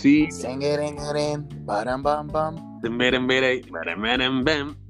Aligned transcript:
Sí. 0.00 0.28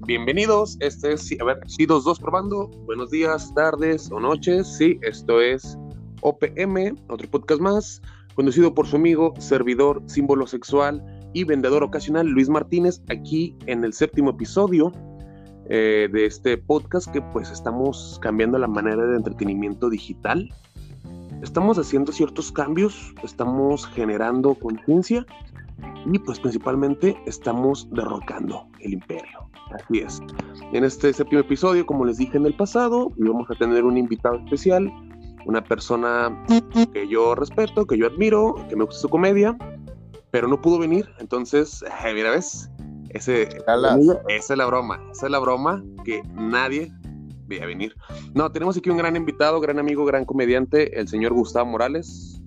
Bienvenidos. 0.05 0.77
Este 0.81 1.13
es, 1.13 1.41
a 1.41 1.43
ver, 1.45 1.59
sí, 1.65 1.87
dos, 1.87 2.03
dos 2.03 2.19
probando. 2.19 2.67
Buenos 2.85 3.09
días, 3.09 3.51
tardes 3.55 4.11
o 4.11 4.19
noches. 4.19 4.67
Sí, 4.77 4.99
esto 5.01 5.41
es 5.41 5.79
OPM, 6.21 6.95
otro 7.07 7.27
podcast 7.27 7.59
más, 7.59 8.01
conducido 8.35 8.75
por 8.75 8.85
su 8.85 8.97
amigo, 8.97 9.33
servidor, 9.39 10.03
símbolo 10.05 10.45
sexual 10.45 11.03
y 11.33 11.43
vendedor 11.43 11.81
ocasional, 11.81 12.27
Luis 12.27 12.47
Martínez, 12.47 13.01
aquí 13.09 13.57
en 13.65 13.83
el 13.83 13.93
séptimo 13.93 14.29
episodio 14.29 14.91
eh, 15.69 16.07
de 16.11 16.25
este 16.27 16.55
podcast 16.55 17.11
que 17.11 17.23
pues 17.33 17.49
estamos 17.49 18.19
cambiando 18.21 18.59
la 18.59 18.67
manera 18.67 19.03
de 19.07 19.17
entretenimiento 19.17 19.89
digital 19.89 20.53
estamos 21.41 21.77
haciendo 21.77 22.11
ciertos 22.11 22.51
cambios, 22.51 23.13
estamos 23.23 23.85
generando 23.87 24.55
conciencia 24.55 25.25
y 26.05 26.19
pues 26.19 26.39
principalmente 26.39 27.17
estamos 27.25 27.87
derrocando 27.91 28.67
el 28.79 28.93
imperio. 28.93 29.49
Así 29.73 29.99
es. 29.99 30.21
En 30.73 30.83
este 30.83 31.13
séptimo 31.13 31.41
episodio, 31.41 31.85
como 31.85 32.05
les 32.05 32.17
dije 32.17 32.37
en 32.37 32.45
el 32.45 32.55
pasado, 32.55 33.11
vamos 33.17 33.49
a 33.49 33.55
tener 33.55 33.83
un 33.83 33.97
invitado 33.97 34.37
especial, 34.37 34.91
una 35.45 35.63
persona 35.63 36.45
que 36.93 37.07
yo 37.07 37.35
respeto, 37.35 37.85
que 37.85 37.97
yo 37.97 38.07
admiro, 38.07 38.55
que 38.67 38.75
me 38.75 38.85
gusta 38.85 39.01
su 39.01 39.09
comedia, 39.09 39.57
pero 40.31 40.47
no 40.47 40.59
pudo 40.61 40.79
venir, 40.79 41.09
entonces, 41.19 41.83
mira, 42.13 42.31
¿ves? 42.31 42.69
Ese, 43.09 43.49
esa 44.27 44.53
es 44.53 44.57
la 44.57 44.65
broma, 44.67 45.01
esa 45.11 45.25
es 45.25 45.31
la 45.31 45.39
broma 45.39 45.83
que 46.05 46.21
nadie 46.35 46.91
a 47.57 47.65
venir. 47.65 47.95
No, 48.33 48.51
tenemos 48.51 48.77
aquí 48.77 48.89
un 48.89 48.97
gran 48.97 49.15
invitado, 49.15 49.59
gran 49.59 49.79
amigo, 49.79 50.05
gran 50.05 50.25
comediante, 50.25 50.99
el 50.99 51.07
señor 51.07 51.33
Gustavo 51.33 51.65
Morales. 51.65 52.41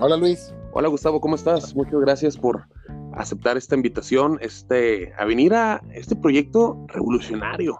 Hola 0.00 0.16
Luis. 0.16 0.52
Hola 0.72 0.88
Gustavo, 0.88 1.20
¿cómo 1.20 1.34
estás? 1.34 1.74
Muchas 1.74 2.00
gracias 2.00 2.36
por 2.36 2.66
aceptar 3.14 3.56
esta 3.56 3.74
invitación, 3.74 4.38
este, 4.40 5.12
a 5.18 5.24
venir 5.24 5.54
a 5.54 5.82
este 5.92 6.14
proyecto 6.14 6.84
revolucionario. 6.88 7.78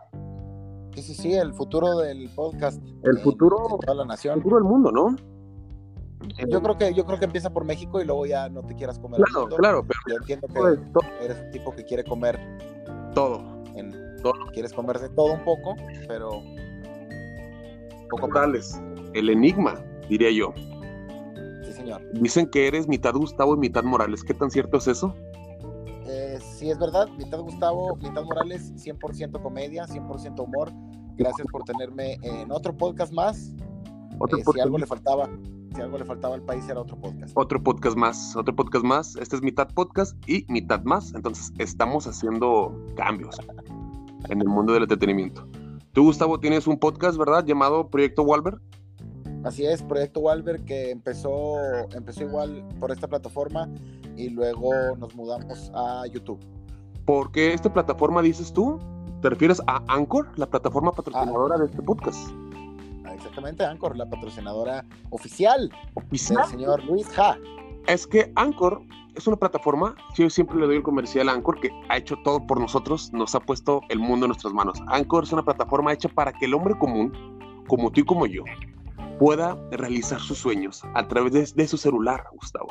Sí, 0.95 1.03
sí, 1.03 1.15
sí, 1.15 1.33
el 1.35 1.53
futuro 1.55 1.99
del 1.99 2.29
podcast. 2.35 2.83
El 3.05 3.19
futuro 3.19 3.57
de 3.57 3.87
toda 3.87 3.95
la 3.95 4.05
nación. 4.05 4.35
El 4.35 4.43
futuro 4.43 4.57
del 4.57 4.69
mundo, 4.69 4.91
¿no? 4.91 5.17
Yo 6.49 6.61
creo 6.61 6.77
que 6.77 6.95
yo 6.95 7.07
creo 7.07 7.19
que 7.19 7.27
empieza 7.27 7.51
por 7.53 7.65
México 7.65 8.01
y 8.01 8.05
luego 8.05 8.27
ya 8.27 8.49
no 8.49 8.63
te 8.63 8.75
quieras 8.75 8.99
comer. 8.99 9.21
Claro, 9.21 9.49
claro, 9.49 9.87
pero 9.87 10.01
yo 10.09 10.17
entiendo 10.17 10.49
que 10.49 11.25
eres 11.25 11.41
un 11.41 11.51
tipo 11.53 11.73
que 11.75 11.85
quiere 11.85 12.03
comer 12.03 12.39
todo. 13.15 13.58
Quieres 14.53 14.73
comerse 14.73 15.09
todo 15.11 15.35
un 15.35 15.45
poco, 15.45 15.77
pero 16.07 16.43
poco 18.11 18.29
Tales, 18.29 18.81
el 19.15 19.31
enigma, 19.31 19.83
diría 20.09 20.31
yo. 20.31 20.53
Sí, 21.65 21.73
señor. 21.73 22.03
Dicen 22.15 22.49
que 22.51 22.67
eres 22.67 22.89
mitad 22.89 23.15
Gustavo 23.15 23.55
y 23.55 23.59
mitad 23.59 23.85
Morales. 23.85 24.25
¿Qué 24.25 24.35
tan 24.35 24.51
cierto 24.51 24.79
es 24.79 24.89
eso? 24.89 25.15
Eh, 26.07 26.39
sí, 26.41 26.71
es 26.71 26.79
verdad. 26.79 27.09
Mitad 27.19 27.41
Gustavo, 27.41 27.97
mitad 27.97 28.25
Morales, 28.25 28.73
100% 28.75 29.43
comedia, 29.43 29.87
100% 29.87 30.41
humor. 30.41 30.73
Gracias 31.17 31.47
por 31.51 31.65
tenerme 31.65 32.19
en 32.23 32.51
otro 32.51 32.77
podcast 32.77 33.13
más. 33.13 33.55
¿Otro 34.19 34.39
eh, 34.39 34.43
Si 34.53 34.61
algo 34.61 34.79
le 34.79 34.87
faltaba, 34.87 35.29
si 35.75 35.83
algo 35.83 35.99
le 35.99 36.05
faltaba 36.05 36.35
al 36.35 36.43
país 36.43 36.67
era 36.69 36.81
otro 36.81 36.97
podcast. 36.99 37.33
Otro 37.37 37.63
podcast 37.63 37.97
más, 37.97 38.37
otro 38.37 38.55
podcast 38.55 38.85
más. 38.85 39.17
Este 39.17 39.37
es 39.37 39.43
mitad 39.43 39.69
podcast 39.75 40.17
y 40.29 40.47
mitad 40.49 40.83
más. 40.85 41.13
Entonces 41.15 41.53
estamos 41.59 42.07
haciendo 42.07 42.75
cambios 42.97 43.37
en 44.29 44.41
el 44.41 44.49
mundo 44.49 44.73
del 44.73 44.83
entretenimiento. 44.85 45.47
Tú, 45.93 46.05
Gustavo, 46.05 46.39
tienes 46.39 46.67
un 46.67 46.79
podcast, 46.79 47.19
¿verdad? 47.19 47.45
Llamado 47.45 47.89
Proyecto 47.89 48.23
Walber. 48.23 48.59
Así 49.45 49.65
es, 49.65 49.83
Proyecto 49.83 50.21
Walber, 50.21 50.65
que 50.65 50.91
empezó, 50.91 51.57
empezó 51.95 52.25
igual 52.25 52.65
por 52.81 52.91
esta 52.91 53.07
plataforma 53.07 53.69
y 54.17 54.31
luego 54.31 54.97
nos 54.97 55.15
mudamos 55.15 55.71
a 55.75 56.05
YouTube. 56.07 56.41
¿Por 57.05 57.31
qué 57.31 57.55
esta 57.55 57.73
plataforma 57.73 58.21
dices 58.21 58.53
tú? 58.53 58.79
¿Te 59.23 59.31
refieres 59.31 59.63
a 59.67 59.83
Anchor, 59.89 60.29
la 60.37 60.47
plataforma 60.47 60.93
patrocinadora 60.93 61.57
de 61.57 61.67
este 61.67 61.83
podcast? 61.83 62.29
Ah, 63.05 63.15
exactamente, 63.15 63.65
Anchor, 63.65 63.97
la 63.97 64.09
patrocinadora 64.09 64.85
oficial, 65.11 65.71
¿Oficial? 65.95 66.43
del 66.43 66.51
señor 66.51 66.85
Luis 66.85 67.09
Ja. 67.09 67.39
Es 67.89 68.07
que 68.07 68.31
Anchor 68.37 68.83
es 69.15 69.27
una 69.27 69.39
plataforma, 69.39 69.97
yo 70.15 70.29
siempre 70.29 70.59
le 70.59 70.67
doy 70.67 70.77
el 70.77 70.83
comercial 70.83 71.31
a 71.31 71.33
Anchor, 71.33 71.59
que 71.59 71.71
ha 71.89 71.97
hecho 71.97 72.17
todo 72.23 72.47
por 72.47 72.61
nosotros, 72.61 73.11
nos 73.15 73.35
ha 73.35 73.41
puesto 73.41 73.81
el 73.89 73.99
mundo 73.99 74.27
en 74.27 74.29
nuestras 74.29 74.53
manos. 74.53 74.79
Anchor 74.89 75.25
es 75.25 75.33
una 75.33 75.43
plataforma 75.43 75.95
hecha 75.95 76.11
para 76.11 76.31
que 76.35 76.45
el 76.45 76.53
hombre 76.53 76.75
común, 76.79 77.11
como 77.67 77.91
tú 77.91 78.03
y 78.03 78.05
como 78.05 78.27
yo, 78.27 78.45
pueda 79.19 79.57
realizar 79.71 80.21
sus 80.21 80.37
sueños 80.37 80.83
a 80.95 81.09
través 81.09 81.55
de, 81.55 81.67
su 81.67 81.79
celular, 81.79 82.27
Gustavo. 82.35 82.69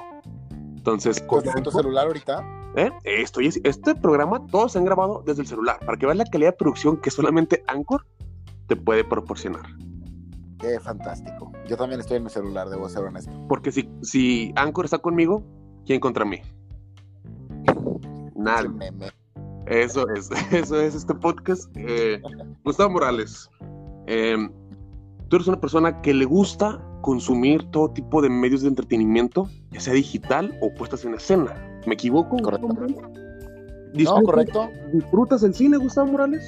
Entonces, 0.52 1.20
¿con 1.24 1.44
tu 1.64 1.72
celular 1.72 2.06
ahorita? 2.06 2.46
¿Eh? 2.76 2.92
Estoy, 3.04 3.48
este 3.48 3.96
programa 3.96 4.46
todos 4.52 4.74
se 4.74 4.78
han 4.78 4.86
grabado 4.86 5.24
desde 5.26 5.42
el 5.42 5.48
celular, 5.48 5.80
para 5.84 5.98
que 5.98 6.06
veas 6.06 6.20
la 6.20 6.26
calidad 6.26 6.52
de 6.52 6.58
producción 6.58 6.96
que 6.98 7.10
solamente 7.10 7.64
Anchor 7.66 8.06
te 8.68 8.76
puede 8.76 9.04
proporcionar. 9.04 9.66
Qué 10.60 10.80
fantástico. 10.80 11.52
Yo 11.68 11.78
también 11.78 12.00
estoy 12.00 12.18
en 12.18 12.24
mi 12.24 12.30
celular, 12.30 12.70
debo 12.70 12.90
ser 12.90 13.04
honesto. 13.04 13.32
Porque 13.48 13.72
si, 13.72 13.90
si 14.02 14.54
Anchor 14.56 14.86
está 14.86 14.98
conmigo, 14.98 15.44
¿Quién 15.88 16.02
contra 16.02 16.26
mí? 16.26 16.42
Nadie. 18.36 18.70
Eso 19.68 20.06
es, 20.10 20.30
eso 20.52 20.82
es 20.82 20.96
este 20.96 21.16
podcast. 21.16 21.70
Eh, 21.78 22.22
Gustavo 22.66 22.90
Morales, 22.90 23.50
em, 24.06 24.52
tú 25.30 25.38
eres 25.38 25.48
una 25.48 25.60
persona 25.60 26.02
que 26.02 26.14
le 26.14 26.26
gusta 26.26 26.84
consumir 27.02 27.64
todo 27.72 27.90
tipo 27.92 28.22
de 28.22 28.30
medios 28.30 28.64
de 28.64 28.68
entretenimiento, 28.68 29.50
ya 29.72 29.80
sea 29.80 29.94
digital 29.94 30.54
o 30.62 30.74
puestas 30.74 31.06
en 31.06 31.14
escena. 31.14 31.56
¿Me 31.86 31.94
equivoco? 31.94 32.36
Correcto. 32.38 32.68
No, 33.94 34.24
correcto. 34.24 34.70
¿Disfrutas 34.92 35.42
el 35.44 35.54
cine, 35.54 35.78
Gustavo 35.78 36.12
Morales? 36.12 36.44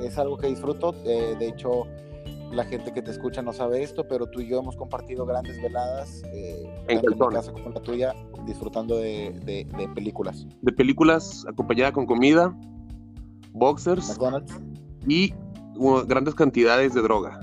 Es 0.00 0.18
algo 0.18 0.36
que 0.36 0.48
disfruto. 0.48 0.92
Eh, 1.04 1.36
de 1.38 1.48
hecho, 1.50 1.86
la 2.52 2.64
gente 2.64 2.92
que 2.92 3.02
te 3.02 3.10
escucha 3.10 3.42
no 3.42 3.52
sabe 3.52 3.82
esto, 3.82 4.06
pero 4.06 4.26
tú 4.26 4.40
y 4.40 4.48
yo 4.48 4.60
hemos 4.60 4.76
compartido 4.76 5.26
grandes 5.26 5.60
veladas, 5.60 6.22
eh, 6.32 6.84
en, 6.88 7.00
mi 7.00 7.18
casa 7.32 7.52
como 7.52 7.70
la 7.70 7.80
tuya, 7.80 8.14
disfrutando 8.46 8.96
de, 8.96 9.66
películas. 9.94 10.46
De 10.62 10.72
películas 10.72 11.44
acompañada 11.48 11.92
con 11.92 12.06
comida, 12.06 12.56
boxers 13.52 14.18
y 15.06 15.34
grandes 16.06 16.34
cantidades 16.34 16.94
de 16.94 17.02
droga. 17.02 17.40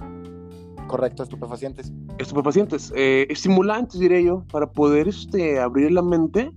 Correcto, 0.87 1.23
estupefacientes. 1.23 1.91
Estupefacientes, 2.17 2.91
eh, 2.95 3.25
estimulantes, 3.29 3.99
diré 3.99 4.23
yo, 4.23 4.43
para 4.51 4.69
poder 4.69 5.07
este, 5.07 5.59
abrir 5.59 5.91
la 5.91 6.01
mente. 6.01 6.51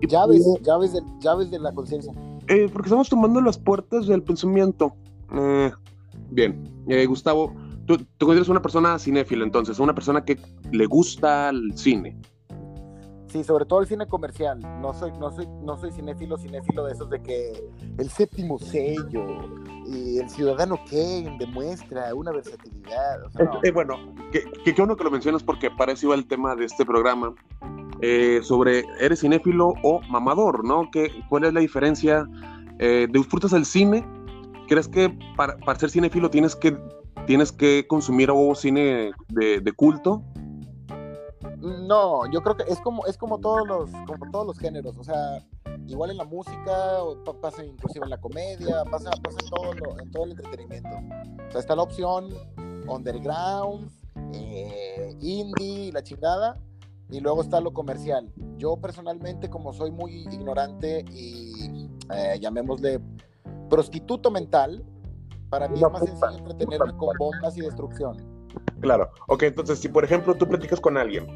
Y 0.00 0.08
llaves, 0.08 0.44
llaves, 0.62 0.92
de, 0.92 1.00
llaves 1.20 1.50
de 1.50 1.60
la 1.60 1.72
conciencia. 1.72 2.12
Eh, 2.48 2.68
porque 2.72 2.88
estamos 2.88 3.08
tomando 3.08 3.40
las 3.40 3.56
puertas 3.58 4.06
del 4.06 4.22
pensamiento. 4.22 4.94
Eh, 5.32 5.70
bien, 6.30 6.64
Gustavo, 7.06 7.54
Tú, 7.88 7.96
tú 8.18 8.26
consideras 8.26 8.50
una 8.50 8.60
persona 8.60 8.98
cinéfila, 8.98 9.44
entonces, 9.44 9.78
una 9.78 9.94
persona 9.94 10.22
que 10.22 10.38
le 10.72 10.84
gusta 10.84 11.48
el 11.48 11.72
cine. 11.74 12.20
Sí, 13.28 13.42
sobre 13.42 13.64
todo 13.64 13.80
el 13.80 13.86
cine 13.86 14.06
comercial. 14.06 14.60
No 14.82 14.92
soy, 14.92 15.10
no 15.18 15.30
soy, 15.30 15.46
no 15.62 15.74
soy 15.78 15.90
cinéfilo, 15.92 16.36
cinéfilo 16.36 16.84
de 16.84 16.92
esos 16.92 17.08
de 17.08 17.22
que 17.22 17.52
el 17.96 18.10
séptimo 18.10 18.58
sello 18.58 19.24
y 19.86 20.18
el 20.18 20.28
ciudadano 20.28 20.78
Kane 20.90 21.36
demuestra 21.38 22.14
una 22.14 22.30
versatilidad. 22.30 23.20
Eh, 23.62 23.70
bueno, 23.70 23.96
que, 24.32 24.44
que, 24.64 24.72
bueno 24.72 24.94
que 24.94 25.04
lo 25.04 25.10
mencionas 25.10 25.42
porque 25.42 25.70
parece 25.70 26.04
igual 26.04 26.20
el 26.20 26.28
tema 26.28 26.54
de 26.56 26.66
este 26.66 26.84
programa 26.84 27.34
eh, 28.02 28.40
sobre 28.42 28.84
eres 29.00 29.20
cinéfilo 29.20 29.72
o 29.82 30.02
mamador, 30.10 30.62
¿no? 30.62 30.90
¿Qué, 30.92 31.10
¿Cuál 31.30 31.44
es 31.44 31.54
la 31.54 31.60
diferencia? 31.60 32.26
Eh, 32.78 33.08
¿Disfrutas 33.10 33.54
el 33.54 33.64
cine? 33.64 34.06
¿Crees 34.68 34.88
que 34.88 35.10
para, 35.36 35.56
para 35.56 35.78
ser 35.78 35.88
cinéfilo 35.88 36.28
tienes 36.28 36.54
que 36.54 36.78
tienes 37.28 37.52
que 37.52 37.86
consumir 37.86 38.30
algo 38.30 38.54
cine 38.54 39.12
de, 39.28 39.72
culto? 39.76 40.22
No, 41.58 42.22
yo 42.32 42.40
creo 42.40 42.56
que 42.56 42.64
es 42.72 42.80
como, 42.80 43.04
es 43.04 43.18
como 43.18 43.38
todos 43.38 43.68
los, 43.68 43.90
como 44.06 44.30
todos 44.30 44.46
los 44.46 44.58
géneros, 44.58 44.96
o 44.96 45.04
sea, 45.04 45.44
igual 45.86 46.10
en 46.10 46.16
la 46.16 46.24
música, 46.24 47.00
pasa 47.42 47.62
inclusive 47.62 48.06
en 48.06 48.10
la 48.10 48.18
comedia, 48.18 48.82
pasa, 48.90 49.10
pasa 49.22 49.36
en, 49.42 49.50
todo 49.50 49.98
en 50.00 50.10
todo 50.10 50.24
el 50.24 50.30
entretenimiento. 50.30 50.88
O 50.88 51.52
sea, 51.52 51.60
está 51.60 51.76
la 51.76 51.82
opción 51.82 52.30
underground, 52.88 53.90
eh, 54.32 55.14
indie, 55.20 55.92
la 55.92 56.02
chingada, 56.02 56.56
y 57.10 57.20
luego 57.20 57.42
está 57.42 57.60
lo 57.60 57.74
comercial. 57.74 58.32
Yo 58.56 58.78
personalmente, 58.78 59.50
como 59.50 59.74
soy 59.74 59.90
muy 59.90 60.26
ignorante 60.32 61.04
y 61.12 61.90
eh, 62.10 62.38
llamémosle 62.40 63.00
prostituto 63.68 64.30
mental, 64.30 64.82
para 65.50 65.68
mí 65.68 65.76
es 65.76 65.90
más 65.90 66.04
sencillo 66.04 66.38
entretenerme 66.38 66.96
con 66.96 67.16
bombas 67.18 67.56
y 67.56 67.62
destrucción. 67.62 68.16
Claro. 68.80 69.10
Ok, 69.28 69.44
entonces, 69.44 69.78
si 69.78 69.88
por 69.88 70.04
ejemplo 70.04 70.34
tú 70.34 70.48
platicas 70.48 70.80
con 70.80 70.96
alguien, 70.96 71.26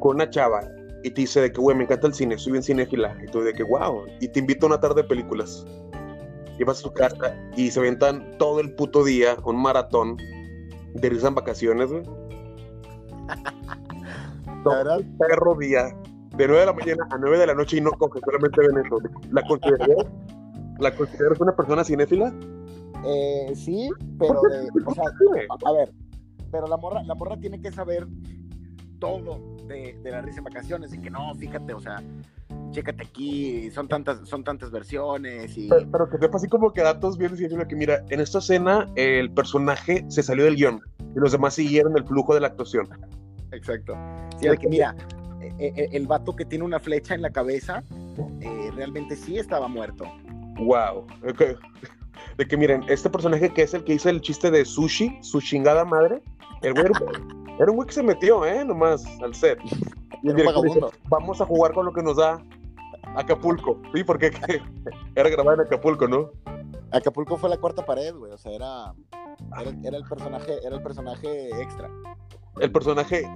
con 0.00 0.16
una 0.16 0.28
chava, 0.30 0.60
y 1.02 1.10
te 1.10 1.22
dice 1.22 1.40
de 1.42 1.52
que, 1.52 1.60
güey, 1.60 1.76
me 1.76 1.84
encanta 1.84 2.06
el 2.06 2.14
cine, 2.14 2.38
soy 2.38 2.52
bien 2.52 2.62
cinéfila, 2.62 3.14
y 3.22 3.26
tú 3.30 3.42
de 3.42 3.52
que, 3.52 3.62
wow, 3.62 4.06
y 4.20 4.28
te 4.28 4.40
invito 4.40 4.64
a 4.66 4.70
una 4.70 4.80
tarde 4.80 5.02
de 5.02 5.08
películas, 5.08 5.66
y 6.58 6.64
vas 6.64 6.78
a 6.78 6.82
su 6.82 6.92
casa 6.92 7.36
y 7.56 7.70
se 7.70 7.80
aventan 7.80 8.36
todo 8.38 8.60
el 8.60 8.74
puto 8.74 9.04
día, 9.04 9.36
un 9.44 9.60
maratón, 9.60 10.16
de 10.94 11.10
risa 11.10 11.28
en 11.28 11.34
vacaciones, 11.34 11.90
güey. 11.90 12.04
La 14.64 14.76
verdad, 14.76 15.00
perro 15.18 15.54
día 15.56 15.94
de 16.36 16.48
9 16.48 16.60
de 16.60 16.66
la 16.66 16.72
mañana 16.72 17.06
a 17.10 17.18
9 17.18 17.38
de 17.38 17.46
la 17.46 17.54
noche 17.54 17.76
y 17.76 17.80
no 17.80 17.92
coge, 17.92 18.20
solamente 18.24 18.60
ven 18.60 18.84
eso. 18.84 18.98
¿La 19.30 19.42
consideras, 19.42 20.06
¿la 20.78 20.94
consideras 20.94 21.40
una 21.40 21.54
persona 21.54 21.84
cinéfila? 21.84 22.32
Eh, 23.04 23.52
sí, 23.54 23.90
pero 24.18 24.40
de, 24.42 24.68
o 24.86 24.94
sea, 24.94 25.04
a 25.66 25.72
ver, 25.72 25.92
pero 26.50 26.66
la 26.66 26.76
morra, 26.76 27.02
la 27.02 27.14
morra 27.14 27.36
tiene 27.36 27.60
que 27.60 27.70
saber 27.72 28.06
todo 28.98 29.40
de, 29.66 29.98
de 30.02 30.10
la 30.10 30.22
risa 30.22 30.38
en 30.38 30.44
vacaciones 30.44 30.94
y 30.94 30.98
que 30.98 31.10
no, 31.10 31.34
fíjate, 31.34 31.74
o 31.74 31.80
sea, 31.80 32.02
chécate 32.70 33.04
aquí, 33.04 33.70
son 33.70 33.88
tantas, 33.88 34.28
son 34.28 34.44
tantas 34.44 34.70
versiones 34.70 35.56
y... 35.56 35.68
Pero, 35.68 35.90
pero 35.90 36.10
que 36.10 36.18
sepa 36.18 36.36
así 36.36 36.48
como 36.48 36.72
que 36.72 36.82
datos 36.82 37.16
bien 37.16 37.32
diciendo 37.32 37.66
que 37.66 37.76
mira, 37.76 38.04
en 38.10 38.20
esta 38.20 38.38
escena 38.38 38.90
el 38.96 39.30
personaje 39.32 40.04
se 40.08 40.22
salió 40.22 40.44
del 40.44 40.56
guion 40.56 40.80
y 41.14 41.18
los 41.18 41.32
demás 41.32 41.54
siguieron 41.54 41.96
el 41.96 42.04
flujo 42.04 42.34
de 42.34 42.40
la 42.40 42.48
actuación. 42.48 42.88
Exacto. 43.52 43.94
Sí, 44.38 44.48
de 44.48 44.56
que 44.56 44.68
mira, 44.68 44.94
eh, 45.40 45.52
eh, 45.58 45.88
el 45.92 46.06
vato 46.06 46.34
que 46.34 46.44
tiene 46.44 46.64
una 46.64 46.80
flecha 46.80 47.14
en 47.14 47.22
la 47.22 47.30
cabeza 47.30 47.84
eh, 48.40 48.70
realmente 48.74 49.16
sí 49.16 49.38
estaba 49.38 49.68
muerto. 49.68 50.04
Wow. 50.56 51.06
Okay. 51.30 51.54
De 52.36 52.46
que 52.46 52.56
miren, 52.56 52.84
este 52.88 53.10
personaje 53.10 53.52
que 53.52 53.62
es 53.62 53.74
el 53.74 53.84
que 53.84 53.94
hizo 53.94 54.08
el 54.08 54.20
chiste 54.20 54.50
de 54.50 54.64
sushi, 54.64 55.18
su 55.22 55.40
chingada 55.40 55.84
madre, 55.84 56.22
el 56.62 56.74
güey 56.74 56.86
era 57.58 57.70
un 57.70 57.76
güey 57.76 57.86
que 57.86 57.94
se 57.94 58.02
metió, 58.02 58.44
¿eh? 58.44 58.64
Nomás 58.64 59.04
al 59.22 59.34
set. 59.34 59.58
Y 60.22 60.28
el 60.28 60.36
director 60.36 60.64
dice, 60.64 60.80
vamos 61.04 61.40
a 61.40 61.46
jugar 61.46 61.72
con 61.72 61.86
lo 61.86 61.92
que 61.92 62.02
nos 62.02 62.16
da 62.16 62.42
Acapulco. 63.16 63.80
Sí, 63.94 64.02
porque 64.02 64.32
era 65.14 65.28
grabado 65.28 65.60
en 65.60 65.66
Acapulco, 65.66 66.08
¿no? 66.08 66.30
Acapulco 66.90 67.36
fue 67.36 67.50
la 67.50 67.58
cuarta 67.58 67.84
pared, 67.84 68.14
güey. 68.14 68.32
O 68.32 68.38
sea, 68.38 68.52
era, 68.52 68.94
era, 69.60 69.76
era, 69.84 69.96
el 69.96 70.04
personaje, 70.04 70.58
era 70.64 70.76
el 70.76 70.82
personaje 70.82 71.50
extra. 71.60 71.90
El 72.60 72.70
personaje 72.70 73.28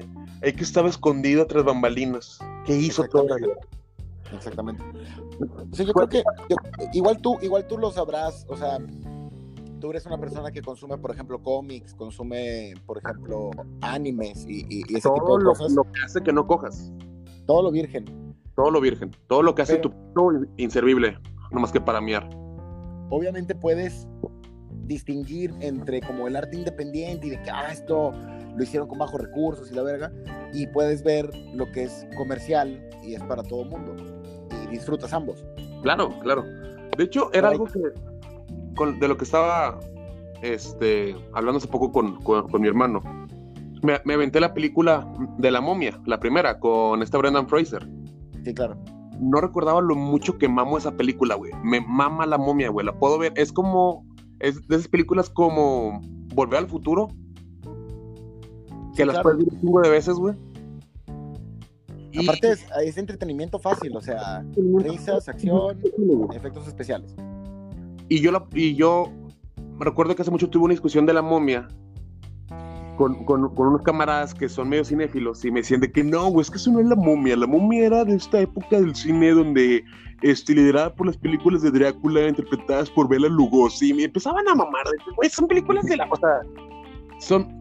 el 0.43 0.55
que 0.55 0.63
estaba 0.63 0.89
escondido 0.89 1.47
tras 1.47 1.65
bambalinas. 1.65 2.39
Que 2.65 2.77
hizo 2.77 3.05
toda 3.05 3.39
la 3.39 3.47
Exactamente. 4.33 4.83
Sea, 5.73 5.87
yo 5.87 5.93
creo 5.93 6.09
que 6.09 6.23
yo, 6.49 6.57
igual 6.93 7.19
tú, 7.21 7.39
igual 7.43 7.67
tú 7.67 7.79
lo 7.79 7.91
sabrás, 7.91 8.47
o 8.49 8.57
sea, 8.57 8.79
tú 9.81 9.91
eres 9.91 10.05
una 10.07 10.19
persona 10.19 10.51
que 10.51 10.61
consume, 10.63 10.99
por 10.99 11.11
ejemplo, 11.13 11.43
cómics, 11.43 11.95
consume, 11.95 12.75
por 12.87 12.99
ejemplo, 12.99 13.51
animes 13.81 14.45
y, 14.47 14.67
y, 14.69 14.83
y 14.89 14.97
ese 14.97 15.03
todo 15.09 15.15
tipo 15.15 15.39
de 15.39 15.45
lo, 15.45 15.51
cosas. 15.51 15.73
lo 15.73 15.85
que 15.85 16.01
hace 16.05 16.21
que 16.23 16.33
no 16.33 16.47
cojas. 16.47 16.93
Todo 17.47 17.63
lo 17.63 17.71
virgen. 17.71 18.05
Todo 18.55 18.71
lo 18.71 18.81
virgen. 18.81 19.11
Todo 19.29 19.43
lo 19.43 19.55
que 19.55 19.63
hace 19.63 19.77
Pero- 19.77 19.95
tu 20.15 20.47
inservible. 20.57 21.17
No 21.51 21.61
más 21.61 21.73
que 21.73 21.81
para 21.81 22.01
miar. 22.01 22.29
Obviamente 23.11 23.55
puedes 23.55 24.07
distinguir 24.85 25.55
entre 25.61 26.01
como 26.01 26.27
el 26.29 26.37
arte 26.37 26.57
independiente 26.57 27.27
y 27.27 27.31
de 27.31 27.43
que, 27.43 27.51
ah, 27.51 27.71
esto 27.73 28.13
lo 28.57 28.63
hicieron 28.63 28.89
con 28.89 28.99
bajos 28.99 29.21
recursos 29.21 29.71
y 29.71 29.75
la 29.75 29.83
verga, 29.83 30.11
y 30.53 30.67
puedes 30.67 31.03
ver 31.05 31.31
lo 31.55 31.71
que 31.73 31.85
es 31.85 32.07
comercial 32.17 32.89
y 33.05 33.15
es 33.15 33.23
para 33.23 33.43
todo 33.43 33.63
el 33.63 33.69
mundo. 33.71 33.95
Disfrutas 34.71 35.13
ambos. 35.13 35.45
Claro, 35.83 36.11
claro. 36.21 36.45
De 36.97 37.05
hecho, 37.05 37.31
era 37.33 37.49
algo 37.49 37.67
que 37.67 37.81
con- 38.77 38.99
de 38.99 39.09
lo 39.09 39.17
que 39.17 39.25
estaba 39.25 39.79
este, 40.43 41.17
hablando 41.33 41.59
hace 41.59 41.69
poco 41.69 41.91
con, 41.93 42.21
con- 42.23 42.49
con 42.49 42.61
mi 42.61 42.69
hermano. 42.69 43.01
Me, 43.83 44.01
me 44.05 44.15
aventé 44.15 44.41
la 44.41 44.55
película 44.55 45.07
de 45.39 45.51
la 45.51 45.61
momia, 45.61 46.01
la 46.05 46.19
primera, 46.19 46.59
con 46.59 47.03
esta 47.03 47.19
Brendan 47.19 47.49
Fraser. 47.49 47.89
Sí, 48.45 48.53
claro. 48.55 48.77
No 49.21 49.41
recordaba 49.41 49.81
lo 49.81 49.95
mucho 49.97 50.39
que 50.39 50.49
mamo 50.49 50.79
esa 50.79 50.93
película, 50.97 51.35
güey. 51.35 51.53
Me 51.65 51.81
mama 51.81 52.25
la 52.27 52.39
momia, 52.39 52.71
güey. 52.71 52.87
La 52.87 52.97
puedo 52.99 53.19
ver. 53.19 53.33
Es 53.37 53.53
como. 53.53 54.05
Es 54.41 54.67
de 54.69 54.77
esas 54.77 54.89
películas 54.89 55.29
como 55.31 56.01
Volver 56.35 56.59
al 56.61 56.69
futuro. 56.69 57.09
Que 58.95 59.03
Sí, 59.03 59.05
las 59.05 59.15
claro. 59.15 59.23
puedes 59.23 59.39
ver 59.39 59.55
un 59.55 59.61
chingo 59.61 59.81
de 59.81 59.91
veces, 59.91 60.15
güey. 60.17 60.35
Y- 62.19 62.25
Aparte 62.25 62.53
es, 62.53 62.67
es 62.85 62.99
entretenimiento 62.99 63.59
fácil, 63.59 63.97
o 63.97 64.01
sea, 64.01 64.45
risas, 64.79 65.29
acción, 65.29 65.79
efectos 66.35 66.67
especiales. 66.67 67.15
Y 68.09 68.21
yo, 68.21 68.33
la, 68.33 68.47
y 68.55 68.75
yo 68.75 69.11
me 69.79 69.85
recuerdo 69.85 70.15
que 70.17 70.23
hace 70.23 70.31
mucho 70.31 70.49
tuve 70.49 70.65
una 70.65 70.73
discusión 70.73 71.07
de 71.07 71.13
la 71.13 71.23
momia 71.23 71.69
con, 72.97 73.25
con, 73.25 73.55
con 73.55 73.69
unos 73.69 73.83
camaradas 73.83 74.35
que 74.35 74.49
son 74.49 74.69
medio 74.69 74.85
cinéfilos 74.85 75.45
y 75.45 75.51
me 75.53 75.61
decían 75.61 75.81
de 75.81 75.93
que 75.93 76.03
no, 76.03 76.29
güey, 76.31 76.43
es 76.43 76.51
que 76.51 76.57
eso 76.57 76.73
no 76.73 76.81
es 76.81 76.87
la 76.87 76.97
momia. 76.97 77.37
La 77.37 77.47
momia 77.47 77.87
era 77.87 78.05
de 78.05 78.17
esta 78.17 78.41
época 78.41 78.81
del 78.81 78.95
cine 78.95 79.31
donde 79.31 79.85
este, 80.23 80.55
liderada 80.55 80.93
por 80.95 81.07
las 81.07 81.17
películas 81.17 81.63
de 81.63 81.71
Drácula 81.71 82.27
interpretadas 82.27 82.91
por 82.91 83.09
Bela 83.09 83.29
Lugosi. 83.29 83.91
Y 83.91 83.95
me 83.95 84.05
empezaban 84.05 84.49
a 84.49 84.55
mamar 84.55 84.83
güey, 85.15 85.31
son 85.31 85.47
películas 85.47 85.85
de 85.85 85.97
la. 85.97 86.09
O 86.11 86.17
sea, 86.17 86.41
son. 87.21 87.61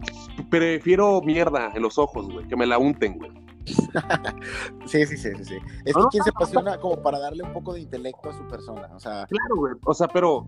Prefiero 0.50 1.22
mierda 1.22 1.72
en 1.76 1.82
los 1.84 1.98
ojos, 1.98 2.32
güey, 2.32 2.48
que 2.48 2.56
me 2.56 2.66
la 2.66 2.78
unten, 2.80 3.18
güey. 3.20 3.32
Sí, 4.86 5.06
sí, 5.06 5.18
sí, 5.18 5.30
sí, 5.38 5.44
sí. 5.44 5.56
Es 5.86 5.96
que 5.96 6.04
quien 6.12 6.24
se 6.24 6.30
apasiona 6.30 6.78
como 6.78 7.02
para 7.02 7.20
darle 7.20 7.44
un 7.44 7.54
poco 7.54 7.74
de 7.74 7.82
intelecto 7.82 8.30
a 8.30 8.34
su 8.34 8.48
persona, 8.48 8.90
o 8.96 9.00
sea, 9.00 9.26
Claro, 9.28 9.56
güey. 9.56 9.74
O 9.86 9.94
sea, 9.94 10.08
pero. 10.08 10.48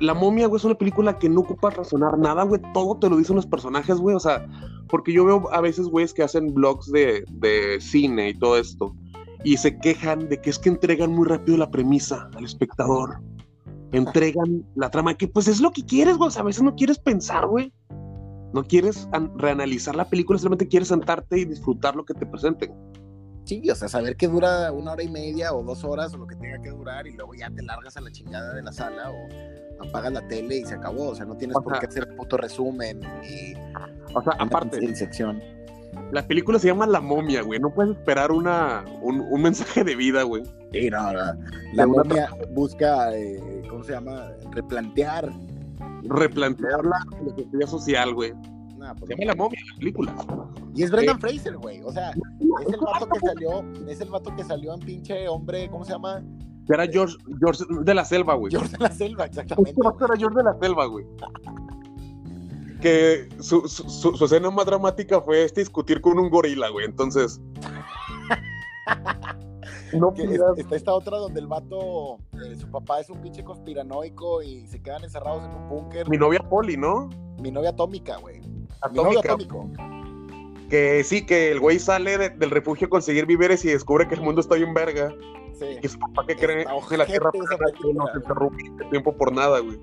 La 0.00 0.14
momia, 0.14 0.46
güey, 0.46 0.58
es 0.58 0.64
una 0.64 0.74
película 0.74 1.18
que 1.18 1.28
no 1.28 1.40
ocupa 1.40 1.68
razonar 1.68 2.18
nada, 2.18 2.44
güey. 2.44 2.60
Todo 2.72 2.98
te 2.98 3.10
lo 3.10 3.18
dicen 3.18 3.36
los 3.36 3.46
personajes, 3.46 3.98
güey. 3.98 4.16
O 4.16 4.20
sea, 4.20 4.46
porque 4.88 5.12
yo 5.12 5.26
veo 5.26 5.52
a 5.52 5.60
veces, 5.60 5.88
güeyes, 5.88 6.14
que 6.14 6.22
hacen 6.22 6.54
blogs 6.54 6.90
de, 6.90 7.24
de 7.28 7.78
cine 7.80 8.30
y 8.30 8.38
todo 8.38 8.56
esto. 8.56 8.94
Y 9.44 9.58
se 9.58 9.78
quejan 9.78 10.28
de 10.28 10.40
que 10.40 10.50
es 10.50 10.58
que 10.58 10.70
entregan 10.70 11.12
muy 11.12 11.28
rápido 11.28 11.58
la 11.58 11.70
premisa 11.70 12.30
al 12.34 12.44
espectador. 12.44 13.20
Entregan 13.92 14.64
la 14.74 14.90
trama, 14.90 15.14
que 15.14 15.28
pues 15.28 15.48
es 15.48 15.60
lo 15.60 15.70
que 15.70 15.84
quieres, 15.84 16.16
güey. 16.16 16.28
O 16.28 16.30
sea, 16.30 16.42
a 16.42 16.46
veces 16.46 16.62
no 16.62 16.74
quieres 16.74 16.98
pensar, 16.98 17.46
güey. 17.46 17.70
No 18.52 18.64
quieres 18.64 19.08
an- 19.12 19.36
reanalizar 19.38 19.94
la 19.94 20.04
película, 20.08 20.38
solamente 20.38 20.66
quieres 20.68 20.88
sentarte 20.88 21.38
y 21.38 21.44
disfrutar 21.44 21.94
lo 21.96 22.04
que 22.04 22.14
te 22.14 22.26
presenten. 22.26 22.72
sí, 23.44 23.68
o 23.70 23.74
sea, 23.74 23.88
saber 23.88 24.16
que 24.16 24.28
dura 24.28 24.70
una 24.72 24.92
hora 24.92 25.02
y 25.02 25.08
media 25.08 25.52
o 25.52 25.62
dos 25.64 25.82
horas 25.84 26.14
o 26.14 26.18
lo 26.18 26.26
que 26.26 26.36
tenga 26.36 26.60
que 26.62 26.70
durar 26.70 27.06
y 27.06 27.12
luego 27.12 27.34
ya 27.34 27.50
te 27.50 27.62
largas 27.62 27.96
a 27.96 28.00
la 28.00 28.10
chingada 28.12 28.54
de 28.54 28.62
la 28.62 28.72
sala 28.72 29.10
o 29.10 29.84
apagas 29.88 30.12
la 30.12 30.28
tele 30.28 30.58
y 30.58 30.64
se 30.64 30.74
acabó, 30.74 31.08
o 31.08 31.14
sea, 31.14 31.24
no 31.26 31.36
tienes 31.36 31.56
por 31.58 31.78
qué 31.80 31.86
hacer 31.86 32.14
puto 32.16 32.36
resumen 32.36 33.00
y 33.24 33.54
O 34.14 34.22
sea, 34.22 34.34
aparte, 34.38 34.94
sección. 34.94 35.42
la 36.12 36.24
película 36.26 36.58
se 36.58 36.68
llama 36.68 36.86
La 36.86 37.00
momia, 37.00 37.42
güey. 37.42 37.58
No 37.58 37.72
puedes 37.74 37.96
esperar 37.96 38.30
una, 38.30 38.84
un, 39.02 39.20
un 39.20 39.42
mensaje 39.42 39.82
de 39.84 39.96
vida, 39.96 40.22
güey. 40.24 40.42
Sí, 40.72 40.88
no, 40.90 41.12
la, 41.12 41.36
la 41.72 41.86
momia 41.86 42.28
busca, 42.52 43.16
eh, 43.16 43.62
¿cómo 43.68 43.82
se 43.82 43.92
llama? 43.92 44.30
Replantear. 44.52 45.32
Replantear 46.04 46.84
la 46.84 46.98
filosofía 47.10 47.66
social, 47.66 48.14
güey. 48.14 48.32
Nah, 48.78 48.94
pues, 48.94 49.08
Se 49.08 49.14
llama 49.14 49.24
La 49.26 49.34
momia, 49.34 49.60
la 49.72 49.78
película. 49.78 50.14
Y 50.74 50.82
es 50.84 50.90
Brendan 50.90 51.20
Fraser, 51.20 51.56
güey. 51.58 51.82
O 51.82 51.92
sea, 51.92 52.10
es 52.66 52.72
el 52.72 52.80
vato 52.80 53.06
que 53.08 53.20
salió, 53.20 53.64
es 53.88 54.00
el 54.00 54.08
vato 54.10 54.34
que 54.36 54.44
salió 54.44 54.74
en 54.74 54.80
pinche 54.80 55.28
hombre, 55.28 55.68
¿cómo 55.70 55.84
se 55.84 55.92
llama? 55.92 56.22
Era 56.68 56.86
George, 56.86 57.16
George 57.40 57.64
de 57.82 57.94
la 57.94 58.04
Selva, 58.04 58.34
güey. 58.34 58.50
George 58.52 58.70
de 58.70 58.78
la 58.78 58.90
Selva, 58.92 59.24
exactamente. 59.26 59.70
Este 59.72 60.04
era 60.04 60.16
George 60.16 60.36
de 60.38 60.44
la 60.44 60.54
Selva, 60.60 60.86
güey. 60.86 61.04
Que 62.80 63.28
su, 63.40 63.68
su, 63.68 63.88
su- 63.90 64.16
su 64.16 64.24
escena 64.24 64.50
más 64.50 64.64
dramática 64.66 65.20
fue 65.20 65.44
este 65.44 65.60
discutir 65.60 66.00
con 66.00 66.18
un 66.18 66.30
gorila, 66.30 66.68
güey. 66.70 66.86
Entonces. 66.86 67.40
No 69.98 70.12
Que 70.14 70.22
es- 70.24 70.40
está 70.56 70.76
esta 70.76 70.94
otra 70.94 71.18
donde 71.18 71.40
el 71.40 71.46
vato, 71.46 72.18
eh, 72.34 72.54
su 72.56 72.70
papá 72.70 73.00
es 73.00 73.10
un 73.10 73.20
pinche 73.20 73.42
conspiranoico 73.44 74.42
y 74.42 74.66
se 74.66 74.80
quedan 74.82 75.02
encerrados 75.04 75.44
en 75.44 75.50
un 75.54 75.68
búnker. 75.68 76.08
Mi 76.08 76.16
novia 76.16 76.40
Polly, 76.48 76.76
¿no? 76.76 77.08
Mi 77.40 77.50
novia 77.50 77.70
atómica, 77.70 78.16
güey. 78.18 78.40
Mi 78.40 78.96
novio 78.96 79.18
Atómica. 79.20 79.32
atómico. 79.56 79.70
Que 80.68 81.02
sí, 81.02 81.26
que 81.26 81.50
el 81.50 81.58
güey 81.60 81.78
sale 81.78 82.16
de- 82.16 82.30
del 82.30 82.50
refugio 82.50 82.86
a 82.86 82.90
conseguir 82.90 83.26
víveres 83.26 83.64
y 83.64 83.68
descubre 83.68 84.06
que 84.06 84.14
el 84.14 84.20
mundo 84.22 84.40
está 84.40 84.54
bien 84.54 84.72
verga. 84.72 85.12
Sí. 85.58 85.66
Y 85.82 85.88
su 85.88 85.98
papá 85.98 86.24
que 86.26 86.36
cree 86.36 86.64
que 86.88 86.96
la 86.96 87.06
tierra 87.06 87.30
que 87.32 87.38
no 87.92 88.06
se 88.06 88.18
interrumpe 88.18 88.62
el 88.84 88.90
tiempo 88.90 89.12
por 89.12 89.32
nada, 89.32 89.58
güey. 89.60 89.78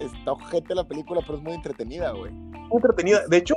Está 0.00 0.32
ojete 0.32 0.74
la 0.74 0.86
película, 0.86 1.20
pero 1.24 1.38
es 1.38 1.42
muy 1.44 1.52
entretenida, 1.54 2.10
güey. 2.12 2.32
muy 2.32 2.76
entretenida. 2.76 3.20
De 3.28 3.36
hecho, 3.38 3.54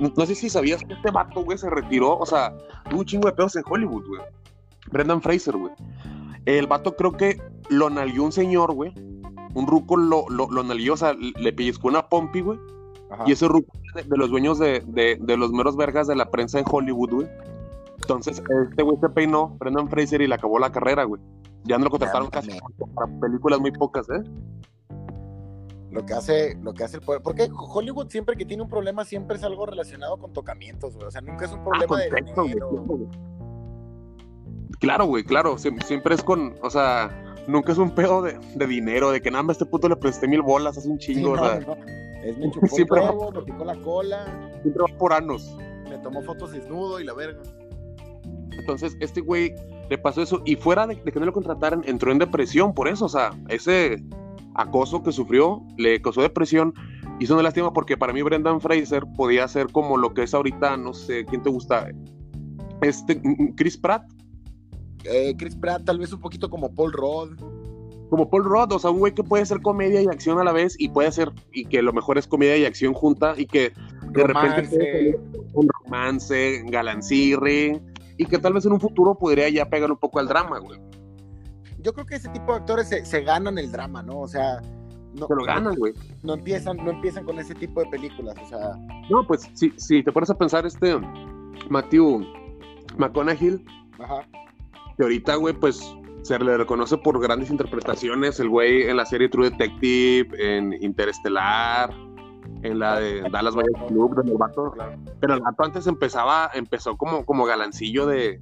no, 0.00 0.10
no 0.16 0.26
sé 0.26 0.34
si 0.34 0.50
sabías 0.50 0.82
que 0.82 0.94
este 0.94 1.10
vato, 1.10 1.44
güey, 1.44 1.56
se 1.58 1.70
retiró. 1.70 2.18
O 2.18 2.26
sea, 2.26 2.52
tuvo 2.90 3.00
un 3.00 3.06
chingo 3.06 3.28
de 3.28 3.34
pedos 3.34 3.54
en 3.56 3.62
Hollywood, 3.68 4.06
güey. 4.08 4.20
Brendan 4.90 5.22
Fraser, 5.22 5.56
güey. 5.56 5.72
El 6.44 6.66
vato 6.66 6.94
creo 6.96 7.12
que 7.12 7.40
lo 7.70 7.90
nalguió 7.90 8.22
un 8.24 8.32
señor, 8.32 8.72
güey. 8.74 8.92
Un 9.54 9.66
ruco 9.66 9.96
lo, 9.96 10.28
lo, 10.28 10.48
lo 10.50 10.62
nalguió, 10.62 10.94
o 10.94 10.96
sea, 10.96 11.14
le 11.14 11.52
pellizcó 11.52 11.88
una 11.88 12.08
pompi, 12.08 12.40
güey. 12.42 12.58
Ajá. 13.10 13.24
Y 13.26 13.32
ese 13.32 13.48
ruco 13.48 13.72
de, 13.94 14.02
de 14.02 14.16
los 14.16 14.30
dueños 14.30 14.58
de, 14.58 14.82
de, 14.86 15.16
de 15.20 15.36
los 15.36 15.52
meros 15.52 15.76
vergas 15.76 16.06
de 16.06 16.14
la 16.16 16.30
prensa 16.30 16.58
en 16.58 16.64
Hollywood, 16.70 17.10
güey. 17.10 17.28
Entonces, 18.02 18.42
este 18.70 18.82
güey 18.82 18.96
se 19.00 19.08
peinó, 19.08 19.56
Brendan 19.58 19.88
Fraser, 19.88 20.20
y 20.20 20.26
le 20.28 20.34
acabó 20.34 20.58
la 20.58 20.70
carrera, 20.70 21.04
güey. 21.04 21.20
Ya 21.64 21.78
no 21.78 21.84
lo 21.84 21.90
contrataron 21.90 22.28
casi 22.30 22.50
para 22.94 23.20
películas 23.20 23.58
muy 23.58 23.72
pocas, 23.72 24.06
¿eh? 24.10 24.22
Lo 25.90 26.04
que 26.04 26.12
hace, 26.12 26.56
lo 26.62 26.74
que 26.74 26.84
hace 26.84 26.98
el 26.98 27.02
poder. 27.02 27.22
Porque 27.22 27.48
Hollywood 27.52 28.08
siempre 28.10 28.36
que 28.36 28.44
tiene 28.44 28.62
un 28.62 28.68
problema 28.68 29.04
siempre 29.04 29.36
es 29.38 29.42
algo 29.44 29.64
relacionado 29.66 30.18
con 30.18 30.32
tocamientos, 30.32 30.94
güey. 30.94 31.06
O 31.06 31.10
sea, 31.10 31.22
nunca 31.22 31.46
es 31.46 31.52
un 31.52 31.60
Ah, 31.60 31.64
problema 31.64 31.96
de 31.98 32.08
contexto, 32.10 32.42
güey, 32.42 32.48
dinero. 32.54 32.70
güey. 32.70 33.08
Claro, 34.80 35.06
güey, 35.06 35.24
claro. 35.24 35.56
siem- 35.56 35.82
Siempre 35.84 36.14
es 36.14 36.22
con, 36.22 36.54
o 36.62 36.70
sea, 36.70 37.10
nunca 37.46 37.72
es 37.72 37.78
un 37.78 37.90
pedo 37.90 38.22
de, 38.22 38.38
de 38.54 38.66
dinero, 38.66 39.10
de 39.10 39.20
que 39.20 39.30
nada, 39.30 39.44
a 39.48 39.52
este 39.52 39.66
puto 39.66 39.88
le 39.88 39.96
presté 39.96 40.26
mil 40.28 40.42
bolas 40.42 40.76
hace 40.78 40.88
un 40.88 41.00
Sí, 41.00 41.14
chingo, 41.14 41.36
no, 41.36 41.42
o 41.42 41.44
sea, 41.46 41.60
no. 41.60 41.76
Es 42.24 42.36
me 42.38 42.50
chupó 42.50 42.66
Siempre 42.66 43.00
el 43.00 43.06
va- 43.06 43.10
huevo, 43.12 43.32
me 43.32 43.42
picó 43.42 43.64
la 43.64 43.76
cola, 43.76 44.24
siempre 44.62 44.82
va 44.90 44.98
por 44.98 45.12
anos. 45.12 45.56
me 45.88 45.96
tomó 45.98 46.22
fotos 46.22 46.52
desnudo 46.52 46.98
y 47.00 47.04
la 47.04 47.14
verga. 47.14 47.40
Entonces, 48.58 48.96
este 49.00 49.20
güey 49.20 49.54
le 49.88 49.98
pasó 49.98 50.22
eso 50.22 50.42
y 50.44 50.56
fuera 50.56 50.86
de, 50.86 51.00
que 51.00 51.20
no 51.20 51.26
lo 51.26 51.32
contrataran, 51.32 51.82
entró 51.86 52.10
en 52.10 52.18
depresión 52.18 52.74
por 52.74 52.88
eso, 52.88 53.04
o 53.04 53.08
sea, 53.08 53.30
ese 53.48 54.02
acoso 54.56 55.02
que 55.02 55.12
sufrió 55.12 55.62
le 55.76 56.00
causó 56.02 56.22
depresión. 56.22 56.74
Y 57.20 57.24
eso 57.24 57.36
no 57.36 57.42
lástima 57.42 57.72
porque 57.72 57.96
para 57.96 58.12
mí 58.12 58.20
Brendan 58.22 58.60
Fraser 58.60 59.04
podía 59.16 59.46
ser 59.48 59.68
como 59.72 59.96
lo 59.96 60.12
que 60.12 60.24
es 60.24 60.34
ahorita, 60.34 60.76
no 60.76 60.92
sé, 60.92 61.24
¿quién 61.24 61.42
te 61.42 61.48
gusta? 61.50 61.88
Este, 62.82 63.20
Chris 63.56 63.76
Pratt. 63.78 64.02
Eh, 65.08 65.34
Chris 65.36 65.56
Pratt, 65.56 65.84
tal 65.84 65.98
vez 65.98 66.12
un 66.12 66.20
poquito 66.20 66.48
como 66.50 66.74
Paul 66.74 66.92
Rudd. 66.92 67.38
Como 68.10 68.30
Paul 68.30 68.44
Rudd, 68.44 68.72
o 68.72 68.78
sea, 68.78 68.90
un 68.90 69.00
güey 69.00 69.14
que 69.14 69.24
puede 69.24 69.44
ser 69.46 69.60
comedia 69.60 70.00
y 70.00 70.06
acción 70.06 70.38
a 70.38 70.44
la 70.44 70.52
vez 70.52 70.76
y 70.78 70.88
puede 70.88 71.10
ser, 71.10 71.32
y 71.52 71.64
que 71.64 71.82
lo 71.82 71.92
mejor 71.92 72.18
es 72.18 72.26
comedia 72.28 72.56
y 72.56 72.64
acción 72.64 72.94
junta 72.94 73.34
y 73.36 73.46
que 73.46 73.72
de 74.12 74.22
repente 74.24 75.18
un 75.52 75.68
romance, 75.82 76.62
galancirri 76.66 77.80
y 78.16 78.26
que 78.26 78.38
tal 78.38 78.52
vez 78.52 78.64
en 78.64 78.72
un 78.72 78.80
futuro 78.80 79.16
podría 79.18 79.48
ya 79.48 79.68
pegar 79.68 79.90
un 79.90 79.98
poco 79.98 80.20
al 80.20 80.28
drama, 80.28 80.58
güey. 80.58 80.80
Yo 81.80 81.92
creo 81.92 82.06
que 82.06 82.16
ese 82.16 82.28
tipo 82.28 82.52
de 82.52 82.58
actores 82.58 82.88
se, 82.88 83.20
ganan 83.22 83.58
el 83.58 83.70
drama, 83.70 84.02
¿no? 84.02 84.20
O 84.20 84.28
sea, 84.28 84.60
no, 85.14 85.26
se 85.26 85.34
lo 85.34 85.44
ganan, 85.44 85.74
güey. 85.76 85.92
No, 86.22 86.34
empiezan, 86.34 86.76
no 86.78 86.90
empiezan 86.90 87.24
con 87.24 87.38
ese 87.38 87.54
tipo 87.54 87.82
de 87.82 87.90
películas, 87.90 88.36
o 88.42 88.48
sea. 88.48 88.70
No, 89.10 89.26
pues 89.26 89.48
sí, 89.54 89.72
sí, 89.76 90.02
te 90.02 90.12
pones 90.12 90.30
a 90.30 90.38
pensar 90.38 90.66
este 90.66 90.96
Matthew 91.68 92.24
McConaughey, 92.96 93.64
Ajá. 93.98 94.26
Que 94.96 95.02
ahorita, 95.02 95.36
güey, 95.36 95.54
pues 95.54 95.94
se 96.22 96.38
le 96.38 96.56
reconoce 96.56 96.98
por 96.98 97.20
grandes 97.20 97.50
interpretaciones, 97.50 98.40
el 98.40 98.48
güey 98.48 98.82
en 98.82 98.96
la 98.96 99.06
serie 99.06 99.28
True 99.28 99.50
Detective, 99.50 100.28
en 100.38 100.72
Interestelar, 100.82 101.94
en 102.62 102.78
la 102.78 102.98
de 102.98 103.22
Dallas 103.30 103.54
Buyers 103.54 103.80
Club, 103.88 104.24
de 104.24 104.32
vato. 104.32 104.74
Pero 105.20 105.34
el 105.34 105.40
vato 105.40 105.64
antes 105.64 105.86
empezaba, 105.86 106.50
empezó 106.52 106.96
como, 106.96 107.24
como 107.24 107.44
galancillo 107.44 108.06
de, 108.06 108.40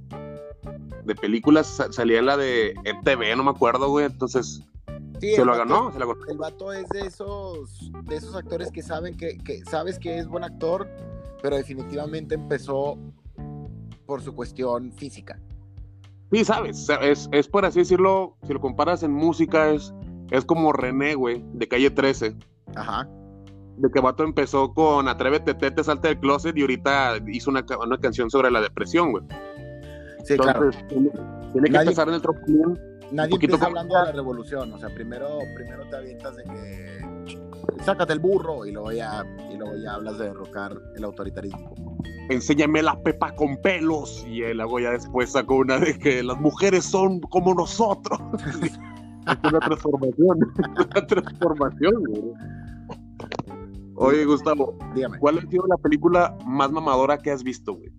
de 1.03 1.15
películas, 1.15 1.83
salía 1.91 2.19
en 2.19 2.25
la 2.25 2.37
de 2.37 2.73
ETV, 2.85 3.35
no 3.37 3.43
me 3.43 3.51
acuerdo, 3.51 3.89
güey, 3.89 4.05
entonces 4.05 4.63
se 5.19 5.45
lo 5.45 5.55
ganó, 5.55 5.91
se 5.91 5.99
lo 5.99 6.07
ganó. 6.07 6.25
El 6.27 6.37
vato 6.37 6.73
es 6.73 6.89
de 6.89 7.01
esos, 7.01 7.91
de 8.03 8.15
esos 8.15 8.35
actores 8.35 8.71
que 8.71 8.81
saben 8.81 9.15
que, 9.15 9.37
que 9.37 9.63
sabes 9.65 9.99
que 9.99 10.17
es 10.17 10.27
buen 10.27 10.43
actor, 10.43 10.87
pero 11.41 11.55
definitivamente 11.55 12.35
empezó 12.35 12.97
por 14.05 14.21
su 14.21 14.33
cuestión 14.33 14.91
física. 14.91 15.39
Sí, 16.35 16.43
sabes, 16.43 16.89
es, 17.01 17.29
es 17.31 17.47
por 17.47 17.65
así 17.65 17.79
decirlo, 17.79 18.35
si 18.45 18.53
lo 18.53 18.59
comparas 18.59 19.03
en 19.03 19.11
música, 19.11 19.69
es, 19.69 19.93
es 20.31 20.43
como 20.43 20.73
René, 20.73 21.15
güey, 21.15 21.43
de 21.53 21.67
calle 21.67 21.91
13. 21.91 22.35
Ajá 22.75 23.07
de 23.77 23.91
que 23.91 23.99
Vato 23.99 24.23
empezó 24.23 24.73
con 24.73 25.07
Atrévete, 25.07 25.53
te, 25.53 25.83
salte 25.83 26.07
del 26.07 26.19
closet 26.19 26.57
y 26.57 26.61
ahorita 26.61 27.15
hizo 27.27 27.49
una, 27.49 27.65
una 27.83 27.97
canción 27.97 28.29
sobre 28.29 28.49
la 28.49 28.61
depresión, 28.61 29.11
güey. 29.11 29.23
Sí, 30.23 30.37
claro. 30.37 30.69
Tiene, 30.89 31.69
que 31.69 31.77
empezar 31.77 32.07
en 32.07 32.15
el 32.15 32.21
tropilín. 32.21 32.79
Nadie 33.11 33.35
empieza 33.35 33.65
hablando 33.65 33.95
de 33.95 34.05
la 34.05 34.11
revolución, 34.13 34.73
o 34.73 34.79
sea, 34.79 34.89
primero, 34.89 35.39
primero 35.55 35.83
te 35.89 35.95
avientas 35.97 36.35
de 36.37 36.43
que 36.43 37.83
sácate 37.83 38.13
el 38.13 38.19
burro 38.19 38.65
y 38.65 38.71
luego 38.71 38.91
ya, 38.91 39.23
y 39.51 39.57
luego 39.57 39.75
ya 39.75 39.93
hablas 39.93 40.17
de 40.17 40.25
derrocar 40.25 40.75
el 40.95 41.03
autoritarismo. 41.03 41.75
Enséñame 42.29 42.81
la 42.81 43.01
pepa 43.03 43.35
con 43.35 43.57
pelos 43.57 44.25
y 44.27 44.41
luego 44.53 44.79
ya 44.79 44.91
después 44.91 45.31
sacó 45.31 45.57
una 45.57 45.77
de 45.77 45.97
que 45.97 46.23
las 46.23 46.39
mujeres 46.39 46.85
son 46.85 47.19
como 47.21 47.53
nosotros. 47.53 48.19
es 48.63 48.79
una 49.43 49.59
transformación, 49.59 50.39
una 50.75 51.07
transformación, 51.07 52.03
güey. 52.07 52.23
Oye, 53.95 54.25
Gustavo, 54.25 54.77
dígame. 54.93 55.19
¿Cuál 55.19 55.39
ha 55.39 55.49
sido 55.49 55.65
la 55.67 55.77
película 55.77 56.37
más 56.45 56.71
mamadora 56.71 57.17
que 57.17 57.31
has 57.31 57.43
visto, 57.43 57.75
güey? 57.75 57.91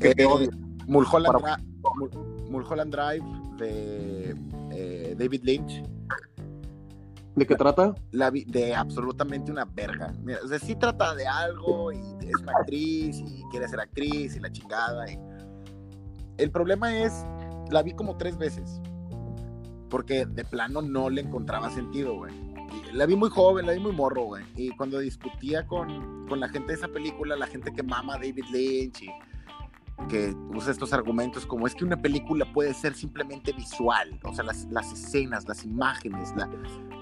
Eh, 0.00 0.48
Mulholland, 0.86 2.94
Drive 2.94 3.24
de 3.58 4.36
eh, 4.72 5.14
David 5.18 5.40
Lynch. 5.42 5.82
¿De 7.36 7.46
qué 7.46 7.54
trata? 7.54 7.94
La 8.12 8.30
de 8.30 8.74
absolutamente 8.74 9.52
una 9.52 9.66
verga. 9.66 10.12
o 10.42 10.48
sea, 10.48 10.58
sí 10.58 10.74
trata 10.74 11.14
de 11.14 11.26
algo 11.26 11.92
y 11.92 11.98
es 11.98 12.40
una 12.42 12.52
actriz 12.58 13.18
y 13.18 13.44
quiere 13.50 13.68
ser 13.68 13.80
actriz 13.80 14.34
y 14.36 14.40
la 14.40 14.50
chingada. 14.50 15.04
El 16.38 16.50
problema 16.50 16.96
es, 16.96 17.12
la 17.70 17.82
vi 17.82 17.92
como 17.92 18.16
tres 18.16 18.38
veces. 18.38 18.80
Porque 19.90 20.26
de 20.26 20.44
plano 20.44 20.82
no 20.82 21.10
le 21.10 21.20
encontraba 21.20 21.70
sentido, 21.70 22.16
güey 22.16 22.32
la 22.92 23.06
vi 23.06 23.16
muy 23.16 23.30
joven, 23.30 23.66
la 23.66 23.72
vi 23.72 23.80
muy 23.80 23.92
morro, 23.92 24.24
güey. 24.24 24.44
Y 24.56 24.70
cuando 24.70 24.98
discutía 24.98 25.66
con, 25.66 26.26
con, 26.28 26.40
la 26.40 26.48
gente 26.48 26.68
de 26.68 26.74
esa 26.74 26.88
película, 26.88 27.36
la 27.36 27.46
gente 27.46 27.72
que 27.72 27.82
mama 27.82 28.14
a 28.14 28.18
David 28.18 28.44
Lynch 28.50 29.02
y 29.02 29.10
que 30.08 30.34
usa 30.54 30.70
estos 30.70 30.92
argumentos 30.92 31.46
como 31.46 31.66
es 31.66 31.74
que 31.74 31.84
una 31.84 32.00
película 32.00 32.50
puede 32.52 32.74
ser 32.74 32.94
simplemente 32.94 33.52
visual, 33.52 34.18
o 34.24 34.34
sea, 34.34 34.44
las, 34.44 34.66
las 34.70 34.92
escenas, 34.92 35.48
las 35.48 35.64
imágenes, 35.64 36.34
la, 36.36 36.46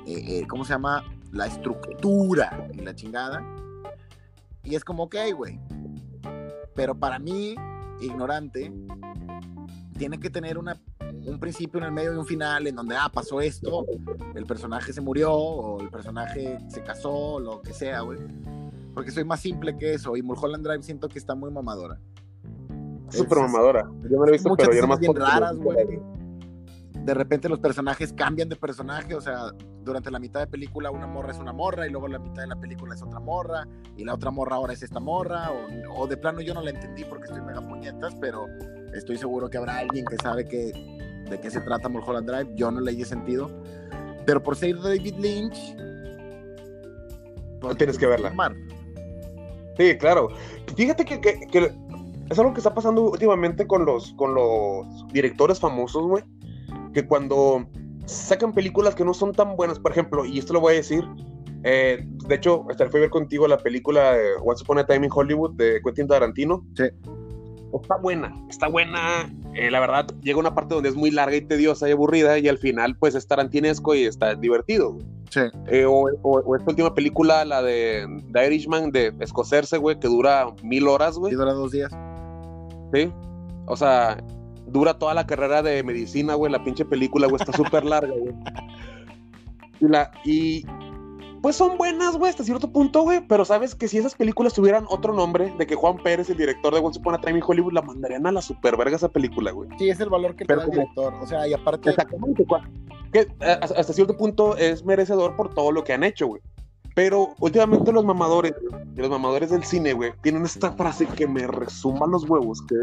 eh, 0.07 0.41
eh, 0.41 0.47
¿cómo 0.49 0.65
se 0.65 0.73
llama? 0.73 1.05
La 1.33 1.47
estructura 1.47 2.69
y 2.73 2.79
la 2.79 2.95
chingada. 2.95 3.45
Y 4.63 4.75
es 4.75 4.85
como, 4.85 5.05
ok, 5.05 5.17
güey. 5.37 5.61
Pero 6.75 6.99
para 6.99 7.19
mí, 7.19 7.55
ignorante, 8.01 8.73
tiene 9.99 10.19
que 10.19 10.31
tener 10.31 10.57
una 10.59 10.81
un 11.27 11.41
principio, 11.41 11.79
en 11.79 11.87
el 11.87 11.93
medio 11.93 12.13
y 12.13 12.17
un 12.17 12.27
final 12.27 12.67
en 12.67 12.77
donde, 12.77 12.97
ah, 12.97 13.11
pasó 13.13 13.41
esto, 13.41 13.87
el 14.35 14.45
personaje 14.45 14.93
se 14.93 15.01
murió 15.01 15.33
o 15.33 15.81
el 15.81 15.89
personaje 15.91 16.59
se 16.69 16.83
casó, 16.83 17.41
lo 17.41 17.63
que 17.63 17.73
sea, 17.73 18.01
güey. 18.01 18.19
Porque 18.93 19.11
soy 19.11 19.25
más 19.25 19.41
simple 19.41 19.77
que 19.77 19.95
eso 19.95 20.17
y 20.17 20.23
Mulholland 20.23 20.65
Drive 20.67 20.83
siento 20.83 21.09
que 21.09 21.19
está 21.19 21.35
muy 21.35 21.51
mamadora. 21.51 21.99
Súper 23.09 23.39
mamadora. 23.39 23.89
Yo 24.11 24.19
me 24.19 24.27
lo 24.27 24.29
he 24.29 24.33
visto, 24.33 24.55
pero 24.57 24.73
yo 24.73 24.87
más 24.87 24.99
bien 24.99 25.15
raras, 25.15 25.57
güey. 25.57 26.01
De 26.93 27.13
repente 27.13 27.49
los 27.49 27.61
personajes 27.61 28.13
cambian 28.15 28.49
de 28.49 28.57
personaje, 28.57 29.15
o 29.15 29.21
sea, 29.21 29.51
durante 29.83 30.11
la 30.11 30.19
mitad 30.19 30.41
de 30.41 30.47
película 30.47 30.91
una 30.91 31.07
morra 31.07 31.33
es 31.33 31.39
una 31.39 31.53
morra 31.53 31.87
y 31.87 31.91
luego 31.91 32.09
la 32.09 32.19
mitad 32.19 32.43
de 32.43 32.49
la 32.49 32.57
película 32.57 32.95
es 32.95 33.03
otra 33.03 33.21
morra 33.21 33.69
y 33.95 34.05
la 34.05 34.15
otra 34.15 34.31
morra 34.31 34.57
ahora 34.57 34.73
es 34.73 34.83
esta 34.83 35.01
morra 35.01 35.51
o, 35.51 36.01
o 36.03 36.07
de 36.07 36.17
plano 36.17 36.41
yo 36.41 36.55
no 36.55 36.63
la 36.63 36.71
entendí 36.71 37.05
porque 37.05 37.25
estoy 37.25 37.43
mega 37.43 37.61
puñetas, 37.61 38.15
pero 38.23 38.47
estoy 38.95 39.19
seguro 39.19 39.51
que 39.51 39.59
habrá 39.59 39.79
alguien 39.79 40.07
que 40.07 40.17
sabe 40.17 40.49
que 40.49 40.73
de 41.29 41.41
qué 41.41 41.51
se 41.51 41.61
trata 41.61 41.89
Mulholland 41.89 42.29
Drive, 42.29 42.55
yo 42.55 42.71
no 42.71 42.81
leí 42.81 43.05
sentido, 43.05 43.51
pero 44.25 44.43
por 44.43 44.57
ser 44.57 44.77
David 44.81 45.15
Lynch, 45.19 45.77
no 47.61 47.75
tienes 47.75 47.99
que 47.99 48.07
verla. 48.07 48.33
Sí, 49.77 49.97
claro. 49.99 50.29
Fíjate 50.77 51.05
que, 51.05 51.21
que, 51.21 51.73
es 52.31 52.39
algo 52.39 52.53
que 52.53 52.61
está 52.61 52.75
pasando 52.75 53.11
últimamente 53.11 53.67
con 53.67 53.85
los, 53.85 54.13
con 54.15 54.35
los 54.35 55.07
directores 55.13 55.61
famosos, 55.61 56.07
güey, 56.07 56.25
que 56.93 57.07
cuando 57.07 57.67
sacan 58.07 58.53
películas 58.53 58.95
que 58.95 59.05
no 59.05 59.15
son 59.15 59.33
tan 59.33 59.57
buenas, 59.57 59.79
por 59.79 59.93
ejemplo, 59.93 60.25
y 60.25 60.39
esto 60.39 60.53
lo 60.53 60.61
voy 60.61 60.75
a 60.75 60.77
decir, 60.77 61.05
eh, 61.65 62.07
de 62.29 62.35
hecho, 62.35 62.65
hasta 62.69 62.89
fui 62.89 63.01
a 63.01 63.03
ver 63.03 63.11
contigo 63.11 63.49
la 63.49 63.59
película 63.59 64.15
Once 64.45 64.63
Upon 64.63 64.79
a 64.79 64.87
Time 64.87 65.07
in 65.07 65.13
Hollywood 65.15 65.55
de 65.55 65.81
Quentin 65.83 66.07
Tarantino. 66.07 66.65
Sí 66.77 66.85
está 67.81 67.97
buena, 67.97 68.35
está 68.49 68.69
buena. 68.69 69.31
Eh, 69.55 69.71
la 69.71 69.81
verdad, 69.81 70.07
llega 70.23 70.39
una 70.39 70.55
parte 70.55 70.75
donde 70.75 70.89
es 70.89 70.97
muy 70.97 71.11
larga 71.11 71.37
y 71.37 71.41
tediosa 71.41 71.89
y 71.89 71.93
aburrida, 71.93 72.39
y 72.39 72.49
al 72.49 72.59
final, 72.59 72.97
pues 72.97 73.15
es 73.15 73.27
tarantinesco 73.27 73.95
y 73.95 74.05
está 74.05 74.35
divertido. 74.35 74.99
Sí. 75.31 75.41
Eh, 75.69 75.85
o, 75.87 76.09
esta 76.57 76.71
última 76.71 76.95
película, 76.95 77.45
la 77.45 77.63
de 77.63 78.07
The 78.33 78.47
Irishman, 78.47 78.91
de 78.91 79.13
escocerse, 79.21 79.79
güey, 79.79 79.99
que 79.99 80.09
dura 80.09 80.47
mil 80.63 80.89
horas, 80.89 81.17
güey. 81.17 81.33
Y 81.33 81.37
dura 81.37 81.53
dos 81.53 81.73
días. 81.73 81.93
Sí. 82.95 83.13
O 83.67 83.77
sea, 83.77 84.23
dura 84.67 84.99
toda 84.99 85.15
la 85.15 85.27
carrera 85.27 85.63
de 85.63 85.83
medicina, 85.83 86.35
güey. 86.35 86.53
La 86.53 86.63
pinche 86.63 86.85
película, 86.85 87.27
güey, 87.27 87.41
está 87.41 87.53
súper 87.53 87.85
larga, 87.85 88.13
güey. 88.15 88.35
Y, 89.81 89.89
la, 89.89 90.11
y 90.25 90.65
pues 91.43 91.57
son 91.57 91.77
buenas, 91.77 92.17
güey, 92.17 92.31
hasta 92.31 92.45
cierto 92.45 92.73
punto, 92.73 93.03
güey. 93.03 93.21
Pero 93.27 93.45
sabes 93.45 93.75
que 93.75 93.89
si 93.89 93.99
esas 93.99 94.15
películas 94.15 94.55
tuvieran 94.55 94.87
otro 94.89 95.13
nombre, 95.13 95.53
de 95.59 95.67
que 95.67 95.75
Juan 95.75 95.99
Pérez, 95.99 96.31
el 96.31 96.39
director 96.39 96.73
de 96.73 96.81
Once 96.81 96.99
Upon 96.99 97.15
a 97.15 97.21
Time 97.21 97.39
in 97.39 97.45
Hollywood, 97.47 97.73
la 97.73 97.83
mandarían 97.83 98.27
a 98.27 98.33
la 98.33 98.41
superverga 98.41 98.97
esa 98.97 99.09
película, 99.09 99.51
güey. 99.51 99.69
Sí, 99.79 99.91
es 99.91 100.01
el 100.01 100.09
valor 100.09 100.37
que 100.37 100.45
te 100.45 100.57
da 100.57 100.65
el 100.65 100.71
director. 100.71 101.13
O 101.15 101.27
sea, 101.27 101.47
y 101.47 101.53
aparte. 101.53 101.91
Exactamente, 101.91 102.47
que 103.13 103.29
hasta 103.41 103.93
cierto 103.93 104.17
punto 104.17 104.57
es 104.57 104.85
merecedor 104.85 105.37
por 105.37 105.55
todo 105.55 105.71
lo 105.71 105.85
que 105.85 105.93
han 105.93 106.03
hecho, 106.03 106.27
güey. 106.27 106.43
Pero 106.95 107.35
últimamente 107.41 107.93
los 107.93 108.05
mamadores, 108.05 108.55
los 108.95 109.11
mamadores 109.11 109.51
del 109.51 109.65
cine, 109.65 109.93
güey, 109.93 110.13
tienen 110.23 110.45
esta 110.45 110.73
frase 110.73 111.07
que 111.07 111.27
me 111.27 111.47
resuma 111.47 112.07
los 112.07 112.29
huevos, 112.29 112.63
que 112.63 112.77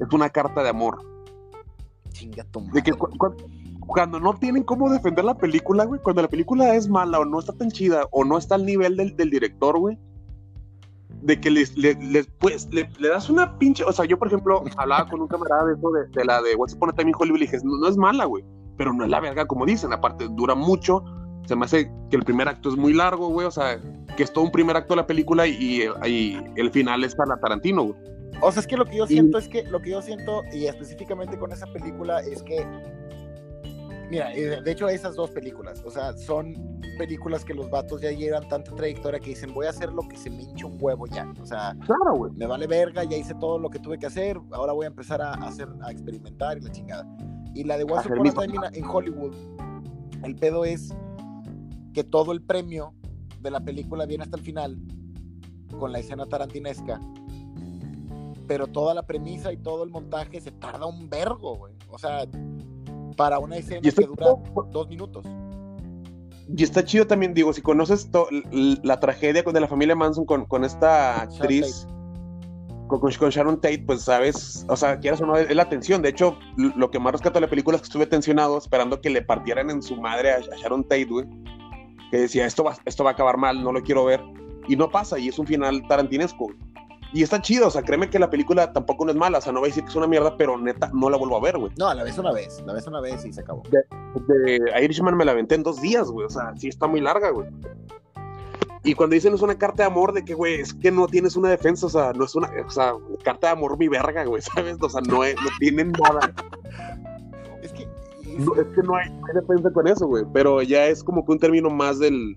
es 0.00 0.12
una 0.12 0.30
carta 0.30 0.62
de 0.62 0.68
amor. 0.68 0.98
Chinga 2.12 2.44
tu 2.44 2.64
De 2.70 2.82
que 2.82 2.92
cuando 3.86 4.20
no 4.20 4.34
tienen 4.34 4.62
cómo 4.62 4.90
defender 4.90 5.24
la 5.24 5.36
película, 5.36 5.84
güey, 5.84 6.00
cuando 6.00 6.22
la 6.22 6.28
película 6.28 6.74
es 6.74 6.88
mala 6.88 7.20
o 7.20 7.24
no 7.24 7.40
está 7.40 7.52
tan 7.52 7.70
chida 7.70 8.06
o 8.10 8.24
no 8.24 8.38
está 8.38 8.56
al 8.56 8.66
nivel 8.66 8.96
del, 8.96 9.30
director, 9.30 9.78
güey, 9.78 9.98
de 11.22 11.40
que 11.40 11.50
les, 11.50 11.72
pues, 12.38 12.68
le, 12.72 12.88
das 13.00 13.30
una 13.30 13.58
pinche, 13.58 13.84
o 13.84 13.92
sea, 13.92 14.04
yo 14.04 14.18
por 14.18 14.28
ejemplo 14.28 14.62
hablaba 14.76 15.08
con 15.08 15.20
un 15.20 15.28
camarada 15.28 15.66
de 15.66 15.74
eso, 15.74 15.90
de, 15.90 16.24
la 16.24 16.42
de 16.42 16.54
What's 16.54 16.74
Upon 16.74 16.90
a 16.90 16.92
Time 16.92 17.10
in 17.10 17.16
Hollywood, 17.18 17.38
y 17.38 17.42
dije, 17.42 17.58
no, 17.64 17.88
es 17.88 17.96
mala, 17.96 18.24
güey, 18.26 18.44
pero 18.76 18.92
no 18.92 19.04
es 19.04 19.10
la 19.10 19.20
verga 19.20 19.46
como 19.46 19.66
dicen, 19.66 19.92
aparte 19.92 20.28
dura 20.30 20.54
mucho, 20.54 21.04
se 21.46 21.56
me 21.56 21.64
hace 21.64 21.90
que 22.10 22.16
el 22.16 22.22
primer 22.24 22.48
acto 22.48 22.68
es 22.68 22.76
muy 22.76 22.92
largo, 22.92 23.28
güey, 23.28 23.46
o 23.46 23.50
sea, 23.50 23.80
que 24.16 24.22
es 24.22 24.32
todo 24.32 24.44
un 24.44 24.50
primer 24.52 24.76
acto 24.76 24.94
de 24.94 25.00
la 25.00 25.06
película 25.06 25.46
y, 25.46 25.82
y, 26.06 26.38
el 26.56 26.70
final 26.70 27.02
es 27.04 27.14
para 27.14 27.36
Tarantino, 27.38 27.84
güey. 27.84 27.96
O 28.42 28.52
sea, 28.52 28.60
es 28.60 28.66
que 28.66 28.76
lo 28.76 28.84
que 28.84 28.96
yo 28.96 29.06
siento 29.06 29.38
es 29.38 29.48
que, 29.48 29.62
lo 29.64 29.80
que 29.80 29.90
yo 29.90 30.02
siento, 30.02 30.42
y 30.52 30.66
específicamente 30.66 31.38
con 31.38 31.52
esa 31.52 31.66
película, 31.68 32.20
es 32.20 32.42
que, 32.42 32.66
mira, 34.10 34.32
eh, 34.34 34.60
de 34.62 34.70
hecho 34.72 34.88
esas 34.88 35.14
dos 35.16 35.30
películas, 35.30 35.82
o 35.86 35.90
sea, 35.90 36.12
son 36.16 36.54
películas 36.98 37.44
que 37.44 37.54
los 37.54 37.68
vatos 37.70 38.00
ya 38.00 38.10
llevan 38.10 38.46
tanta 38.48 38.74
trayectoria 38.74 39.20
que 39.20 39.30
dicen, 39.30 39.52
voy 39.52 39.66
a 39.66 39.70
hacer 39.70 39.92
lo 39.92 40.02
que 40.02 40.16
se 40.16 40.30
me 40.30 40.42
hinche 40.42 40.64
un 40.64 40.76
huevo 40.80 41.06
ya, 41.06 41.30
o 41.40 41.46
sea, 41.46 41.74
Claro, 41.84 42.14
güey. 42.16 42.32
me 42.34 42.46
vale 42.46 42.66
verga, 42.66 43.04
ya 43.04 43.16
hice 43.16 43.34
todo 43.34 43.58
lo 43.58 43.68
que 43.70 43.78
tuve 43.78 43.98
que 43.98 44.06
hacer, 44.06 44.38
ahora 44.52 44.72
voy 44.72 44.84
a 44.84 44.88
empezar 44.88 45.20
a 45.22 45.32
hacer, 45.32 45.68
a 45.82 45.90
experimentar 45.90 46.56
y 46.58 46.60
la 46.62 46.70
chingada. 46.70 47.06
Y 47.54 47.64
la 47.64 47.78
de 47.78 47.84
Once 47.84 48.06
Upon 48.12 48.26
a 48.28 48.32
Time 48.32 48.54
in- 48.72 48.84
en 48.84 48.90
Hollywood, 48.90 49.34
el 50.24 50.34
pedo 50.36 50.64
es 50.64 50.94
que 51.96 52.04
todo 52.04 52.32
el 52.32 52.42
premio 52.42 52.92
de 53.40 53.50
la 53.50 53.60
película 53.60 54.04
viene 54.04 54.22
hasta 54.24 54.36
el 54.36 54.42
final, 54.42 54.76
con 55.80 55.92
la 55.92 55.98
escena 55.98 56.26
tarantinesca, 56.26 57.00
pero 58.46 58.66
toda 58.66 58.92
la 58.92 59.02
premisa 59.06 59.50
y 59.50 59.56
todo 59.56 59.82
el 59.82 59.88
montaje 59.88 60.38
se 60.42 60.50
tarda 60.50 60.84
un 60.84 61.08
vergo, 61.08 61.56
güey. 61.56 61.72
O 61.88 61.98
sea, 61.98 62.26
para 63.16 63.38
una 63.38 63.56
escena 63.56 63.80
que 63.80 63.90
dura 63.92 64.26
dos 64.70 64.88
minutos. 64.88 65.24
y 66.54 66.62
está 66.62 66.84
chido 66.84 67.06
también, 67.06 67.32
digo, 67.32 67.50
si 67.54 67.62
conoces 67.62 68.10
la 68.82 69.00
tragedia 69.00 69.42
de 69.42 69.60
la 69.60 69.66
familia 69.66 69.96
Manson 69.96 70.26
con, 70.26 70.44
con 70.44 70.62
esta 70.62 71.22
actriz, 71.22 71.88
con, 72.88 73.00
con- 73.00 73.10
Sharon 73.30 73.58
Tate, 73.58 73.84
pues 73.86 74.02
sabes, 74.02 74.66
o 74.68 74.76
sea, 74.76 75.00
quieras 75.00 75.22
o 75.22 75.26
no, 75.26 75.34
es 75.36 75.56
la 75.56 75.66
tensión. 75.70 76.02
De 76.02 76.10
hecho, 76.10 76.38
lo 76.58 76.90
que 76.90 76.98
más 76.98 77.12
rescato 77.12 77.36
de 77.36 77.46
la 77.46 77.50
película 77.50 77.76
es 77.76 77.80
que 77.80 77.86
estuve 77.86 78.06
tensionado 78.06 78.58
esperando 78.58 79.00
que 79.00 79.08
le 79.08 79.22
partieran 79.22 79.70
en 79.70 79.80
su 79.82 79.96
madre 79.96 80.32
a, 80.32 80.36
a 80.36 80.56
Sharon 80.60 80.82
Tate, 80.84 81.06
güey. 81.06 81.26
Que 82.10 82.18
decía, 82.18 82.46
esto 82.46 82.64
va, 82.64 82.76
esto 82.84 83.04
va 83.04 83.10
a 83.10 83.12
acabar 83.14 83.36
mal, 83.36 83.62
no 83.62 83.72
lo 83.72 83.82
quiero 83.82 84.04
ver. 84.04 84.22
Y 84.68 84.76
no 84.76 84.90
pasa, 84.90 85.18
y 85.18 85.28
es 85.28 85.38
un 85.38 85.46
final 85.46 85.86
tarantinesco. 85.88 86.48
Y 87.12 87.22
está 87.22 87.40
chido, 87.40 87.68
o 87.68 87.70
sea, 87.70 87.82
créeme 87.82 88.10
que 88.10 88.18
la 88.18 88.28
película 88.30 88.72
tampoco 88.72 89.04
no 89.04 89.12
es 89.12 89.16
mala, 89.16 89.38
o 89.38 89.40
sea, 89.40 89.52
no 89.52 89.60
voy 89.60 89.68
a 89.68 89.70
decir 89.70 89.84
que 89.84 89.90
es 89.90 89.96
una 89.96 90.08
mierda, 90.08 90.36
pero 90.36 90.58
neta, 90.58 90.90
no 90.92 91.08
la 91.08 91.16
vuelvo 91.16 91.36
a 91.36 91.40
ver, 91.40 91.56
güey. 91.56 91.72
No, 91.78 91.92
la 91.94 92.02
ves 92.02 92.18
una 92.18 92.32
vez, 92.32 92.62
la 92.66 92.72
ves 92.74 92.86
una 92.88 93.00
vez 93.00 93.24
y 93.24 93.32
se 93.32 93.40
acabó. 93.40 93.62
de 93.70 94.60
Irishman 94.82 95.16
me 95.16 95.24
la 95.24 95.32
aventé 95.32 95.54
en 95.54 95.62
dos 95.62 95.80
días, 95.80 96.10
güey. 96.10 96.26
O 96.26 96.30
sea, 96.30 96.52
sí 96.56 96.68
está 96.68 96.86
muy 96.88 97.00
larga, 97.00 97.30
güey. 97.30 97.48
Y 98.82 98.94
cuando 98.94 99.14
dicen 99.14 99.34
es 99.34 99.42
una 99.42 99.56
carta 99.56 99.82
de 99.84 99.88
amor, 99.88 100.12
de 100.12 100.24
que, 100.24 100.34
güey, 100.34 100.60
es 100.60 100.72
que 100.74 100.90
no 100.92 101.06
tienes 101.08 101.34
una 101.36 101.48
defensa, 101.48 101.86
o 101.86 101.90
sea, 101.90 102.12
no 102.12 102.24
es 102.24 102.34
una, 102.36 102.48
o 102.64 102.70
sea, 102.70 102.92
carta 103.24 103.48
de 103.48 103.52
amor 103.54 103.76
mi 103.78 103.88
verga, 103.88 104.24
güey, 104.24 104.42
¿sabes? 104.54 104.76
O 104.80 104.88
sea, 104.88 105.00
no, 105.00 105.24
es- 105.24 105.34
no 105.36 105.48
tienen 105.58 105.92
nada. 105.92 106.32
Es 108.38 108.44
que. 108.44 108.44
No, 108.44 108.54
es 108.60 108.66
que 108.74 108.82
no 108.82 108.96
hay, 108.96 109.10
no 109.10 109.26
hay 109.26 109.34
defensa 109.34 109.70
con 109.72 109.86
eso, 109.88 110.06
güey. 110.06 110.24
Pero 110.32 110.62
ya 110.62 110.86
es 110.86 111.02
como 111.02 111.24
que 111.24 111.32
un 111.32 111.38
término 111.38 111.70
más 111.70 111.98
del, 111.98 112.36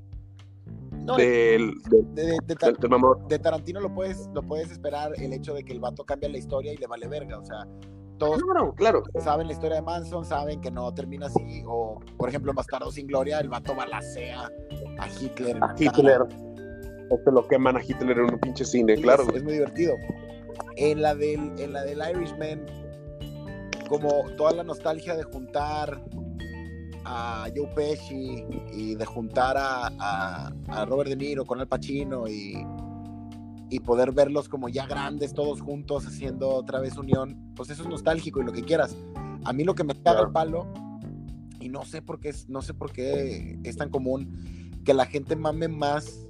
no, 1.05 1.15
del, 1.15 1.73
del, 1.89 2.13
de, 2.15 2.23
de- 2.25 2.37
de 2.45 2.55
Tar- 2.55 2.77
del 2.77 2.91
de 3.27 3.39
Tarantino 3.39 3.79
lo 3.81 3.93
puedes, 3.93 4.29
lo 4.33 4.41
puedes 4.43 4.71
esperar 4.71 5.11
el 5.17 5.33
hecho 5.33 5.53
de 5.53 5.63
que 5.63 5.73
el 5.73 5.79
vato 5.79 6.03
cambia 6.05 6.29
la 6.29 6.37
historia 6.37 6.73
y 6.73 6.77
le 6.77 6.87
vale 6.87 7.07
verga. 7.07 7.37
O 7.39 7.45
sea, 7.45 7.65
todos 8.17 8.41
Claro, 8.43 8.73
claro. 8.75 9.03
saben 9.23 9.47
la 9.47 9.53
historia 9.53 9.77
de 9.77 9.81
Manson, 9.81 10.25
saben 10.25 10.59
que 10.61 10.69
no 10.71 10.93
termina 10.93 11.27
así. 11.27 11.63
O, 11.65 11.99
por 12.17 12.29
ejemplo, 12.29 12.51
en 12.51 12.55
Bastardo 12.57 12.91
sin 12.91 13.07
Gloria, 13.07 13.39
el 13.39 13.49
vato 13.49 13.73
balacea 13.75 14.51
a 14.99 15.07
Hitler. 15.07 15.57
A 15.61 15.73
Hitler. 15.77 16.21
O 17.11 17.17
te 17.25 17.31
lo 17.31 17.47
queman 17.47 17.77
a 17.77 17.81
Hitler 17.83 18.17
en 18.19 18.25
un 18.33 18.39
pinche 18.39 18.65
cine, 18.65 18.95
Sí, 18.97 19.01
claro. 19.01 19.23
Es, 19.29 19.35
es 19.37 19.43
muy 19.43 19.53
divertido. 19.53 19.95
En 20.75 21.01
la, 21.01 21.15
del, 21.15 21.53
en 21.57 21.73
la 21.73 21.83
del 21.83 21.99
Irishman, 22.13 22.65
como 23.89 24.29
toda 24.37 24.51
la 24.53 24.63
nostalgia 24.63 25.15
de 25.17 25.23
juntar 25.23 26.01
a 27.05 27.47
Joe 27.55 27.67
Pesci 27.75 28.43
y 28.71 28.95
de 28.95 29.05
juntar 29.05 29.57
a, 29.57 29.87
a- 29.99 30.53
a 30.67 30.85
Robert 30.85 31.09
De 31.09 31.15
Niro 31.15 31.43
con 31.45 31.59
Al 31.59 31.67
Pacino 31.67 32.27
y, 32.27 32.63
y 33.69 33.79
poder 33.79 34.11
verlos 34.11 34.47
como 34.47 34.69
ya 34.69 34.85
grandes 34.85 35.33
todos 35.33 35.59
juntos 35.61 36.05
haciendo 36.05 36.49
otra 36.49 36.79
vez 36.79 36.97
unión, 36.97 37.51
pues 37.55 37.69
eso 37.69 37.83
es 37.83 37.89
nostálgico 37.89 38.41
y 38.41 38.45
lo 38.45 38.51
que 38.51 38.63
quieras. 38.63 38.95
A 39.45 39.53
mí 39.53 39.63
lo 39.63 39.73
que 39.75 39.83
me 39.83 39.95
caga 39.95 40.21
el 40.21 40.31
palo 40.31 40.67
y 41.59 41.69
no 41.69 41.83
sé 41.85 42.01
por 42.01 42.19
qué 42.19 42.29
es, 42.29 42.47
no 42.49 42.61
sé 42.61 42.73
por 42.73 42.91
qué 42.91 43.57
es 43.63 43.75
tan 43.75 43.89
común 43.89 44.71
que 44.85 44.93
la 44.93 45.05
gente 45.05 45.35
mame 45.35 45.67
más 45.67 46.25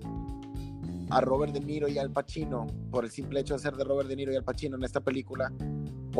a 1.09 1.21
Robert 1.21 1.53
De 1.53 1.59
Niro 1.59 1.87
y 1.87 1.97
Al 1.97 2.11
Pacino 2.11 2.67
por 2.91 3.03
el 3.03 3.11
simple 3.11 3.39
hecho 3.39 3.55
de 3.55 3.59
ser 3.59 3.75
de 3.75 3.83
Robert 3.83 4.07
De 4.07 4.15
Niro 4.15 4.31
y 4.31 4.35
Al 4.35 4.43
Pacino 4.43 4.77
en 4.77 4.83
esta 4.83 4.99
película, 5.01 5.51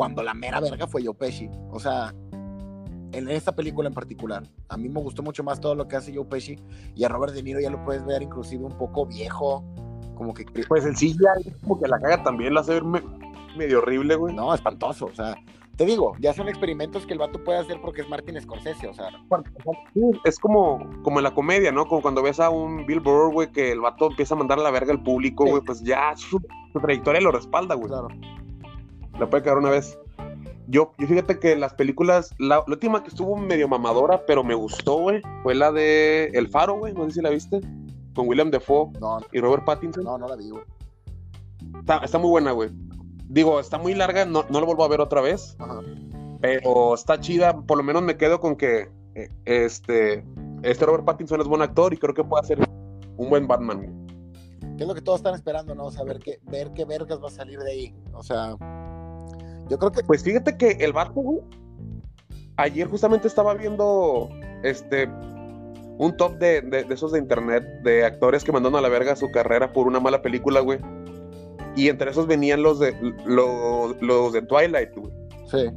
cuando 0.00 0.22
la 0.22 0.32
mera 0.32 0.60
verga 0.60 0.86
fue 0.86 1.04
Joe 1.04 1.12
Pesci. 1.14 1.50
O 1.70 1.78
sea, 1.78 2.14
en 3.12 3.28
esta 3.28 3.54
película 3.54 3.86
en 3.86 3.92
particular, 3.94 4.42
a 4.70 4.78
mí 4.78 4.88
me 4.88 4.98
gustó 4.98 5.22
mucho 5.22 5.44
más 5.44 5.60
todo 5.60 5.74
lo 5.74 5.86
que 5.88 5.96
hace 5.96 6.14
Joe 6.14 6.24
Pesci 6.24 6.56
y 6.94 7.04
a 7.04 7.08
Robert 7.10 7.34
De 7.34 7.42
Niro 7.42 7.60
ya 7.60 7.68
lo 7.68 7.84
puedes 7.84 8.02
ver 8.06 8.22
inclusive 8.22 8.64
un 8.64 8.78
poco 8.78 9.04
viejo, 9.04 9.62
como 10.14 10.32
que 10.32 10.46
Pues 10.66 10.86
el 10.86 10.94
es 10.94 11.16
como 11.60 11.78
que 11.78 11.86
la 11.86 11.98
caga 11.98 12.22
también, 12.22 12.54
la 12.54 12.60
hace 12.62 12.72
ver 12.72 12.84
me- 12.84 13.02
medio 13.58 13.80
horrible, 13.80 14.14
güey. 14.16 14.34
no, 14.34 14.54
espantoso, 14.54 15.04
o 15.04 15.14
sea, 15.14 15.36
te 15.76 15.84
digo, 15.84 16.14
ya 16.18 16.32
son 16.32 16.48
experimentos 16.48 17.04
que 17.04 17.12
el 17.12 17.18
vato 17.18 17.44
puede 17.44 17.58
hacer 17.58 17.78
porque 17.82 18.00
es 18.00 18.08
Martin 18.08 18.40
Scorsese, 18.40 18.88
o 18.88 18.94
sea, 18.94 19.10
Sí, 19.92 20.00
es 20.24 20.38
como, 20.38 20.78
como 21.02 21.18
en 21.18 21.24
la 21.24 21.34
comedia, 21.34 21.72
¿no? 21.72 21.84
Como 21.86 22.00
cuando 22.00 22.22
ves 22.22 22.40
a 22.40 22.48
un 22.48 22.86
Bill 22.86 23.00
Burr, 23.00 23.32
güey, 23.34 23.52
que 23.52 23.70
el 23.72 23.80
vato 23.80 24.06
empieza 24.06 24.34
a 24.34 24.38
mandar 24.38 24.58
a 24.60 24.62
la 24.62 24.70
verga 24.70 24.92
al 24.92 25.02
público, 25.02 25.44
Sí. 25.44 25.50
güey, 25.50 25.62
pues 25.62 25.82
ya 25.82 26.16
su, 26.16 26.40
su 26.72 26.80
trayectoria 26.80 27.20
lo 27.20 27.32
respalda, 27.32 27.74
güey. 27.74 27.88
claro. 27.88 28.08
La 29.20 29.28
puede 29.30 29.42
cagar 29.44 29.58
una 29.58 29.70
vez. 29.70 29.98
Yo, 30.66 30.92
yo 30.98 31.06
fíjate 31.06 31.38
que 31.38 31.56
las 31.56 31.74
películas, 31.74 32.34
la, 32.38 32.56
la 32.56 32.64
última 32.74 33.02
que 33.02 33.08
estuvo 33.08 33.36
medio 33.36 33.68
mamadora, 33.68 34.24
pero 34.24 34.42
me 34.44 34.54
gustó, 34.54 34.98
güey, 34.98 35.20
fue 35.42 35.54
la 35.54 35.72
de 35.72 36.26
El 36.32 36.48
Faro, 36.48 36.74
güey, 36.78 36.94
no 36.94 37.04
sé 37.06 37.12
si 37.16 37.20
la 37.20 37.30
viste, 37.30 37.60
con 38.14 38.28
William 38.28 38.50
Defoe 38.50 38.90
No, 39.00 39.18
y 39.32 39.40
Robert 39.40 39.64
Pattinson. 39.64 40.04
no, 40.04 40.16
no 40.16 40.28
la 40.28 40.36
vi, 40.36 40.50
güey. 40.50 40.62
Está, 41.80 41.98
está 41.98 42.18
muy 42.18 42.30
buena, 42.30 42.52
güey. 42.52 42.70
Digo, 43.28 43.60
está 43.60 43.78
muy 43.78 43.94
larga, 43.94 44.24
no, 44.24 44.44
no 44.48 44.60
la 44.60 44.66
vuelvo 44.66 44.84
a 44.84 44.88
ver 44.88 45.00
otra 45.00 45.20
vez, 45.20 45.56
Ajá. 45.58 45.80
pero 46.40 46.94
está 46.94 47.20
chida, 47.20 47.60
por 47.62 47.76
lo 47.76 47.82
menos 47.84 48.02
me 48.02 48.16
quedo 48.16 48.40
con 48.40 48.56
que 48.56 48.88
eh, 49.16 49.28
este, 49.44 50.24
este 50.62 50.86
Robert 50.86 51.04
Pattinson 51.04 51.40
es 51.40 51.46
buen 51.48 51.62
actor 51.62 51.92
y 51.92 51.96
creo 51.96 52.14
que 52.14 52.24
puede 52.24 52.42
hacer 52.44 52.58
un 53.16 53.28
buen 53.28 53.46
Batman. 53.48 53.78
güey. 53.78 54.10
¿Qué 54.76 54.84
es 54.84 54.88
lo 54.88 54.94
que 54.94 55.02
todos 55.02 55.18
están 55.18 55.34
esperando, 55.34 55.74
no? 55.74 55.86
O 55.86 55.90
sea, 55.90 56.04
ver 56.04 56.20
qué, 56.20 56.38
ver 56.44 56.72
qué 56.72 56.84
vergas 56.86 57.22
va 57.22 57.28
a 57.28 57.30
salir 57.32 57.58
de 57.58 57.70
ahí. 57.70 57.94
O 58.14 58.22
sea, 58.22 58.56
yo 59.70 59.78
creo 59.78 59.92
que 59.92 60.02
Pues 60.02 60.22
fíjate 60.22 60.56
que 60.56 60.72
el 60.80 60.92
vato, 60.92 61.12
güey, 61.14 61.40
ayer 62.56 62.86
justamente 62.88 63.28
estaba 63.28 63.54
viendo 63.54 64.28
este 64.62 65.08
un 65.98 66.16
top 66.16 66.38
de, 66.38 66.62
de- 66.62 66.84
de 66.84 66.94
esos 66.94 67.12
de 67.12 67.18
internet 67.18 67.62
de 67.82 68.04
actores 68.04 68.42
que 68.44 68.52
mandaron 68.52 68.78
a 68.78 68.82
la 68.82 68.88
verga 68.88 69.14
su 69.16 69.30
carrera 69.30 69.72
por 69.72 69.86
una 69.86 70.00
mala 70.00 70.22
película, 70.22 70.60
güey. 70.60 70.78
Y 71.76 71.88
entre 71.88 72.10
esos 72.10 72.26
venían 72.26 72.62
los 72.62 72.78
de 72.80 72.94
los, 73.26 74.00
los 74.02 74.32
de 74.32 74.42
Twilight, 74.42 74.90
güey. 74.96 75.12
sí. 75.50 75.70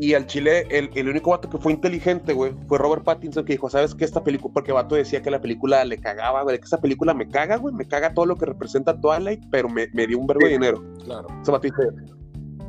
Y 0.00 0.14
al 0.14 0.26
Chile, 0.28 0.64
el, 0.70 0.90
el 0.94 1.08
único 1.08 1.30
vato 1.30 1.50
que 1.50 1.58
fue 1.58 1.72
inteligente, 1.72 2.32
güey, 2.32 2.52
fue 2.68 2.78
Robert 2.78 3.02
Pattinson, 3.02 3.44
que 3.44 3.54
dijo, 3.54 3.68
¿sabes 3.68 3.96
qué? 3.96 4.04
Esta 4.04 4.22
película, 4.22 4.54
porque 4.54 4.70
vato 4.70 4.94
decía 4.94 5.20
que 5.22 5.28
la 5.32 5.40
película 5.40 5.84
le 5.84 5.98
cagaba, 5.98 6.44
güey, 6.44 6.56
que 6.56 6.64
esta 6.64 6.80
película 6.80 7.14
me 7.14 7.28
caga, 7.28 7.56
güey, 7.56 7.74
me 7.74 7.84
caga 7.84 8.14
todo 8.14 8.24
lo 8.24 8.36
que 8.36 8.46
representa 8.46 9.00
Twilight, 9.00 9.42
pero 9.50 9.68
me, 9.68 9.88
me 9.94 10.06
dio 10.06 10.20
un 10.20 10.28
verbo 10.28 10.46
de 10.46 10.52
dinero. 10.52 10.84
Claro. 11.04 11.26
Ese 11.42 11.50
vato 11.50 11.62
dice, 11.66 11.82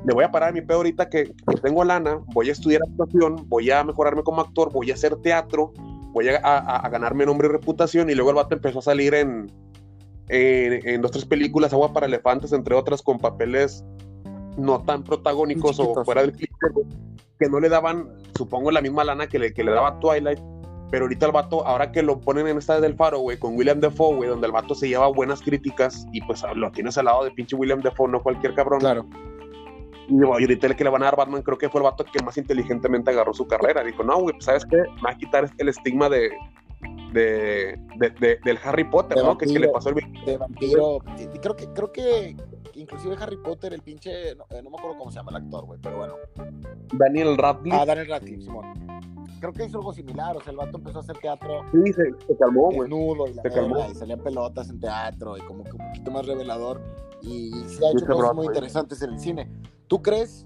le 0.06 0.14
voy 0.14 0.24
a 0.24 0.32
parar 0.32 0.54
mi 0.54 0.62
pedo 0.62 0.78
ahorita 0.78 1.10
que, 1.10 1.26
que 1.26 1.56
tengo 1.62 1.84
lana, 1.84 2.20
voy 2.34 2.50
a 2.50 2.52
estudiar 2.52 2.82
actuación, 2.84 3.46
voy 3.50 3.70
a 3.72 3.84
mejorarme 3.84 4.24
como 4.24 4.42
actor, 4.42 4.72
voy 4.72 4.92
a 4.92 4.94
hacer 4.94 5.16
teatro, 5.18 5.74
voy 6.14 6.30
a, 6.30 6.38
a- 6.44 6.78
a 6.78 6.90
ganarme 6.90 7.26
nombre 7.26 7.48
y 7.48 7.52
reputación, 7.52 8.10
y 8.10 8.16
luego 8.16 8.30
el 8.32 8.36
vato 8.38 8.56
empezó 8.56 8.80
a 8.80 8.82
salir 8.84 9.14
en, 9.14 9.52
en, 10.30 10.88
en 10.88 11.02
dos, 11.02 11.12
tres 11.12 11.26
películas, 11.26 11.74
Agua 11.74 11.92
para 11.94 12.06
Elefantes, 12.06 12.54
entre 12.54 12.76
otras, 12.76 13.02
con 13.02 13.20
papeles 13.20 13.84
no 14.58 14.82
tan 14.84 15.04
protagónicos 15.04 15.80
o 15.80 16.04
fuera 16.06 16.22
del 16.22 16.34
clip, 16.34 16.50
que 17.40 17.48
no 17.50 17.60
le 17.60 17.70
daban, 17.70 18.10
supongo, 18.38 18.72
la 18.72 18.82
misma 18.82 19.04
lana 19.04 19.28
que 19.28 19.40
le, 19.40 19.54
que 19.54 19.64
le 19.64 19.72
daba 19.72 20.00
Twilight, 20.00 20.40
pero 20.92 21.06
ahorita 21.06 21.28
el 21.28 21.32
vato, 21.32 21.66
ahora 21.68 21.92
que 21.92 22.02
lo 22.02 22.20
ponen 22.20 22.48
en 22.48 22.58
esta 22.58 22.82
del 22.82 22.96
faro, 22.96 23.20
güey, 23.20 23.38
con 23.38 23.56
William 23.56 23.80
Defoe, 23.80 24.16
güey, 24.16 24.30
donde 24.30 24.48
el 24.48 24.52
vato 24.54 24.74
se 24.76 24.88
lleva 24.90 25.08
buenas 25.08 25.42
críticas, 25.42 26.06
y 26.12 26.22
pues 26.22 26.44
lo 26.56 26.72
tienes 26.72 26.98
al 26.98 27.06
lado 27.06 27.24
de 27.26 27.32
pinche 27.32 27.56
William 27.56 27.80
Defoe, 27.82 28.10
no 28.10 28.22
cualquier 28.24 28.54
cabrón. 28.56 28.80
Claro. 28.80 29.06
Y 30.10 30.16
y 30.20 30.24
ahorita 30.24 30.68
el 30.68 30.76
que 30.76 30.84
le 30.84 30.90
van 30.90 31.04
a 31.04 31.06
dar 31.06 31.16
Batman, 31.16 31.42
creo 31.44 31.58
que 31.58 31.70
fue 31.70 31.80
el 31.82 31.84
vato 31.86 32.04
que 32.04 32.24
más 32.24 32.38
inteligentemente 32.38 33.12
agarró 33.12 33.34
su 33.34 33.48
carrera. 33.48 33.84
Dijo, 33.84 34.04
no, 34.04 34.20
güey, 34.22 34.34
pues, 34.34 34.46
¿sabes 34.46 34.66
qué? 34.66 34.78
Me 34.78 35.02
va 35.04 35.12
a 35.12 35.18
quitar 35.18 35.50
el 35.58 35.70
estigma 35.70 36.10
de, 36.10 36.32
de, 37.14 37.80
de- 37.98 38.10
de- 38.20 38.40
del 38.44 38.58
Harry 38.64 38.84
Potter, 38.86 39.18
¿no? 39.24 39.38
Que, 39.38 39.46
que 39.46 39.60
le 39.60 39.68
vampiro. 39.68 39.74
pasó 39.74 39.90
el 39.90 40.26
De 40.26 40.38
vampiro. 40.38 41.00
y- 41.18 41.24
y 41.36 41.40
Creo 41.40 41.56
que, 41.56 41.68
creo 41.74 41.92
que 41.92 42.36
inclusive 42.74 43.16
Harry 43.20 43.38
Potter, 43.38 43.74
el 43.74 43.82
pinche, 43.82 44.36
no, 44.36 44.46
eh, 44.50 44.62
no 44.64 44.70
me 44.72 44.78
acuerdo 44.78 44.98
cómo 44.98 45.12
se 45.12 45.18
llama 45.18 45.32
el 45.32 45.38
actor, 45.38 45.66
güey, 45.66 45.80
pero 45.82 45.98
bueno. 45.98 46.14
Daniel 46.94 47.38
Radcliffe. 47.38 47.78
Ah, 47.78 47.86
Daniel 47.86 48.08
Radcliffe, 48.08 48.42
Simón. 48.44 48.66
Creo 49.40 49.54
que 49.54 49.66
hizo 49.66 49.78
algo 49.78 49.94
similar, 49.94 50.36
o 50.36 50.42
sea, 50.42 50.52
el 50.52 50.58
vato 50.58 50.78
empezó 50.78 50.98
a 50.98 51.02
hacer 51.02 51.18
teatro 51.18 51.62
sí, 51.72 51.94
se, 51.94 52.04
se 52.28 52.38
calmó, 52.38 52.64
güey. 52.72 52.80
desnudo 52.82 53.26
y 53.28 53.34
la 53.36 53.42
Se 53.44 53.50
calmó. 53.50 53.88
y 53.90 53.96
salían 53.96 54.20
pelotas 54.22 54.70
en 54.70 54.80
teatro 54.82 55.38
y 55.38 55.42
como 55.42 55.64
que 55.64 55.72
un 55.72 55.78
poquito 55.78 56.12
más 56.12 56.26
revelador 56.26 56.82
y 57.22 57.52
sí 57.68 57.78
ha 57.78 57.94
Muy 57.94 58.02
hecho 58.04 58.06
cosas 58.14 58.36
muy 58.36 58.48
interesantes 58.48 59.02
en 59.02 59.12
el 59.12 59.20
cine. 59.20 59.50
¿Tú 59.90 60.02
crees 60.04 60.46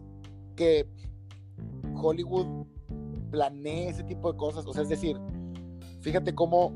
que 0.56 0.88
Hollywood 2.02 2.66
planee 3.30 3.90
ese 3.90 4.04
tipo 4.04 4.32
de 4.32 4.38
cosas? 4.38 4.66
O 4.66 4.74
sea, 4.74 4.84
es 4.84 4.90
decir, 4.90 5.20
fíjate 6.02 6.34
cómo 6.34 6.72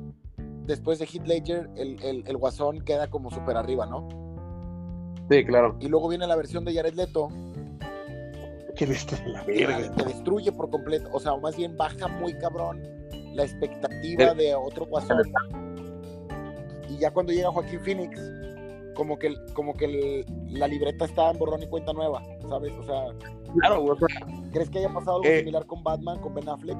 después 0.65 0.99
de 0.99 1.06
Heath 1.06 1.25
Ledger 1.25 1.69
el, 1.77 1.97
el, 2.03 2.23
el 2.27 2.38
guasón 2.38 2.82
queda 2.82 3.10
como 3.10 3.32
súper 3.32 3.56
arriba, 3.56 3.86
¿no? 3.86 4.08
Sí, 5.30 5.45
claro. 5.45 5.77
Y 5.80 5.88
luego 5.88 6.10
viene 6.10 6.27
la 6.27 6.36
versión 6.36 6.65
de 6.65 6.73
Jared 6.73 6.93
Leto. 6.93 7.30
Que 8.75 8.86
viste 8.86 9.17
la 9.25 9.45
que, 9.45 9.65
verga. 9.65 9.95
que 9.95 10.03
destruye 10.03 10.51
por 10.51 10.69
completo. 10.69 11.10
O 11.13 11.21
sea, 11.21 11.38
más 11.38 11.56
bien 11.56 11.77
baja 11.77 12.10
muy 12.10 12.34
cabrón 12.34 12.84
la 13.34 13.43
expectativa 13.43 14.34
de 14.34 14.53
otro 14.56 14.86
guasón. 14.88 15.23
Y 16.89 16.97
ya 16.97 17.12
cuando 17.12 17.32
llega 17.32 17.49
Joaquín 17.49 17.80
Phoenix, 17.80 18.19
como 18.98 19.18
que, 19.20 19.34
como 19.54 19.74
que 19.76 19.86
el- 19.86 20.26
la 20.50 20.68
libreta 20.68 21.06
está 21.06 21.30
en 21.32 21.38
borrón 21.38 21.62
y 21.64 21.68
cuenta 21.68 21.94
nueva, 21.94 22.22
¿sabes? 22.50 22.74
O 22.80 22.84
sea, 22.84 23.04
Claro, 23.62 23.82
güey, 23.82 23.92
o 23.92 23.96
sea, 24.08 24.28
¿crees 24.52 24.70
que 24.70 24.80
haya 24.80 24.94
pasado 24.94 25.18
algo 25.18 25.28
Eh. 25.30 25.40
similar 25.40 25.66
con 25.66 25.82
Batman, 25.84 26.20
con 26.20 26.34
Ben 26.34 26.50
Affleck? 26.50 26.78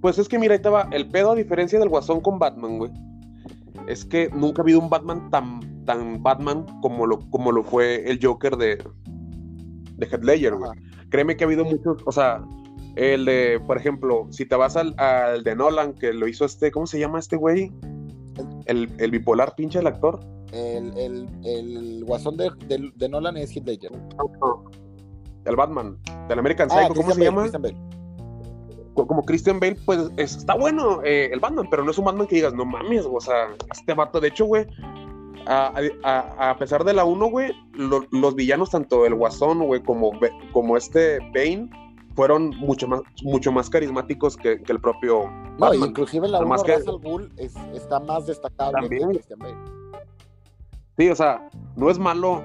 Pues 0.00 0.18
es 0.18 0.28
que 0.28 0.38
mira, 0.38 0.54
ahí 0.54 0.60
te 0.60 0.68
va. 0.68 0.86
El 0.92 1.08
pedo, 1.08 1.30
a 1.32 1.34
diferencia 1.34 1.78
del 1.78 1.88
Guasón 1.88 2.20
con 2.20 2.38
Batman, 2.38 2.76
güey, 2.78 2.90
es 3.86 4.04
que 4.04 4.28
nunca 4.34 4.60
ha 4.60 4.64
habido 4.64 4.80
un 4.80 4.90
Batman 4.90 5.30
tan, 5.30 5.84
tan 5.86 6.22
Batman 6.22 6.66
como 6.82 7.06
lo, 7.06 7.20
como 7.30 7.52
lo 7.52 7.62
fue 7.62 8.08
el 8.10 8.18
Joker 8.22 8.56
de, 8.56 8.76
de 9.96 10.06
Heath 10.06 10.24
Ledger, 10.24 10.56
güey. 10.56 10.70
Créeme 11.08 11.36
que 11.36 11.44
ha 11.44 11.46
habido 11.46 11.64
muchos, 11.64 12.02
o 12.04 12.12
sea, 12.12 12.42
el 12.96 13.24
de, 13.24 13.60
por 13.66 13.76
ejemplo, 13.78 14.26
si 14.30 14.44
te 14.46 14.56
vas 14.56 14.76
al, 14.76 14.94
al 14.98 15.42
de 15.42 15.56
Nolan, 15.56 15.94
que 15.94 16.12
lo 16.12 16.28
hizo 16.28 16.44
este, 16.44 16.70
¿cómo 16.70 16.86
se 16.86 16.98
llama 16.98 17.18
este 17.18 17.36
güey? 17.36 17.72
El, 18.66 18.90
el 18.98 19.10
bipolar 19.10 19.54
pinche 19.54 19.78
el 19.78 19.86
actor. 19.86 20.20
El, 20.54 20.96
el, 20.96 21.28
el 21.44 22.04
guasón 22.04 22.36
de, 22.36 22.48
de- 22.68 22.92
de 22.94 23.08
Nolan 23.08 23.36
es 23.36 23.50
Heath 23.56 23.66
Ledger. 23.66 23.90
El 25.44 25.56
Batman, 25.56 25.98
del 26.28 26.38
American 26.38 26.68
Ah, 26.70 26.82
Psycho, 26.82 26.94
¿cómo 26.94 27.06
Christian 27.08 27.14
se 27.14 27.20
Bale, 27.20 27.24
llama? 27.24 27.40
Christian 27.42 27.62
Bale. 27.62 27.76
co- 28.94 29.06
como 29.06 29.22
Christian 29.24 29.60
Bale, 29.60 29.76
pues 29.84 29.98
es- 30.16 30.36
está 30.36 30.54
bueno 30.54 31.00
eh, 31.04 31.30
el 31.32 31.40
Batman, 31.40 31.66
pero 31.70 31.84
no 31.84 31.90
es 31.90 31.98
un 31.98 32.04
Batman 32.04 32.26
que 32.28 32.36
digas, 32.36 32.54
no 32.54 32.64
mames, 32.64 33.04
o 33.04 33.20
sea, 33.20 33.48
este 33.72 33.94
vato, 33.94 34.20
de 34.20 34.28
hecho, 34.28 34.44
güey, 34.46 34.64
a, 35.46 35.74
a- 36.04 36.50
a 36.50 36.56
pesar 36.58 36.84
de 36.84 36.94
la 36.94 37.04
1, 37.04 37.26
güey, 37.30 37.52
lo- 37.72 38.06
los 38.12 38.34
villanos, 38.34 38.70
tanto 38.70 39.04
el 39.04 39.14
Guasón, 39.14 39.58
güey, 39.66 39.82
como, 39.82 40.12
como 40.52 40.76
este 40.76 41.18
Bane, 41.34 41.68
fueron 42.14 42.50
mucho 42.58 42.86
más, 42.86 43.00
mucho 43.24 43.50
más 43.50 43.68
carismáticos 43.68 44.36
que, 44.36 44.62
que 44.62 44.72
el 44.72 44.80
propio 44.80 45.24
No, 45.24 45.56
Batman. 45.58 45.88
inclusive 45.90 46.28
la 46.28 46.38
Además 46.38 46.62
1 46.64 46.98
que- 47.00 47.08
Ghul 47.08 47.32
es- 47.36 47.56
está 47.74 47.98
más 48.00 48.26
destacable 48.26 48.80
También. 48.80 49.08
que 49.08 49.14
Christian 49.16 49.38
Bale. 49.40 49.56
Sí, 50.98 51.08
o 51.08 51.14
sea, 51.16 51.48
no 51.76 51.90
es 51.90 51.98
malo 51.98 52.42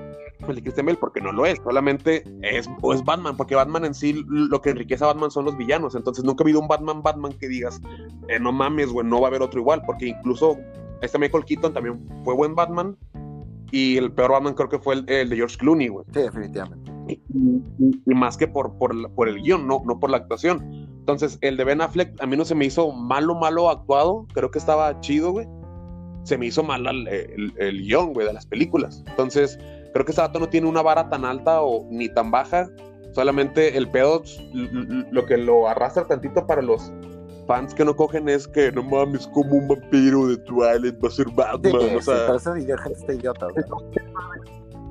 el 0.47 0.55
de 0.55 0.62
Christian 0.63 0.85
Bale 0.85 0.97
porque 0.97 1.19
no 1.21 1.31
lo 1.33 1.45
es, 1.45 1.59
solamente 1.63 2.23
es, 2.41 2.69
o 2.81 2.93
es 2.93 3.03
Batman, 3.03 3.35
porque 3.35 3.55
Batman 3.55 3.85
en 3.85 3.93
sí 3.93 4.23
lo 4.27 4.62
que 4.62 4.69
enriquece 4.69 5.03
a 5.03 5.07
Batman 5.07 5.29
son 5.31 5.45
los 5.45 5.57
villanos, 5.57 5.95
entonces 5.95 6.23
nunca 6.23 6.43
ha 6.43 6.45
habido 6.45 6.59
un 6.62 6.67
Batman 6.67 7.03
Batman 7.03 7.33
que 7.33 7.47
digas, 7.49 7.81
eh, 8.29 8.39
no 8.39 8.51
mames, 8.51 8.89
güey, 8.89 9.05
no 9.05 9.19
va 9.19 9.27
a 9.27 9.29
haber 9.29 9.41
otro 9.41 9.59
igual, 9.59 9.81
porque 9.85 10.07
incluso 10.07 10.57
este 11.01 11.19
Michael 11.19 11.43
Keaton 11.45 11.73
también 11.73 11.99
fue 12.23 12.33
buen 12.35 12.55
Batman 12.55 12.95
y 13.71 13.97
el 13.97 14.12
peor 14.13 14.31
Batman 14.31 14.53
creo 14.55 14.69
que 14.69 14.79
fue 14.79 14.95
el, 14.95 15.09
el 15.09 15.29
de 15.29 15.35
George 15.35 15.57
Clooney, 15.57 15.89
güey. 15.89 16.05
Sí, 16.13 16.21
definitivamente. 16.21 16.91
Y, 17.07 17.13
y- 17.33 18.01
y 18.05 18.13
más 18.15 18.38
que 18.38 18.47
por, 18.47 18.77
por, 18.77 19.12
por 19.13 19.27
el 19.27 19.41
guion, 19.43 19.67
no, 19.67 19.81
no 19.85 19.99
por 19.99 20.09
la 20.09 20.17
actuación. 20.17 20.88
Entonces, 20.99 21.38
el 21.41 21.57
de 21.57 21.63
Ben 21.65 21.81
Affleck 21.81 22.19
a 22.21 22.25
mí 22.25 22.35
no 22.38 22.45
se 22.45 22.55
me 22.55 22.65
hizo 22.65 22.91
malo, 22.91 23.35
malo 23.35 23.69
actuado, 23.69 24.25
creo 24.33 24.49
que 24.51 24.57
estaba 24.59 24.99
chido, 25.01 25.31
güey. 25.31 25.47
Se 26.23 26.38
me 26.38 26.45
hizo 26.47 26.63
mal 26.63 26.86
el, 26.86 27.08
el, 27.08 27.53
el 27.58 27.82
guion, 27.82 28.13
güey, 28.13 28.27
de 28.27 28.34
las 28.34 28.45
películas. 28.45 29.03
Entonces, 29.08 29.58
creo 29.93 30.05
que 30.05 30.12
este 30.12 30.21
vato 30.21 30.39
no 30.39 30.47
tiene 30.49 30.67
una 30.67 30.82
vara 30.82 31.10
tan 31.10 31.25
alta 31.25 31.62
o 31.62 31.86
ni 31.89 32.10
tan 32.10 32.29
baja. 32.32 32.69
Solamente 33.13 33.75
el 33.77 33.89
pedo, 33.89 34.21
l- 34.53 35.05
lo 35.12 35.25
que 35.25 35.38
lo 35.38 35.67
arrastra 35.67 36.05
tantito 36.05 36.45
para 36.45 36.62
los 36.62 36.91
fans 37.47 37.73
que 37.73 37.84
no 37.84 37.95
cogen 37.95 38.29
es 38.29 38.47
que 38.47 38.71
no 38.71 38.84
mames, 38.84 39.25
como 39.29 39.55
un 39.55 39.67
vampiro 39.67 40.27
de 40.27 40.38
Twilight 40.38 41.03
va 41.03 41.08
a 41.08 41.12
ser 41.12 41.25
Sí, 41.27 41.34
Batman. 41.36 41.73
o 41.75 41.79
sí, 41.99 42.01
sea, 42.01 42.15
pero 42.27 42.36
esa 42.36 42.60
idea- 42.60 42.77
gente 42.77 42.99
está 42.99 43.13
idiota. 43.13 43.47
o 43.47 43.51
sea. 43.53 43.63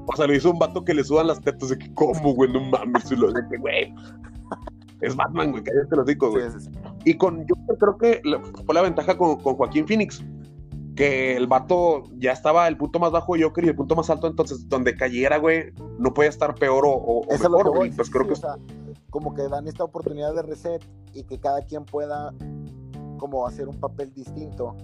o 0.06 0.16
sea, 0.16 0.26
lo 0.26 0.34
hizo 0.34 0.50
un 0.50 0.58
vato 0.58 0.84
que 0.84 0.94
le 0.94 1.04
sudan 1.04 1.28
las 1.28 1.40
tetas 1.40 1.68
de 1.68 1.78
que, 1.78 1.94
¿cómo, 1.94 2.34
güey? 2.34 2.52
No 2.52 2.60
mames, 2.60 3.10
lo 3.12 3.32
que, 3.32 3.58
güey. 3.58 3.94
Es 5.00 5.14
Batman, 5.14 5.52
güey, 5.52 5.62
cállate 5.62 5.94
los 5.94 6.06
digo, 6.06 6.30
güey. 6.32 6.50
Sí, 6.50 6.58
sí, 6.58 6.64
sí. 6.64 6.70
Y 7.04 7.14
con 7.14 7.46
Joker 7.46 7.76
creo 7.78 7.98
que 7.98 8.20
la- 8.28 8.40
fue 8.66 8.74
la 8.74 8.82
ventaja 8.82 9.16
con, 9.16 9.36
con 9.40 9.54
Joaquín 9.54 9.86
Phoenix. 9.86 10.24
Que 10.98 11.36
el 11.36 11.46
vato 11.46 12.02
ya 12.18 12.32
estaba 12.32 12.66
el 12.66 12.76
punto 12.76 12.98
más 12.98 13.12
bajo 13.12 13.34
de 13.34 13.44
Joker 13.44 13.64
y 13.64 13.68
el 13.68 13.76
punto 13.76 13.94
más 13.94 14.10
alto, 14.10 14.26
entonces 14.26 14.68
donde 14.68 14.96
cayera, 14.96 15.38
güey, 15.38 15.72
no 15.98 16.12
podía 16.12 16.28
estar 16.28 16.54
peor 16.56 16.84
o, 16.84 16.90
o- 16.90 17.22
Eso 17.26 17.34
es 17.34 17.40
lo 17.42 17.50
mejor, 17.50 17.64
que 17.64 17.68
güey. 17.78 17.88
voy. 17.90 17.96
Pues 17.96 18.08
sí, 18.08 18.12
creo 18.12 18.24
sí, 18.24 18.28
que 18.28 18.32
o 18.34 18.36
sea, 18.36 18.56
como 19.10 19.32
que 19.34 19.42
dan 19.48 19.68
esta 19.68 19.84
oportunidad 19.84 20.34
de 20.34 20.42
reset 20.42 20.84
y 21.14 21.22
que 21.22 21.38
cada 21.38 21.62
quien 21.62 21.84
pueda 21.84 22.34
como 23.18 23.46
hacer 23.46 23.68
un 23.68 23.78
papel 23.78 24.12
distinto. 24.12 24.76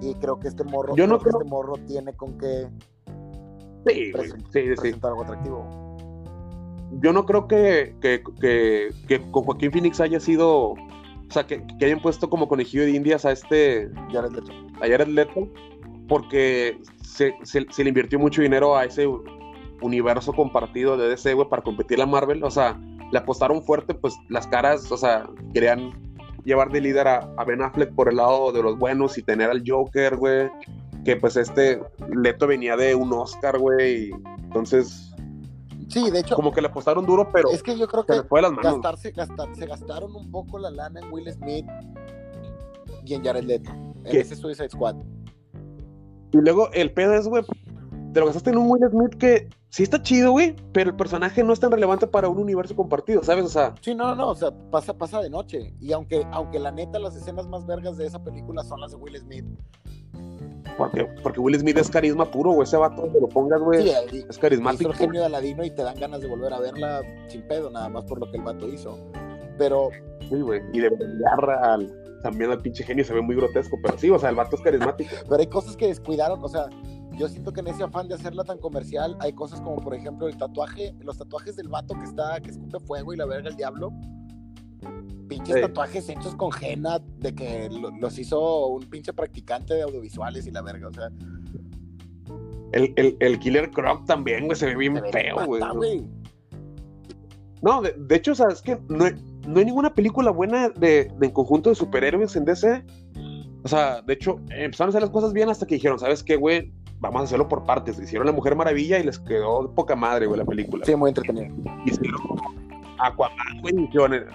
Y 0.00 0.14
creo 0.16 0.38
que 0.40 0.48
este 0.48 0.64
morro, 0.64 0.96
Yo 0.96 1.06
no 1.06 1.18
creo 1.20 1.32
que 1.38 1.38
este 1.38 1.50
morro 1.50 1.74
tiene 1.86 2.12
con 2.14 2.36
qué 2.36 2.66
sí, 3.06 4.10
güey, 4.12 4.12
present- 4.12 4.44
sí, 4.52 4.60
sí, 4.60 4.68
sí. 4.68 4.74
presentar 4.76 5.10
algo 5.12 5.22
atractivo. 5.22 5.64
Yo 7.00 7.12
no 7.12 7.26
creo 7.26 7.46
que, 7.48 7.94
que, 8.00 8.22
que, 8.40 8.90
que 9.08 9.30
con 9.30 9.44
Joaquín 9.44 9.72
Phoenix 9.72 10.00
haya 10.00 10.20
sido, 10.20 10.74
o 11.28 11.32
sea, 11.32 11.46
que, 11.46 11.62
que 11.78 11.84
hayan 11.86 12.00
puesto 12.00 12.28
como 12.30 12.48
conejillo 12.48 12.84
de 12.84 12.90
indias 12.92 13.24
a 13.24 13.32
este, 13.32 13.90
Jared 14.12 14.32
Leto. 14.32 14.52
a 14.76 14.86
Jared 14.88 15.08
Leto, 15.08 15.48
porque 16.08 16.78
se, 17.02 17.34
se- 17.42 17.66
se 17.70 17.82
le 17.82 17.88
invirtió 17.88 18.18
mucho 18.18 18.42
dinero 18.42 18.76
a 18.76 18.84
ese 18.84 19.08
universo 19.80 20.32
compartido 20.32 20.96
de 20.96 21.08
DC, 21.08 21.34
güey, 21.34 21.48
para 21.48 21.62
competir 21.62 22.00
a 22.00 22.06
Marvel. 22.06 22.42
O 22.44 22.50
sea, 22.50 22.78
le 23.10 23.18
apostaron 23.18 23.62
fuerte, 23.62 23.94
pues 23.94 24.14
las 24.28 24.46
caras, 24.46 24.90
o 24.92 24.96
sea, 24.96 25.28
querían 25.52 25.92
llevar 26.44 26.70
de 26.70 26.80
líder 26.80 27.08
a, 27.08 27.28
a 27.36 27.44
Ben 27.44 27.62
Affleck 27.62 27.94
por 27.94 28.08
el 28.08 28.16
lado 28.16 28.52
de 28.52 28.62
los 28.62 28.78
buenos 28.78 29.16
y 29.18 29.22
tener 29.22 29.50
al 29.50 29.62
Joker, 29.66 30.16
güey. 30.16 30.50
Que 31.04 31.16
pues 31.16 31.36
este 31.36 31.80
Leto 32.14 32.46
venía 32.46 32.76
de 32.76 32.94
un 32.94 33.12
Oscar, 33.12 33.58
güey. 33.58 34.10
Entonces, 34.44 35.13
Sí, 35.88 36.10
de 36.10 36.20
hecho, 36.20 36.34
como 36.34 36.52
que 36.52 36.60
le 36.60 36.68
apostaron 36.68 37.04
duro, 37.06 37.30
pero 37.32 37.50
es 37.50 37.62
que 37.62 37.76
yo 37.78 37.86
creo 37.86 38.04
que 38.04 38.22
fue 38.24 38.38
de 38.38 38.42
las 38.42 38.52
manos. 38.52 38.72
gastarse, 38.74 39.10
gastar, 39.12 39.54
se 39.54 39.66
gastaron 39.66 40.14
un 40.14 40.30
poco 40.30 40.58
la 40.58 40.70
lana 40.70 41.00
en 41.00 41.12
Will 41.12 41.30
Smith 41.32 41.66
y 43.04 43.14
en 43.14 43.24
Jared 43.24 43.44
Leto. 43.44 43.70
En 43.70 44.02
¿Qué? 44.10 44.20
ese 44.20 44.36
Suicide 44.36 44.70
Squad. 44.70 44.96
Y 46.32 46.36
luego 46.38 46.70
el 46.72 46.92
pedo 46.92 47.14
es, 47.14 47.28
güey, 47.28 47.44
te 48.12 48.20
lo 48.20 48.26
gastaste 48.26 48.50
en 48.50 48.58
un 48.58 48.70
Will 48.70 48.88
Smith 48.90 49.14
que 49.18 49.48
sí 49.68 49.82
está 49.82 50.02
chido, 50.02 50.32
güey, 50.32 50.54
pero 50.72 50.90
el 50.90 50.96
personaje 50.96 51.42
no 51.44 51.52
es 51.52 51.60
tan 51.60 51.70
relevante 51.70 52.06
para 52.06 52.28
un 52.28 52.38
universo 52.38 52.74
compartido, 52.74 53.22
¿sabes? 53.22 53.44
O 53.44 53.48
sea, 53.48 53.74
Sí, 53.80 53.94
no, 53.94 54.06
no, 54.08 54.14
no, 54.14 54.28
o 54.30 54.34
sea, 54.34 54.50
pasa, 54.70 54.96
pasa 54.96 55.20
de 55.20 55.30
noche. 55.30 55.74
Y 55.80 55.92
aunque, 55.92 56.26
aunque 56.32 56.58
la 56.58 56.70
neta, 56.70 56.98
las 56.98 57.14
escenas 57.16 57.46
más 57.48 57.66
vergas 57.66 57.96
de 57.96 58.06
esa 58.06 58.22
película 58.22 58.62
son 58.64 58.80
las 58.80 58.92
de 58.92 58.96
Will 58.96 59.16
Smith. 59.18 59.44
Porque, 60.76 61.04
porque 61.22 61.40
Will 61.40 61.58
Smith 61.58 61.78
es 61.78 61.90
carisma 61.90 62.30
puro, 62.30 62.52
güey, 62.52 62.64
ese 62.64 62.76
vato, 62.76 63.02
donde 63.02 63.20
lo 63.20 63.28
pongas, 63.28 63.60
güey, 63.60 63.88
Sí, 64.10 64.24
es 64.28 64.38
carismático. 64.38 64.90
el 64.90 64.96
genio 64.96 65.20
de 65.20 65.26
Aladino 65.26 65.64
y 65.64 65.70
te 65.70 65.82
dan 65.82 65.96
ganas 65.96 66.20
de 66.20 66.26
volver 66.26 66.52
a 66.52 66.60
verla 66.60 67.02
sin 67.28 67.42
pedo, 67.42 67.70
nada 67.70 67.88
más 67.88 68.04
por 68.04 68.18
lo 68.20 68.30
que 68.30 68.36
el 68.38 68.42
vato 68.42 68.68
hizo. 68.68 68.98
Pero 69.58 69.90
Sí, 70.28 70.40
güey, 70.40 70.60
y 70.72 70.80
de 70.80 70.88
brillar 70.88 71.50
al, 71.62 72.20
también 72.22 72.50
al 72.50 72.60
pinche 72.60 72.82
genio 72.82 73.04
se 73.04 73.12
ve 73.12 73.20
muy 73.20 73.36
grotesco, 73.36 73.78
pero 73.82 73.98
sí, 73.98 74.10
o 74.10 74.18
sea, 74.18 74.30
el 74.30 74.36
vato 74.36 74.56
es 74.56 74.62
carismático. 74.62 75.10
Pero 75.28 75.40
hay 75.40 75.46
cosas 75.46 75.76
que 75.76 75.86
descuidaron, 75.86 76.42
o 76.42 76.48
sea, 76.48 76.66
yo 77.18 77.28
siento 77.28 77.52
que 77.52 77.60
en 77.60 77.68
ese 77.68 77.84
afán 77.84 78.08
de 78.08 78.14
hacerla 78.14 78.44
tan 78.44 78.58
comercial, 78.58 79.16
hay 79.20 79.32
cosas 79.32 79.60
como, 79.60 79.76
por 79.76 79.94
ejemplo, 79.94 80.26
el 80.26 80.36
tatuaje, 80.36 80.94
los 81.00 81.18
tatuajes 81.18 81.56
del 81.56 81.68
vato 81.68 81.94
que 81.98 82.04
está, 82.04 82.40
que 82.40 82.50
escupe 82.50 82.80
fuego 82.80 83.12
y 83.12 83.16
la 83.16 83.26
verga 83.26 83.48
el 83.50 83.56
diablo. 83.56 83.92
Pinches 85.28 85.54
Sí. 85.56 85.60
tatuajes 85.62 86.08
hechos 86.08 86.34
con 86.34 86.50
henna 86.60 86.98
de 87.18 87.34
que 87.34 87.68
lo- 87.70 87.90
los 87.90 88.18
hizo 88.18 88.66
un 88.68 88.84
pinche 88.90 89.12
practicante 89.12 89.74
de 89.74 89.82
audiovisuales 89.82 90.46
y 90.46 90.50
la 90.50 90.62
verga, 90.62 90.88
o 90.88 90.92
sea, 90.92 91.08
El, 92.72 92.92
el, 92.96 93.16
el 93.20 93.38
Killer 93.38 93.70
Croc 93.70 94.04
también, 94.04 94.44
güey, 94.46 94.56
se 94.56 94.66
ve 94.66 94.76
bien 94.76 94.96
se 94.96 95.10
feo, 95.12 95.46
güey. 95.46 95.62
No, 97.62 97.80
de, 97.80 97.94
de 97.96 98.16
hecho, 98.16 98.32
o 98.32 98.34
sea, 98.34 98.48
es 98.50 98.60
que 98.60 98.78
no 98.88 99.04
hay, 99.04 99.12
no 99.46 99.58
hay 99.58 99.64
ninguna 99.64 99.94
película 99.94 100.30
buena 100.30 100.68
de, 100.70 101.10
de 101.18 101.26
en 101.26 101.30
conjunto 101.32 101.70
de 101.70 101.76
superhéroes 101.76 102.36
en 102.36 102.44
DC. 102.44 102.84
O 103.62 103.68
sea, 103.68 104.02
de 104.02 104.12
hecho, 104.12 104.38
empezaron 104.50 104.88
a 104.88 104.90
hacer 104.90 105.00
las 105.02 105.10
cosas 105.10 105.32
bien 105.32 105.48
hasta 105.48 105.66
que 105.66 105.76
dijeron, 105.76 105.98
¿sabes 105.98 106.22
qué, 106.22 106.36
güey? 106.36 106.72
Vamos 107.00 107.22
a 107.22 107.24
hacerlo 107.24 107.48
por 107.48 107.64
partes. 107.64 107.98
Hicieron 107.98 108.26
La 108.26 108.32
Mujer 108.32 108.54
Maravilla 108.56 108.98
y 108.98 109.04
les 109.04 109.18
quedó 109.18 109.62
de 109.66 109.68
poca 109.74 109.96
madre, 109.96 110.26
güey, 110.26 110.38
la 110.38 110.44
película. 110.44 110.84
Sí, 110.84 110.94
muy 110.94 111.08
entretenido. 111.08 111.54
Hicieron 111.86 112.20
Aquaman, 112.98 113.60
güey. 113.60 113.74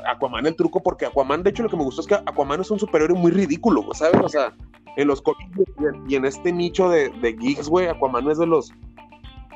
Aquaman 0.07 0.45
el 0.45 0.55
truco, 0.55 0.81
porque 0.81 1.05
Aquaman, 1.05 1.43
de 1.43 1.49
hecho, 1.51 1.63
lo 1.63 1.69
que 1.69 1.77
me 1.77 1.83
gustó 1.83 2.01
es 2.01 2.07
que 2.07 2.15
Aquaman 2.15 2.61
es 2.61 2.71
un 2.71 2.79
superhéroe 2.79 3.17
muy 3.17 3.31
ridículo, 3.31 3.85
¿sabes? 3.93 4.19
O 4.23 4.29
sea, 4.29 4.53
en 4.95 5.07
los 5.07 5.21
cómics 5.21 5.49
y 6.07 6.15
en- 6.15 6.25
este 6.25 6.51
nicho 6.51 6.89
de, 6.89 7.09
de 7.21 7.33
geeks, 7.33 7.69
güey, 7.69 7.87
Aquaman 7.87 8.29
es 8.29 8.37
de 8.37 8.45
los. 8.47 8.71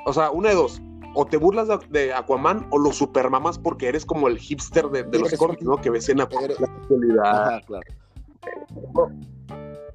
O 0.06 0.14
sea, 0.14 0.32
una 0.32 0.50
de 0.50 0.56
dos. 0.56 0.82
O 1.16 1.26
te 1.26 1.38
burlas 1.38 1.68
de, 1.68 1.78
de 1.90 2.14
Aquaman 2.14 2.66
o 2.72 2.80
lo 2.80 2.92
supermamas 2.92 3.60
porque 3.60 3.88
eres 3.88 4.06
como 4.06 4.28
el 4.28 4.38
hipster 4.40 4.88
de, 4.90 5.04
de 5.04 5.20
los 5.20 5.34
cómics, 5.36 5.62
¿no? 5.64 5.78
Que 5.78 5.90
ves 5.92 6.10
en 6.10 6.22
Aquaman 6.22 6.50
la 6.60 6.68
sexualidad. 6.68 7.26
Ajá, 7.48 7.62
claro. 7.68 7.84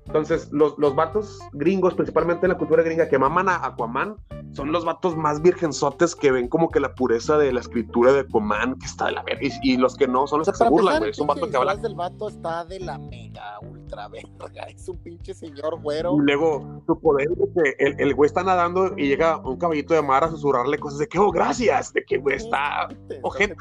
Entonces, 0.08 0.50
los, 0.52 0.78
los 0.78 0.94
vatos 0.94 1.38
gringos, 1.52 1.92
principalmente 1.92 2.46
en 2.46 2.52
la 2.52 2.58
cultura 2.58 2.82
gringa, 2.82 3.10
que 3.10 3.18
maman 3.18 3.50
a 3.50 3.56
Aquaman, 3.66 4.16
son 4.52 4.72
los 4.72 4.86
vatos 4.86 5.14
más 5.18 5.42
virgenzotes 5.42 6.16
que 6.16 6.32
ven 6.32 6.48
como 6.48 6.70
que 6.70 6.80
la 6.80 6.94
pureza 6.94 7.36
de 7.36 7.52
la 7.52 7.60
escritura 7.60 8.14
de 8.14 8.20
Aquaman, 8.20 8.78
que 8.78 8.86
está 8.86 9.06
de 9.06 9.12
la 9.12 9.22
verga. 9.22 9.42
Y, 9.42 9.74
y 9.74 9.76
los 9.76 9.96
que 9.96 10.08
no, 10.08 10.26
son 10.26 10.38
los 10.38 10.48
que 10.48 10.56
se 10.56 10.66
burlan, 10.66 11.00
güey. 11.00 11.08
el 11.08 11.10
Es 11.10 11.18
un 11.18 11.26
pinche 11.26 11.40
vato 11.40 11.50
que 11.50 11.56
habla. 11.58 11.72
disfraz 11.72 11.82
del 11.82 11.94
vato 11.94 12.28
está 12.30 12.64
de 12.64 12.80
la 12.80 12.96
mega 12.96 13.60
ultra 13.60 14.08
verga. 14.08 14.62
Es 14.68 14.88
un 14.88 14.96
pinche 14.96 15.34
señor 15.34 15.78
güero. 15.82 16.16
Y 16.16 16.20
luego 16.20 16.82
su 16.86 16.98
poder 16.98 17.28
que 17.54 17.74
el, 17.78 18.00
el 18.00 18.14
güey 18.14 18.28
está 18.28 18.42
nadando 18.42 18.94
y 18.96 19.08
llega 19.08 19.36
un 19.36 19.58
caballito 19.58 19.92
de 19.92 20.00
mar 20.00 20.24
a 20.24 20.30
susurrarle 20.30 20.78
cosas 20.78 21.00
de 21.00 21.06
que, 21.06 21.18
oh, 21.18 21.30
gracias, 21.30 21.92
de 21.92 22.02
que 22.02 22.16
güey 22.16 22.36
está 22.36 22.88
ojete. 23.20 23.56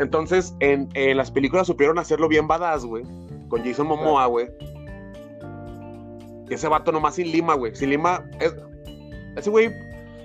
Entonces, 0.00 0.56
en, 0.58 0.88
en, 0.94 1.16
las 1.16 1.30
películas 1.30 1.68
supieron 1.68 1.98
hacerlo 1.98 2.26
bien 2.26 2.48
badass, 2.48 2.84
güey. 2.84 3.04
Con 3.48 3.62
Jason 3.62 3.86
Momoa, 3.86 4.26
güey. 4.26 4.48
Ese 6.50 6.68
vato 6.68 6.92
nomás 6.92 7.14
sin 7.14 7.30
lima, 7.30 7.54
güey. 7.54 7.74
Sin 7.74 7.90
lima. 7.90 8.24
Es, 8.40 8.54
ese 9.36 9.50
güey, 9.50 9.70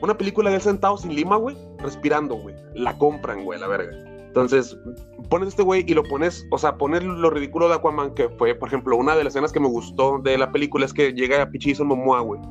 una 0.02 0.18
película 0.18 0.50
de 0.50 0.58
él 0.58 0.62
sentado 0.62 0.98
sin 0.98 1.16
lima, 1.16 1.38
güey. 1.38 1.56
Respirando, 1.80 2.36
güey. 2.36 2.56
La 2.74 2.98
compran, 2.98 3.44
güey, 3.44 3.60
la 3.60 3.68
verga. 3.68 3.92
Entonces, 4.36 4.78
pones 5.30 5.48
este 5.48 5.64
güey 5.64 5.86
y 5.88 5.94
lo 5.94 6.04
pones, 6.04 6.46
o 6.52 6.58
sea, 6.58 6.78
pones 6.78 7.06
lo 7.06 7.30
ridículo 7.30 7.70
de 7.70 7.76
Aquaman, 7.76 8.14
que 8.14 8.28
fue, 8.38 8.54
por 8.54 8.68
ejemplo, 8.68 8.98
una 8.98 9.16
de 9.16 9.24
las 9.24 9.32
escenas 9.32 9.54
que 9.54 9.62
me 9.62 9.70
gustó 9.70 10.20
de 10.20 10.38
la 10.38 10.52
película 10.52 10.86
es 10.86 10.92
que 10.92 11.14
llega 11.14 11.42
a 11.42 11.50
Jason 11.58 11.88
Momoa, 11.88 12.20
güey, 12.20 12.42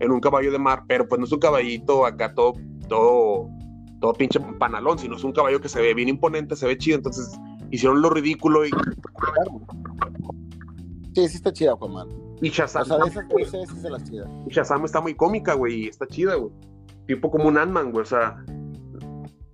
en 0.00 0.10
un 0.10 0.20
caballo 0.20 0.50
de 0.50 0.58
mar, 0.58 0.84
pero 0.88 1.06
pues 1.06 1.18
no 1.18 1.26
es 1.26 1.32
un 1.32 1.38
caballito 1.38 2.06
acá 2.06 2.32
todo, 2.32 2.54
todo, 2.88 3.50
todo 4.00 4.14
pinche 4.14 4.40
panalón, 4.58 4.98
sino 4.98 5.16
es 5.16 5.24
un 5.24 5.32
caballo 5.32 5.60
que 5.60 5.68
se 5.68 5.82
ve 5.82 5.92
bien 5.92 6.08
imponente, 6.08 6.56
se 6.56 6.66
ve 6.66 6.78
chido, 6.78 6.96
entonces 6.96 7.38
hicieron 7.70 8.00
lo 8.00 8.08
ridículo 8.08 8.64
y... 8.64 8.70
Sí, 11.22 11.28
sí 11.28 11.36
está 11.36 11.52
chida 11.52 11.72
Aquaman. 11.72 12.08
Y 12.40 12.50
Shazam. 12.50 12.82
O 12.82 12.84
sea, 12.84 12.98
de 12.98 13.08
esas 13.08 13.28
veces 13.28 13.70
es 13.70 13.82
de 13.82 13.90
las 13.90 14.04
chidas. 14.04 14.28
Y 14.46 14.50
Shazam 14.50 14.84
está 14.84 15.00
muy 15.00 15.14
cómica, 15.14 15.54
güey, 15.54 15.84
y 15.84 15.88
está 15.88 16.06
chida, 16.06 16.34
güey. 16.34 16.52
Tipo 17.06 17.30
como 17.30 17.48
un 17.48 17.56
Ant-Man, 17.56 17.92
güey, 17.92 18.02
o 18.02 18.06
sea, 18.06 18.44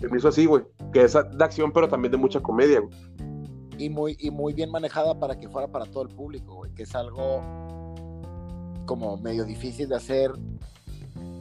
se 0.01 0.09
me 0.09 0.19
hizo 0.19 0.29
así, 0.29 0.47
güey 0.47 0.65
que 0.95 1.03
es 1.03 1.13
de 1.13 1.45
acción, 1.45 1.73
pero 1.73 1.89
también 1.89 2.13
de 2.13 2.17
mucha 2.17 2.41
comedia, 2.41 2.81
güey. 2.81 2.95
Y 3.77 3.91
muy, 3.91 4.17
y 4.21 4.31
muy 4.31 4.55
bien 4.55 4.71
manejada 4.71 5.19
para 5.19 5.39
que 5.39 5.49
fuera 5.49 5.67
para 5.67 5.85
todo 5.87 6.05
el 6.05 6.09
público, 6.09 6.55
güey, 6.55 6.73
que 6.73 6.85
es 6.85 6.95
algo 6.95 7.43
como 8.87 9.17
medio 9.17 9.45
difícil 9.45 9.89
de 9.89 9.97
hacer 9.97 10.31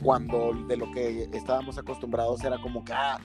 cuando 0.01 0.51
de 0.67 0.75
lo 0.75 0.91
que 0.91 1.29
estábamos 1.33 1.77
acostumbrados 1.77 2.43
era 2.43 2.59
como 2.59 2.83
que, 2.83 2.93
ah, 2.93 3.19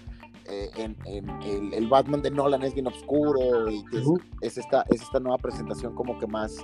eh, 0.45 0.71
en, 0.77 0.97
en, 1.07 1.73
el, 1.73 1.89
Batman 1.89 2.21
de 2.21 2.31
Nolan 2.31 2.63
es 2.63 2.75
bien 2.75 2.87
oscuro 2.87 3.71
y 3.71 3.83
que 3.87 4.03
es, 4.43 4.59
esta, 4.59 4.83
es 4.91 5.01
esta 5.01 5.19
nueva 5.19 5.39
presentación 5.39 5.95
como 5.95 6.19
que 6.19 6.27
más... 6.27 6.59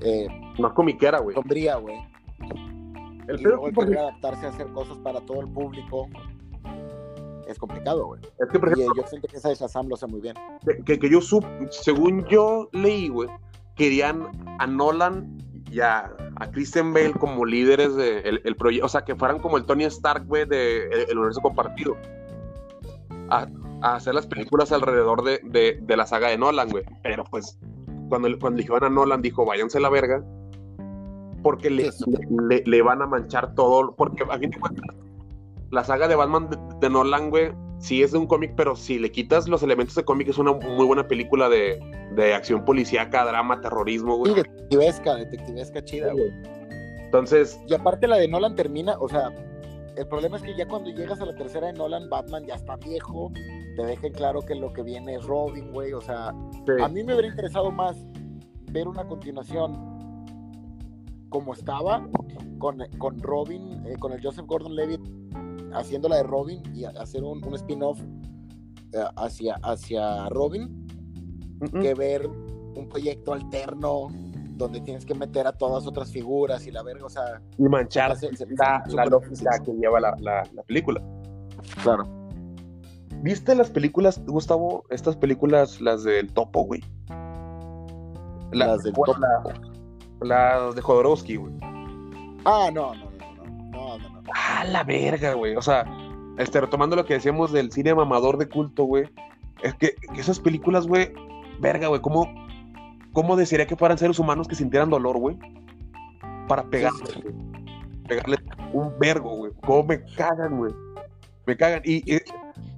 Eh, 0.00 0.26
más 0.58 0.72
comiquera, 0.72 1.18
güey. 1.20 1.34
Sombría, 1.34 1.76
güey. 1.76 1.96
El 3.28 3.40
y 3.40 3.42
luego 3.44 3.68
el 3.68 3.98
adaptarse 3.98 4.46
a 4.46 4.48
hacer 4.48 4.66
cosas 4.68 4.98
para 4.98 5.20
todo 5.20 5.40
el 5.40 5.48
público 5.48 6.08
es 7.46 7.58
complicado, 7.58 8.06
güey. 8.06 8.20
Es 8.38 8.48
que, 8.50 8.58
por 8.58 8.72
ejemplo, 8.72 8.94
y 8.94 9.00
yo 9.00 9.06
siento 9.06 9.28
que 9.28 9.36
esa 9.36 9.48
de 9.48 9.54
Shazam 9.54 9.88
lo 9.88 9.94
hace 9.94 10.06
muy 10.06 10.20
bien. 10.20 10.34
Que, 10.84 10.98
que 10.98 11.10
yo, 11.10 11.20
sub, 11.20 11.44
según 11.70 12.24
yo 12.26 12.68
leí, 12.72 13.08
güey, 13.08 13.28
querían 13.76 14.28
a 14.58 14.66
Nolan 14.66 15.38
y 15.70 15.80
a, 15.80 16.14
a 16.36 16.50
Christian 16.50 16.92
Bale 16.92 17.12
como 17.12 17.44
líderes 17.44 17.94
del 17.94 18.40
el 18.44 18.56
proyecto, 18.56 18.86
o 18.86 18.88
sea, 18.88 19.04
que 19.04 19.14
fueran 19.14 19.38
como 19.38 19.56
el 19.56 19.64
Tony 19.64 19.84
Stark, 19.84 20.26
güey, 20.26 20.42
del 20.42 20.90
de, 20.90 21.06
el 21.08 21.18
universo 21.18 21.40
compartido. 21.40 21.96
A, 23.30 23.46
a, 23.80 23.96
hacer 23.96 24.14
las 24.14 24.26
películas 24.26 24.72
alrededor 24.72 25.22
de, 25.22 25.40
de, 25.44 25.78
de 25.80 25.96
la 25.96 26.06
saga 26.06 26.28
de 26.28 26.38
Nolan, 26.38 26.68
güey. 26.68 26.84
Pero 27.02 27.24
pues, 27.24 27.58
cuando, 28.12 28.28
cuando 28.38 28.58
dijeron 28.58 28.84
a 28.84 28.90
Nolan, 28.90 29.22
dijo, 29.22 29.46
váyanse 29.46 29.78
a 29.78 29.80
la 29.80 29.88
verga, 29.88 30.22
porque 31.42 31.70
le, 31.70 31.88
le, 32.46 32.62
le, 32.66 32.82
van 32.82 33.00
a 33.00 33.06
manchar 33.06 33.54
todo, 33.54 33.94
porque 33.96 34.22
a 34.28 34.38
fin 34.38 34.50
de 34.50 34.60
cuentas, 34.60 34.84
la 35.70 35.82
saga 35.82 36.08
de 36.08 36.14
Batman 36.14 36.50
de, 36.78 36.90
Nolan, 36.90 37.30
güey, 37.30 37.52
sí 37.78 38.02
es 38.02 38.12
de 38.12 38.18
un 38.18 38.26
cómic, 38.26 38.52
pero 38.54 38.76
si 38.76 38.98
le 38.98 39.10
quitas 39.10 39.48
los 39.48 39.62
elementos 39.62 39.94
de 39.94 40.04
cómic, 40.04 40.28
es 40.28 40.36
una 40.36 40.52
muy 40.52 40.84
buena 40.84 41.08
película 41.08 41.48
de, 41.48 41.80
de 42.14 42.34
acción 42.34 42.66
policíaca, 42.66 43.24
drama, 43.24 43.62
terrorismo, 43.62 44.18
güey. 44.18 44.34
Sí, 44.34 44.42
detectivesca, 44.42 45.14
detectivesca 45.14 45.82
chida, 45.82 46.12
güey. 46.12 46.30
Entonces. 47.02 47.58
Y 47.66 47.72
aparte 47.72 48.06
la 48.08 48.18
de 48.18 48.28
Nolan 48.28 48.54
termina, 48.56 48.98
o 49.00 49.08
sea, 49.08 49.30
el 49.96 50.08
problema 50.08 50.36
es 50.36 50.42
que 50.42 50.56
ya 50.56 50.66
cuando 50.66 50.90
llegas 50.90 51.20
a 51.20 51.26
la 51.26 51.34
tercera 51.34 51.66
de 51.68 51.74
Nolan, 51.74 52.08
Batman 52.08 52.44
ya 52.46 52.54
está 52.54 52.76
viejo, 52.76 53.30
te 53.76 53.84
dejen 53.84 54.12
claro 54.12 54.42
que 54.42 54.54
lo 54.54 54.72
que 54.72 54.82
viene 54.82 55.14
es 55.16 55.24
Robin, 55.24 55.72
güey. 55.72 55.92
O 55.92 56.00
sea, 56.00 56.28
a 56.28 56.88
mí 56.88 57.02
me 57.02 57.14
hubiera 57.14 57.28
interesado 57.28 57.70
más 57.70 57.96
ver 58.70 58.88
una 58.88 59.06
continuación 59.06 59.92
como 61.28 61.52
estaba 61.52 62.06
con, 62.58 62.78
con 62.98 63.18
Robin, 63.20 63.84
eh, 63.86 63.96
con 63.98 64.12
el 64.12 64.22
Joseph 64.22 64.46
Gordon 64.46 64.76
Levitt 64.76 65.00
haciendo 65.74 66.08
la 66.08 66.16
de 66.16 66.22
Robin 66.24 66.62
y 66.74 66.84
hacer 66.84 67.22
un, 67.24 67.42
un 67.44 67.54
spin-off 67.54 67.98
eh, 68.92 69.04
hacia, 69.16 69.54
hacia 69.62 70.28
Robin 70.28 70.86
que 71.80 71.94
ver 71.94 72.26
un 72.26 72.88
proyecto 72.88 73.32
alterno 73.32 74.08
donde 74.56 74.80
tienes 74.80 75.04
que 75.04 75.14
meter 75.14 75.46
a 75.46 75.52
todas 75.52 75.86
otras 75.86 76.10
figuras 76.12 76.66
y 76.66 76.70
la 76.70 76.82
verga, 76.82 77.06
o 77.06 77.10
sea... 77.10 77.40
Y 77.58 77.62
manchar 77.64 78.16
la, 78.58 78.84
la 78.86 79.04
lógica 79.06 79.58
que 79.64 79.72
lleva 79.72 80.00
la, 80.00 80.16
la, 80.20 80.62
película. 80.66 81.02
Claro. 81.82 82.04
¿Viste 83.22 83.54
las 83.54 83.70
películas, 83.70 84.20
Gustavo? 84.26 84.84
Estas 84.90 85.16
películas, 85.16 85.80
las 85.80 86.04
del 86.04 86.32
Topo, 86.32 86.64
güey. 86.64 86.82
las 88.52 88.82
del 88.82 88.92
Topo. 88.92 89.14
Las 90.20 90.74
de 90.74 90.82
Jodorowsky, 90.82 91.36
güey. 91.36 91.52
Ah, 92.44 92.70
no, 92.72 92.94
no, 92.94 93.12
Ah, 94.34 94.64
la 94.64 94.84
verga, 94.84 95.34
güey. 95.34 95.56
O 95.56 95.62
sea, 95.62 95.84
este, 96.38 96.60
retomando 96.60 96.96
lo 96.96 97.04
que 97.04 97.14
decíamos 97.14 97.52
del 97.52 97.72
cine 97.72 97.94
mamador 97.94 98.38
de 98.38 98.48
culto, 98.48 98.84
güey. 98.84 99.08
Es 99.62 99.74
que, 99.74 99.94
esas 100.16 100.40
películas, 100.40 100.86
güey, 100.86 101.12
verga, 101.60 101.88
güey, 101.88 102.00
¿cómo, 102.00 102.26
¿cómo 103.12 103.36
desearía 103.36 103.66
que 103.66 103.76
fueran 103.76 103.98
seres 103.98 104.18
humanos 104.18 104.48
que 104.48 104.54
sintieran 104.54 104.90
dolor, 104.90 105.18
güey? 105.18 105.38
Para 106.48 106.64
pegarle, 106.64 107.00
Pegarle 108.08 108.36
un 108.72 108.92
vergo, 108.98 109.36
güey. 109.36 109.52
¿Cómo 109.64 109.84
me 109.84 110.04
cagan, 110.16 110.58
güey? 110.58 110.72
Me 111.46 111.56
cagan. 111.56 111.82
Y, 111.84 112.02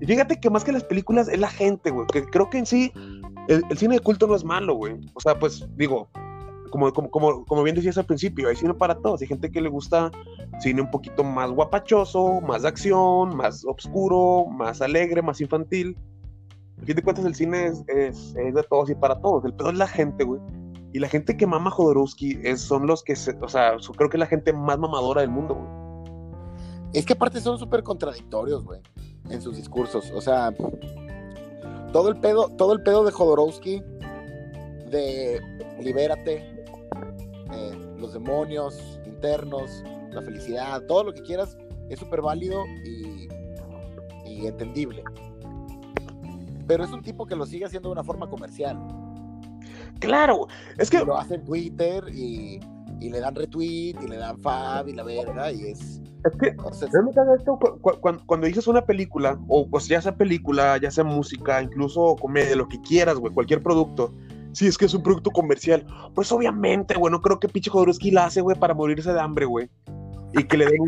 fíjate 0.04 0.38
que 0.38 0.50
más 0.50 0.64
que 0.64 0.72
las 0.72 0.84
películas 0.84 1.28
es 1.28 1.38
la 1.38 1.48
gente, 1.48 1.90
güey. 1.90 2.06
Que 2.12 2.24
creo 2.24 2.50
que 2.50 2.58
en 2.58 2.66
sí 2.66 2.92
el, 3.48 3.62
el 3.68 3.78
cine 3.78 3.96
de 3.96 4.00
culto 4.00 4.26
no 4.26 4.36
es 4.36 4.44
malo, 4.44 4.74
güey. 4.74 4.94
O 5.14 5.20
sea, 5.20 5.38
pues 5.38 5.66
digo, 5.76 6.08
como, 6.74 6.92
como, 6.92 7.44
como, 7.44 7.62
bien 7.62 7.76
decías 7.76 7.96
al 7.98 8.06
principio, 8.06 8.48
hay 8.48 8.56
cine 8.56 8.74
para 8.74 8.96
todos. 8.96 9.22
Hay 9.22 9.28
gente 9.28 9.48
que 9.48 9.60
le 9.60 9.68
gusta 9.68 10.10
cine 10.58 10.82
un 10.82 10.90
poquito 10.90 11.22
más 11.22 11.52
guapachoso, 11.52 12.40
más 12.40 12.62
de 12.62 12.68
acción, 12.68 13.36
más 13.36 13.64
oscuro, 13.64 14.46
más 14.46 14.82
alegre, 14.82 15.22
más 15.22 15.40
infantil. 15.40 15.96
A 16.84 16.86
fin 16.86 16.96
de 16.96 17.02
cuentas, 17.02 17.24
el 17.24 17.34
cine 17.34 17.66
es, 17.66 17.82
es, 17.88 18.34
de 18.34 18.62
todos 18.68 18.90
y 18.90 18.94
para 18.94 19.18
todos. 19.18 19.42
El 19.46 19.54
pedo 19.54 19.70
es 19.70 19.78
la 19.78 19.88
gente, 19.88 20.22
güey. 20.22 20.38
Y 20.92 20.98
la 20.98 21.08
gente 21.08 21.34
que 21.34 21.46
mama 21.46 21.70
Jodorowsky 21.70 22.40
es, 22.42 22.60
son 22.60 22.86
los 22.86 23.02
que, 23.02 23.16
se, 23.16 23.32
o 23.40 23.48
sea, 23.48 23.76
creo 23.96 24.10
que 24.10 24.18
es 24.18 24.20
la 24.20 24.26
gente 24.26 24.52
más 24.52 24.78
mamadora 24.78 25.22
del 25.22 25.30
mundo, 25.30 25.54
güey. 25.54 26.90
Es 26.92 27.06
que 27.06 27.14
aparte 27.14 27.40
son 27.40 27.58
súper 27.58 27.82
contradictorios, 27.82 28.64
güey, 28.64 28.82
en 29.30 29.40
sus 29.40 29.56
discursos. 29.56 30.12
O 30.14 30.20
sea, 30.20 30.54
todo 31.90 32.10
el 32.10 32.20
pedo, 32.20 32.50
todo 32.50 32.74
el 32.74 32.82
pedo 32.82 33.02
de 33.02 33.12
Jodorowsky, 33.12 33.82
de 34.90 35.40
libérate, 35.80 36.66
los 37.98 38.12
demonios 38.12 39.00
internos, 39.06 39.82
la 40.10 40.20
felicidad, 40.20 40.82
todo 40.82 41.04
lo 41.04 41.14
que 41.14 41.22
quieras, 41.22 41.56
es 41.88 41.98
súper 41.98 42.20
válido 42.20 42.66
y, 42.84 43.28
entendible. 44.46 45.02
Pero 46.66 46.84
es 46.84 46.90
un 46.90 47.02
tipo 47.02 47.26
que 47.26 47.36
lo 47.36 47.46
sigue 47.46 47.64
haciendo 47.64 47.88
de 47.88 47.92
una 47.92 48.04
forma 48.04 48.28
comercial. 48.28 48.78
Claro, 50.00 50.48
es 50.78 50.90
que... 50.90 51.04
lo 51.04 51.16
hace 51.16 51.36
en 51.36 51.44
Twitter 51.44 52.04
y, 52.12 52.60
le 53.00 53.20
dan 53.20 53.34
retweet 53.34 53.96
y 54.02 54.08
le 54.08 54.16
dan 54.16 54.38
fab 54.38 54.88
y 54.88 54.94
la 54.94 55.02
verga 55.02 55.52
y 55.52 55.66
es... 55.66 56.00
Es 56.24 56.36
que 56.40 56.56
cuando, 58.26 58.46
dices 58.46 58.66
una 58.66 58.86
película, 58.86 59.38
o 59.46 59.68
pues 59.68 59.88
ya 59.88 60.00
sea 60.00 60.16
película, 60.16 60.78
ya 60.78 60.90
sea 60.90 61.04
música, 61.04 61.60
incluso 61.60 62.16
comedia, 62.16 62.56
lo 62.56 62.66
que 62.66 62.80
quieras, 62.80 63.18
güey, 63.18 63.34
cualquier 63.34 63.62
producto, 63.62 64.14
sí, 64.52 64.66
es 64.66 64.78
que 64.78 64.86
es 64.86 64.94
un 64.94 65.02
producto 65.02 65.30
comercial. 65.30 65.84
Pues 66.14 66.32
obviamente, 66.32 66.94
güey, 66.94 67.12
no 67.12 67.20
creo 67.20 67.38
que 67.38 67.48
pinche 67.48 67.70
Jodorowsky 67.70 68.10
la 68.10 68.24
hace, 68.24 68.40
güey, 68.40 68.58
para 68.58 68.72
morirse 68.72 69.12
de 69.12 69.20
hambre, 69.20 69.44
güey. 69.44 69.68
Y 70.32 70.44
que 70.44 70.56
le 70.56 70.64
den 70.64 70.80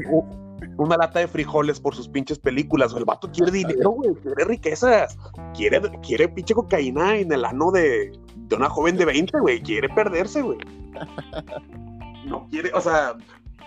una 0.76 0.96
lata 0.96 1.20
de 1.20 1.28
frijoles 1.28 1.80
por 1.80 1.94
sus 1.94 2.08
pinches 2.08 2.38
películas. 2.38 2.92
O 2.92 2.98
el 2.98 3.04
vato 3.04 3.30
quiere 3.30 3.52
dinero, 3.52 3.90
güey, 3.90 4.14
quiere 4.14 4.44
riquezas. 4.44 5.18
Quiere, 5.54 5.80
quiere 6.02 6.28
pinche 6.28 6.54
cocaína 6.54 7.16
en 7.16 7.32
el 7.32 7.44
ano 7.44 7.70
de, 7.70 8.12
de 8.36 8.56
una 8.56 8.68
joven 8.68 8.96
de 8.96 9.04
20, 9.04 9.40
güey. 9.40 9.62
Quiere 9.62 9.88
perderse, 9.88 10.42
güey. 10.42 10.58
No 12.26 12.46
quiere, 12.48 12.72
o 12.74 12.80
sea, 12.80 13.14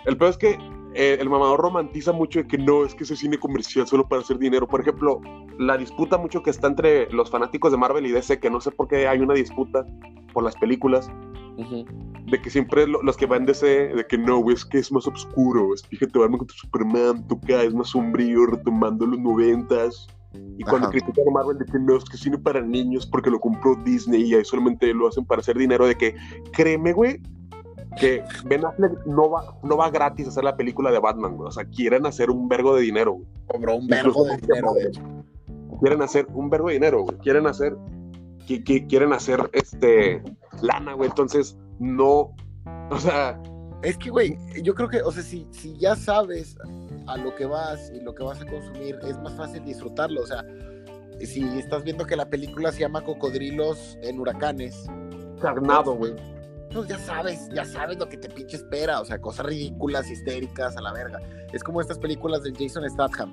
el 0.05 0.17
peor 0.17 0.31
es 0.31 0.37
que 0.37 0.59
eh, 0.99 1.17
el 1.21 1.29
mamador 1.29 1.61
romantiza 1.61 2.11
mucho 2.11 2.39
de 2.39 2.47
que 2.47 2.57
no, 2.57 2.83
es 2.83 2.93
que 2.93 3.05
ese 3.05 3.15
cine 3.15 3.37
comercial 3.37 3.87
solo 3.87 4.05
para 4.05 4.21
hacer 4.21 4.37
dinero. 4.37 4.67
Por 4.67 4.81
ejemplo, 4.81 5.21
la 5.57 5.77
disputa 5.77 6.17
mucho 6.17 6.43
que 6.43 6.49
está 6.49 6.67
entre 6.67 7.09
los 7.13 7.29
fanáticos 7.29 7.71
de 7.71 7.77
Marvel 7.77 8.05
y 8.05 8.11
DC, 8.11 8.41
que 8.41 8.49
no 8.49 8.59
sé 8.59 8.69
por 8.71 8.89
qué 8.89 9.07
hay 9.07 9.19
una 9.19 9.33
disputa 9.33 9.85
por 10.33 10.43
las 10.43 10.57
películas, 10.57 11.09
de 12.25 12.41
que 12.41 12.49
siempre 12.49 12.85
los 12.85 13.15
que 13.15 13.25
van 13.25 13.45
DC, 13.45 13.65
de 13.95 14.07
que 14.07 14.17
no, 14.17 14.39
güey, 14.39 14.55
es 14.57 14.65
que 14.65 14.79
es 14.79 14.91
más 14.91 15.07
oscuro, 15.07 15.73
es, 15.73 15.87
fíjate, 15.87 16.19
Batman 16.19 16.39
contra 16.39 16.57
Superman, 16.57 17.25
toca, 17.29 17.63
es 17.63 17.73
más 17.73 17.87
sombrío, 17.91 18.47
retomando 18.47 19.05
los 19.05 19.19
noventas. 19.19 20.05
Y 20.57 20.65
cuando 20.65 20.89
Ajá. 20.89 20.91
critican 20.91 21.29
a 21.29 21.31
Marvel 21.31 21.59
de 21.59 21.65
que 21.65 21.79
no, 21.79 21.95
es 21.95 22.03
que 22.03 22.17
es 22.17 22.23
cine 22.23 22.37
para 22.37 22.59
niños 22.59 23.07
porque 23.07 23.29
lo 23.29 23.39
compró 23.39 23.73
Disney 23.85 24.23
y 24.23 24.35
ahí 24.35 24.43
solamente 24.43 24.93
lo 24.93 25.07
hacen 25.07 25.23
para 25.23 25.39
hacer 25.39 25.57
dinero, 25.57 25.87
de 25.87 25.95
que 25.95 26.13
créeme, 26.51 26.91
güey, 26.91 27.21
que 27.99 28.23
Ben 28.45 28.65
Affleck 28.65 29.05
no 29.05 29.29
va, 29.29 29.55
no 29.63 29.77
va 29.77 29.89
gratis 29.89 30.25
a 30.27 30.29
hacer 30.29 30.43
la 30.43 30.55
película 30.55 30.91
de 30.91 30.99
Batman, 30.99 31.35
güey. 31.35 31.47
O 31.49 31.51
sea, 31.51 31.65
quieren 31.65 32.05
hacer 32.05 32.29
un 32.31 32.47
vergo 32.47 32.75
de 32.75 32.81
dinero, 32.81 33.13
güey. 33.13 33.27
Cobró 33.47 33.75
un 33.75 33.87
vergo 33.87 34.23
de 34.25 34.37
dinero, 34.37 34.73
de 34.73 34.83
hecho. 34.87 35.01
Quieren 35.81 36.01
hacer 36.01 36.27
un 36.33 36.49
vergo 36.49 36.67
de 36.67 36.73
dinero, 36.75 37.03
güey. 37.03 37.17
Quieren 37.19 37.47
hacer, 37.47 37.75
qui- 38.47 38.63
qui- 38.63 38.87
quieren 38.87 39.13
hacer, 39.13 39.49
este, 39.53 40.21
lana, 40.61 40.93
güey. 40.93 41.09
Entonces, 41.09 41.57
no, 41.79 42.33
o 42.89 42.97
sea, 42.99 43.41
Es 43.81 43.97
que, 43.97 44.09
güey, 44.09 44.37
yo 44.61 44.75
creo 44.75 44.89
que, 44.89 45.01
o 45.01 45.11
sea, 45.11 45.23
si, 45.23 45.47
si 45.51 45.77
ya 45.77 45.95
sabes 45.95 46.57
a 47.07 47.15
lo 47.15 47.33
que 47.35 47.45
vas 47.45 47.89
y 47.95 48.01
lo 48.01 48.13
que 48.13 48.23
vas 48.23 48.41
a 48.41 48.45
consumir, 48.45 48.99
es 49.07 49.17
más 49.19 49.33
fácil 49.35 49.63
disfrutarlo. 49.63 50.21
O 50.21 50.25
sea, 50.27 50.43
si 51.21 51.43
estás 51.57 51.83
viendo 51.85 52.05
que 52.05 52.17
la 52.17 52.29
película 52.29 52.71
se 52.73 52.81
llama 52.81 53.01
Cocodrilos 53.03 53.97
en 54.01 54.19
Huracanes, 54.19 54.85
carnado, 55.41 55.95
güey. 55.95 56.13
Pues 56.73 56.87
ya 56.87 56.97
sabes, 56.99 57.49
ya 57.53 57.65
sabes 57.65 57.97
lo 57.97 58.07
que 58.09 58.17
te 58.17 58.29
pinche 58.29 58.57
espera. 58.57 59.01
O 59.01 59.05
sea, 59.05 59.19
cosas 59.19 59.45
ridículas, 59.45 60.09
histéricas, 60.09 60.77
a 60.77 60.81
la 60.81 60.93
verga. 60.93 61.19
Es 61.53 61.63
como 61.63 61.81
estas 61.81 61.97
películas 61.99 62.43
de 62.43 62.53
Jason 62.53 62.89
Statham, 62.89 63.31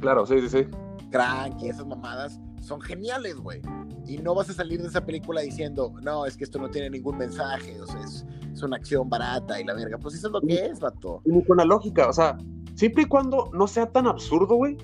Claro, 0.00 0.26
sí, 0.26 0.40
sí, 0.40 0.48
sí. 0.48 0.66
Crank 1.10 1.62
y 1.62 1.68
esas 1.68 1.86
mamadas, 1.86 2.40
son 2.60 2.80
geniales, 2.80 3.36
güey. 3.36 3.60
Y 4.06 4.18
no 4.18 4.34
vas 4.34 4.50
a 4.50 4.52
salir 4.52 4.80
de 4.82 4.88
esa 4.88 5.04
película 5.04 5.42
diciendo, 5.42 5.92
no, 6.02 6.26
es 6.26 6.36
que 6.36 6.44
esto 6.44 6.58
no 6.58 6.68
tiene 6.70 6.90
ningún 6.90 7.18
mensaje, 7.18 7.80
o 7.80 7.86
sea, 7.86 8.00
es, 8.00 8.26
es 8.52 8.62
una 8.62 8.76
acción 8.76 9.08
barata 9.08 9.60
y 9.60 9.64
la 9.64 9.74
verga. 9.74 9.98
Pues 9.98 10.14
eso 10.16 10.26
es 10.28 10.32
lo 10.32 10.40
que 10.40 10.54
es, 10.66 10.80
vato. 10.80 11.20
Ni 11.24 11.44
con 11.44 11.58
la 11.58 11.64
lógica, 11.64 12.08
o 12.08 12.12
sea, 12.12 12.36
siempre 12.74 13.04
y 13.04 13.06
cuando 13.06 13.50
no 13.52 13.66
sea 13.68 13.86
tan 13.92 14.06
absurdo, 14.08 14.56
güey. 14.56 14.76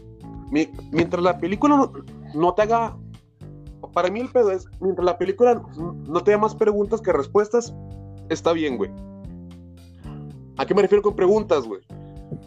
mi- 0.53 0.68
mientras 0.92 1.23
la 1.23 1.37
película 1.38 1.77
no, 1.77 1.92
no 2.35 2.55
te 2.55 2.62
haga. 2.62 2.97
Para 3.92 4.11
mí 4.11 4.20
el 4.20 4.29
pedo 4.29 4.51
es, 4.51 4.66
mientras 4.81 5.05
la 5.05 5.18
película 5.18 5.62
no 5.77 6.22
te 6.22 6.33
haga 6.33 6.42
más 6.42 6.55
preguntas 6.55 7.01
que 7.01 7.12
respuestas, 7.12 7.74
está 8.29 8.53
bien, 8.53 8.77
güey. 8.77 8.90
¿A 10.57 10.66
qué 10.66 10.74
me 10.74 10.83
refiero 10.83 11.03
con 11.03 11.14
preguntas, 11.14 11.64
güey? 11.66 11.81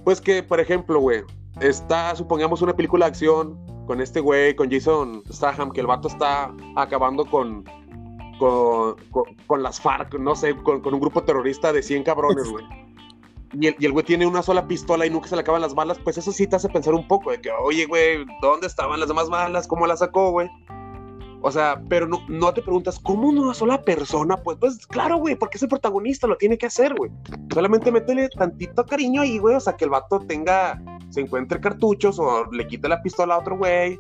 Pues 0.03 0.19
que, 0.19 0.43
por 0.43 0.59
ejemplo, 0.59 0.99
güey, 0.99 1.23
está, 1.61 2.15
supongamos, 2.15 2.61
una 2.61 2.75
película 2.75 3.05
de 3.05 3.11
acción 3.11 3.59
con 3.87 4.01
este 4.01 4.19
güey, 4.19 4.55
con 4.55 4.69
Jason 4.69 5.23
Statham, 5.31 5.71
que 5.71 5.81
el 5.81 5.87
vato 5.87 6.07
está 6.07 6.53
acabando 6.75 7.25
con, 7.25 7.63
con, 8.37 8.95
con, 9.11 9.23
con 9.47 9.63
las 9.63 9.79
FARC, 9.79 10.19
no 10.19 10.35
sé, 10.35 10.55
con, 10.55 10.81
con 10.81 10.93
un 10.93 10.99
grupo 10.99 11.23
terrorista 11.23 11.73
de 11.73 11.81
100 11.81 12.03
cabrones, 12.03 12.49
güey. 12.49 12.65
Y 13.53 13.67
el, 13.67 13.75
y 13.79 13.85
el 13.85 13.91
güey 13.91 14.05
tiene 14.05 14.25
una 14.25 14.41
sola 14.41 14.65
pistola 14.67 15.05
y 15.05 15.09
nunca 15.09 15.27
se 15.27 15.35
le 15.35 15.41
acaban 15.41 15.61
las 15.61 15.75
balas, 15.75 15.99
pues 15.99 16.17
eso 16.17 16.31
sí 16.31 16.47
te 16.47 16.55
hace 16.55 16.69
pensar 16.69 16.93
un 16.93 17.07
poco 17.07 17.31
de 17.31 17.41
que, 17.41 17.51
oye, 17.51 17.85
güey, 17.85 18.25
¿dónde 18.41 18.67
estaban 18.67 18.99
las 18.99 19.09
demás 19.09 19.29
balas? 19.29 19.67
¿Cómo 19.67 19.85
las 19.87 19.99
sacó, 19.99 20.31
güey? 20.31 20.49
O 21.43 21.51
sea, 21.51 21.81
pero 21.89 22.07
no, 22.07 22.19
no 22.27 22.53
te 22.53 22.61
preguntas, 22.61 22.99
¿cómo 22.99 23.29
una 23.29 23.53
sola 23.53 23.81
persona? 23.81 24.37
Pues, 24.37 24.57
pues 24.59 24.85
claro, 24.85 25.17
güey, 25.17 25.35
porque 25.35 25.57
es 25.57 25.63
el 25.63 25.69
protagonista, 25.69 26.27
lo 26.27 26.37
tiene 26.37 26.57
que 26.57 26.67
hacer, 26.67 26.93
güey. 26.93 27.11
Solamente 27.51 27.91
métele 27.91 28.29
tantito 28.29 28.85
cariño 28.85 29.21
ahí, 29.21 29.39
güey, 29.39 29.55
o 29.55 29.59
sea, 29.59 29.73
que 29.73 29.85
el 29.85 29.89
vato 29.89 30.19
tenga, 30.19 30.79
se 31.09 31.21
encuentre 31.21 31.59
cartuchos 31.59 32.19
o 32.19 32.45
le 32.51 32.67
quite 32.67 32.87
la 32.87 33.01
pistola 33.01 33.35
a 33.35 33.39
otro 33.39 33.57
güey. 33.57 33.99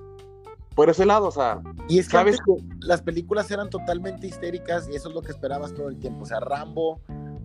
Por 0.75 0.89
ese 0.89 1.05
lado, 1.05 1.27
o 1.27 1.31
sea, 1.31 1.61
Y 1.89 1.99
es 1.99 2.07
que 2.07 2.13
¿sabes? 2.13 2.39
antes 2.39 2.65
las 2.79 3.01
películas 3.01 3.51
eran 3.51 3.69
totalmente 3.69 4.27
histéricas 4.27 4.87
y 4.89 4.95
eso 4.95 5.09
es 5.09 5.15
lo 5.15 5.21
que 5.21 5.31
esperabas 5.31 5.73
todo 5.73 5.89
el 5.89 5.97
tiempo. 5.99 6.23
O 6.23 6.25
sea, 6.25 6.39
Rambo 6.39 7.01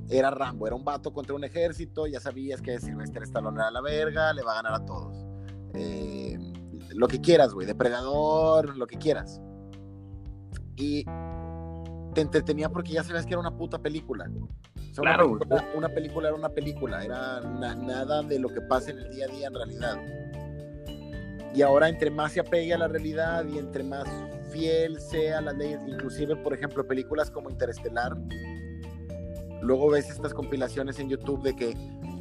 era 0.08 0.30
Rambo, 0.30 0.66
era 0.66 0.76
un 0.76 0.84
vato 0.84 1.12
contra 1.12 1.34
un 1.34 1.42
ejército, 1.42 2.06
ya 2.06 2.20
sabías 2.20 2.62
que 2.62 2.78
Sylvester 2.78 3.24
Stallone 3.24 3.58
era 3.58 3.70
la 3.70 3.80
verga, 3.80 4.32
le 4.32 4.42
va 4.42 4.52
a 4.52 4.62
ganar 4.62 4.74
a 4.74 4.84
todos. 4.84 5.26
Eh, 5.74 6.38
lo 6.94 7.08
que 7.08 7.20
quieras, 7.20 7.52
güey, 7.52 7.66
depredador, 7.66 8.76
lo 8.76 8.86
que 8.86 8.96
quieras. 8.96 9.40
Y 10.76 11.04
te 12.14 12.20
entretenía 12.20 12.68
porque 12.68 12.92
ya 12.92 13.02
sabías 13.04 13.24
que 13.26 13.32
era 13.32 13.40
una 13.40 13.56
puta 13.56 13.78
película. 13.78 14.26
O 14.28 14.94
sea, 14.94 15.02
Claro, 15.02 15.28
una, 15.32 15.38
película, 15.40 15.66
una 15.76 15.88
película 15.90 16.28
era 16.28 16.36
una 16.36 16.48
película, 16.48 17.04
era 17.04 17.40
na- 17.40 17.74
nada 17.74 18.22
de 18.22 18.38
lo 18.38 18.48
que 18.48 18.60
pasa 18.62 18.90
en 18.90 18.98
el 18.98 19.10
día 19.10 19.26
a 19.26 19.28
día 19.28 19.46
en 19.48 19.54
realidad. 19.54 19.98
Y 21.54 21.62
ahora 21.62 21.88
entre 21.88 22.10
más 22.10 22.32
se 22.32 22.40
apegue 22.40 22.72
a 22.74 22.78
la 22.78 22.88
realidad 22.88 23.44
y 23.46 23.58
entre 23.58 23.82
más 23.82 24.06
fiel 24.50 25.00
sea 25.00 25.40
las 25.42 25.56
leyes, 25.56 25.80
inclusive 25.86 26.36
por 26.36 26.54
ejemplo 26.54 26.86
películas 26.86 27.30
como 27.30 27.50
Interestelar, 27.50 28.16
luego 29.62 29.90
ves 29.90 30.08
estas 30.10 30.32
compilaciones 30.34 30.98
en 30.98 31.08
YouTube 31.08 31.42
de 31.42 31.56
que 31.56 31.74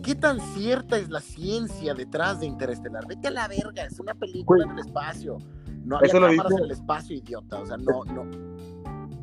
¿qué 0.03 0.15
tan 0.15 0.39
cierta 0.53 0.97
es 0.97 1.09
la 1.09 1.19
ciencia 1.21 1.93
detrás 1.93 2.39
de 2.39 2.45
Interestelar? 2.45 3.05
Vete 3.07 3.27
a 3.27 3.31
la 3.31 3.47
verga, 3.47 3.83
es 3.85 3.99
una 3.99 4.13
película 4.15 4.63
en 4.65 4.71
el 4.71 4.79
espacio. 4.79 5.37
No 5.85 5.97
había 5.97 6.07
Eso 6.07 6.19
lo 6.19 6.27
cámaras 6.27 6.49
dice- 6.51 6.59
en 6.59 6.65
el 6.65 6.71
espacio, 6.71 7.15
idiota. 7.15 7.59
O 7.59 7.65
sea, 7.65 7.77
no, 7.77 8.03
no. 8.05 8.23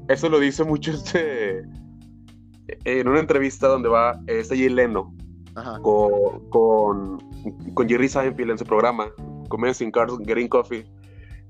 Eso 0.08 0.28
lo 0.28 0.38
dice 0.40 0.64
mucho 0.64 0.90
este. 0.92 1.62
En 2.84 3.08
una 3.08 3.20
entrevista 3.20 3.68
donde 3.68 3.88
va 3.88 4.18
este 4.26 4.56
Jay 4.56 4.68
Leno 4.68 5.14
Ajá. 5.56 5.78
con, 5.80 6.48
con, 6.48 7.18
con 7.74 7.88
Jerry 7.88 8.08
Seinfeld 8.08 8.52
en 8.52 8.58
su 8.58 8.64
programa, 8.64 9.08
Commencing 9.48 9.90
Cars 9.90 10.12
Getting 10.26 10.48
Coffee, 10.48 10.86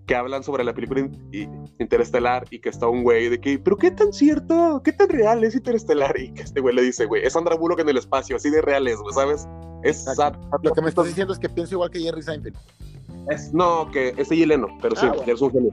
que 0.06 0.16
hablan 0.16 0.42
sobre 0.42 0.64
la 0.64 0.74
película 0.74 1.00
in- 1.00 1.64
Interestelar 1.78 2.44
y 2.50 2.58
que 2.60 2.70
está 2.70 2.88
un 2.88 3.04
güey 3.04 3.28
de 3.28 3.40
que, 3.40 3.58
pero 3.58 3.76
qué 3.76 3.90
tan 3.92 4.12
cierto, 4.12 4.80
qué 4.84 4.92
tan 4.92 5.08
real 5.10 5.44
es 5.44 5.54
Interestelar 5.54 6.18
y 6.18 6.32
que 6.32 6.42
este 6.42 6.60
güey 6.60 6.74
le 6.74 6.82
dice, 6.82 7.04
güey, 7.06 7.22
es 7.24 7.34
Sandra 7.34 7.54
Bullock 7.54 7.80
en 7.80 7.88
el 7.90 7.98
espacio, 7.98 8.34
así 8.36 8.50
de 8.50 8.60
real 8.62 8.88
es, 8.88 8.96
güey, 8.96 9.14
¿sabes? 9.14 9.46
Es, 9.84 10.06
Exacto. 10.08 10.48
Lo 10.62 10.72
que 10.72 10.82
me 10.82 10.88
estás 10.88 11.06
diciendo 11.06 11.32
es 11.32 11.38
que 11.38 11.48
pienso 11.48 11.74
igual 11.74 11.90
que 11.90 12.00
Jerry 12.00 12.22
Seinfeld. 12.22 12.56
es- 13.30 13.52
no, 13.52 13.88
que 13.92 14.14
es 14.16 14.28
Jay 14.28 14.44
Leno, 14.44 14.66
pero 14.80 14.96
sí, 14.96 15.06
Ah, 15.06 15.10
bueno. 15.10 15.22
eres 15.24 15.40
un 15.40 15.52
genio. 15.52 15.70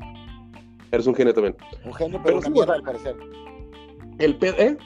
Eres 0.92 1.08
un 1.08 1.16
genio 1.16 1.34
también. 1.34 1.56
Un 1.86 1.94
genio, 1.94 2.20
pero, 2.24 2.24
Pero 2.24 2.38
una 2.40 2.46
sí, 2.48 2.52
mierda 2.52 2.74
al 2.76 2.84
parecer. 2.84 3.16
El 4.18 4.38
pedo, 4.38 4.56
¿eh? 4.58 4.78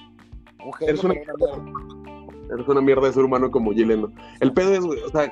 Un 0.65 0.73
genio, 0.73 0.89
eres 0.93 1.03
una- 1.03 1.13
pero 1.13 1.33
una 1.55 1.63
mierda. 1.63 2.53
Eres 2.53 2.67
una 2.67 2.81
mierda 2.81 3.07
de 3.07 3.13
ser 3.13 3.23
humano 3.23 3.49
como 3.51 3.71
Jay 3.71 3.85
Leno. 3.85 4.11
El 4.41 4.53
pedo 4.53 4.73
es, 4.73 4.81
güey, 4.81 4.99
o 5.01 5.09
sea, 5.09 5.31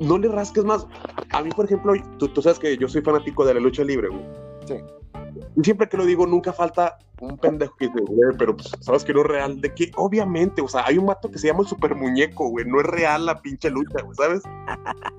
no 0.00 0.18
le 0.18 0.28
rasques 0.28 0.64
más. 0.64 0.86
A 1.30 1.42
mí, 1.42 1.50
por 1.50 1.64
ejemplo, 1.64 1.92
tú, 2.18 2.28
tú 2.28 2.42
sabes 2.42 2.58
que 2.58 2.76
yo 2.76 2.88
soy 2.88 3.00
fanático 3.02 3.44
de 3.44 3.54
la 3.54 3.60
lucha 3.60 3.82
libre, 3.84 4.08
güey. 4.08 4.22
Sí. 4.66 4.74
Y 5.56 5.64
siempre 5.64 5.88
que 5.88 5.96
lo 5.96 6.04
digo, 6.06 6.26
nunca 6.26 6.52
falta 6.52 6.98
un 7.20 7.36
pendejo 7.38 7.74
que 7.76 7.86
dice, 7.88 8.00
güey, 8.06 8.36
pero 8.38 8.56
pues, 8.56 8.70
sabes 8.80 9.02
que 9.04 9.12
no 9.12 9.20
es 9.22 9.26
real. 9.26 9.60
De 9.60 9.74
que, 9.74 9.90
obviamente, 9.96 10.62
o 10.62 10.68
sea, 10.68 10.84
hay 10.86 10.98
un 10.98 11.06
vato 11.06 11.30
que 11.30 11.38
se 11.38 11.46
llama 11.48 11.60
el 11.60 11.66
super 11.66 11.94
muñeco, 11.94 12.48
güey. 12.48 12.64
No 12.66 12.80
es 12.80 12.86
real 12.86 13.26
la 13.26 13.40
pinche 13.40 13.70
lucha, 13.70 14.02
güey, 14.02 14.14
¿sabes? 14.16 14.42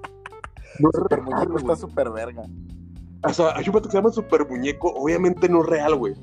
No 0.80 0.90
es 0.90 0.96
Super 0.96 1.20
real, 1.20 1.24
muñeco 1.26 1.52
güey. 1.52 1.64
está 1.64 1.76
súper 1.76 2.10
verga. 2.10 2.44
O 3.26 3.34
sea, 3.34 3.56
hay 3.56 3.66
un 3.68 3.74
vato 3.74 3.88
que 3.88 3.92
se 3.92 3.98
llama 3.98 4.12
super 4.12 4.48
muñeco, 4.48 4.94
obviamente 4.96 5.48
no 5.48 5.62
es 5.62 5.68
real, 5.68 5.96
güey. 5.96 6.14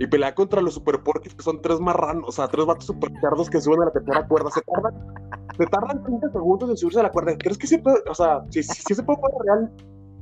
Y 0.00 0.06
pelea 0.06 0.32
contra 0.34 0.62
los 0.62 0.74
super 0.74 1.02
porquis, 1.02 1.34
que 1.34 1.42
son 1.42 1.60
tres 1.60 1.80
marranos, 1.80 2.24
o 2.28 2.32
sea, 2.32 2.46
tres 2.46 2.64
vatos 2.64 2.86
super 2.86 3.10
cerdos 3.20 3.50
que 3.50 3.60
suben 3.60 3.82
a 3.82 3.86
la 3.86 3.90
tercera 3.90 4.28
cuerda. 4.28 4.50
Se 4.50 4.60
tardan, 4.60 4.94
se 5.56 5.66
tardan 5.66 6.04
30 6.04 6.30
segundos 6.30 6.70
en 6.70 6.76
subirse 6.76 7.00
a 7.00 7.02
la 7.02 7.10
cuerda. 7.10 7.36
¿Crees 7.36 7.58
que 7.58 7.66
se 7.66 7.78
puede, 7.80 7.98
o 8.08 8.14
sea, 8.14 8.44
si, 8.50 8.62
si, 8.62 8.80
si 8.80 8.94
se 8.94 9.02
puede 9.02 9.18
real? 9.44 9.72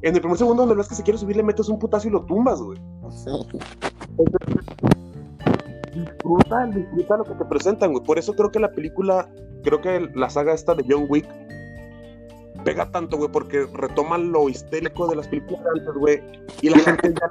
En 0.00 0.14
el 0.14 0.20
primer 0.20 0.38
segundo 0.38 0.62
donde 0.62 0.76
ves 0.76 0.88
que 0.88 0.94
se 0.94 1.02
quiere 1.02 1.18
subir, 1.18 1.36
le 1.36 1.42
metes 1.42 1.68
un 1.68 1.78
putazo 1.78 2.08
y 2.08 2.10
lo 2.10 2.24
tumbas, 2.24 2.60
güey. 2.62 2.78
Sí. 3.10 3.30
Disfruta, 5.94 6.66
disfruta 6.66 7.16
lo 7.18 7.24
que 7.24 7.34
te 7.34 7.44
presentan, 7.44 7.92
güey. 7.92 8.04
Por 8.04 8.18
eso 8.18 8.34
creo 8.34 8.50
que 8.50 8.60
la 8.60 8.70
película, 8.70 9.28
creo 9.62 9.80
que 9.80 10.08
la 10.14 10.30
saga 10.30 10.54
esta 10.54 10.74
de 10.74 10.84
John 10.88 11.06
Wick 11.08 11.26
pega 12.66 12.90
tanto, 12.90 13.16
güey, 13.16 13.30
porque 13.30 13.64
retoma 13.72 14.18
lo 14.18 14.48
histérico 14.48 15.06
de 15.06 15.14
las 15.16 15.28
películas 15.28 15.62
de 15.62 15.70
antes, 15.80 15.94
güey. 15.94 16.20
Y 16.62 16.68
la 16.68 16.78
gente 16.80 17.14
ya 17.18 17.28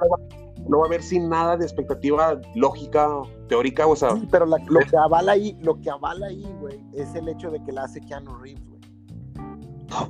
lo 0.68 0.78
va, 0.80 0.86
a 0.86 0.88
ver 0.88 1.02
sin 1.02 1.28
nada 1.28 1.56
de 1.58 1.64
expectativa 1.64 2.40
lógica, 2.54 3.08
teórica, 3.48 3.86
o 3.86 3.94
sea, 3.94 4.16
Sí, 4.16 4.26
pero 4.30 4.46
la- 4.46 4.56
lo 4.66 4.80
que 4.80 4.96
avala 4.96 5.32
ahí, 5.32 5.56
lo 5.60 5.78
que 5.80 5.90
avala 5.90 6.26
ahí, 6.26 6.42
güey, 6.60 6.80
es 6.94 7.14
el 7.14 7.28
hecho 7.28 7.50
de 7.50 7.62
que 7.62 7.70
la 7.72 7.84
hace 7.84 8.00
Keanu 8.00 8.34
Reeves, 8.36 8.64
güey. 8.66 8.80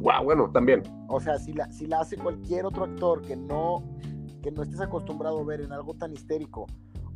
wow, 0.01 0.23
bueno, 0.25 0.49
también. 0.53 0.83
O 1.09 1.21
sea, 1.21 1.39
si 1.39 1.53
la, 1.53 1.71
si 1.73 1.87
la 1.87 2.01
hace 2.01 2.17
cualquier 2.17 2.65
otro 2.65 2.85
actor 2.85 3.21
que 3.23 3.37
no, 3.37 3.83
que 4.43 4.51
no 4.53 4.63
estés 4.63 4.81
acostumbrado 4.81 5.41
a 5.41 5.45
ver 5.45 5.61
en 5.61 5.73
algo 5.73 5.93
tan 5.95 6.13
histérico 6.13 6.67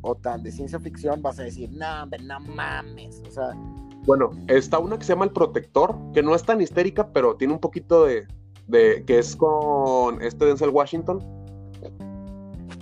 o 0.03 0.15
tan 0.17 0.43
de 0.43 0.51
ciencia 0.51 0.79
ficción, 0.81 1.23
vas 1.23 1.39
a 1.39 1.45
decir, 1.45 1.71
no, 1.73 2.03
hombre, 2.03 2.23
no 2.25 2.41
mames. 2.41 3.23
O 3.27 3.31
sea, 3.31 3.51
Bueno, 4.07 4.31
está 4.49 4.79
una 4.79 4.99
que 4.99 5.05
se 5.05 5.13
llama 5.13 5.27
El 5.27 5.33
Protector, 5.33 5.95
que 6.15 6.23
no 6.23 6.35
es 6.35 6.43
tan 6.43 6.61
histérica, 6.61 7.09
pero 7.13 7.37
tiene 7.37 7.53
un 7.53 7.61
poquito 7.61 8.05
de, 8.05 8.27
de 8.67 9.05
que 9.07 9.19
es 9.19 9.37
con 9.37 10.21
este 10.23 10.47
Denzel 10.47 10.71
Washington, 10.71 11.23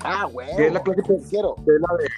ah, 0.04 0.28
güey. 0.32 0.48
Que 0.56 0.66
es 0.68 0.72
la 0.72 0.82
Quiero. 0.82 1.54
que 1.56 1.62
es 1.62 1.80
la 1.80 1.96
de 1.98 2.08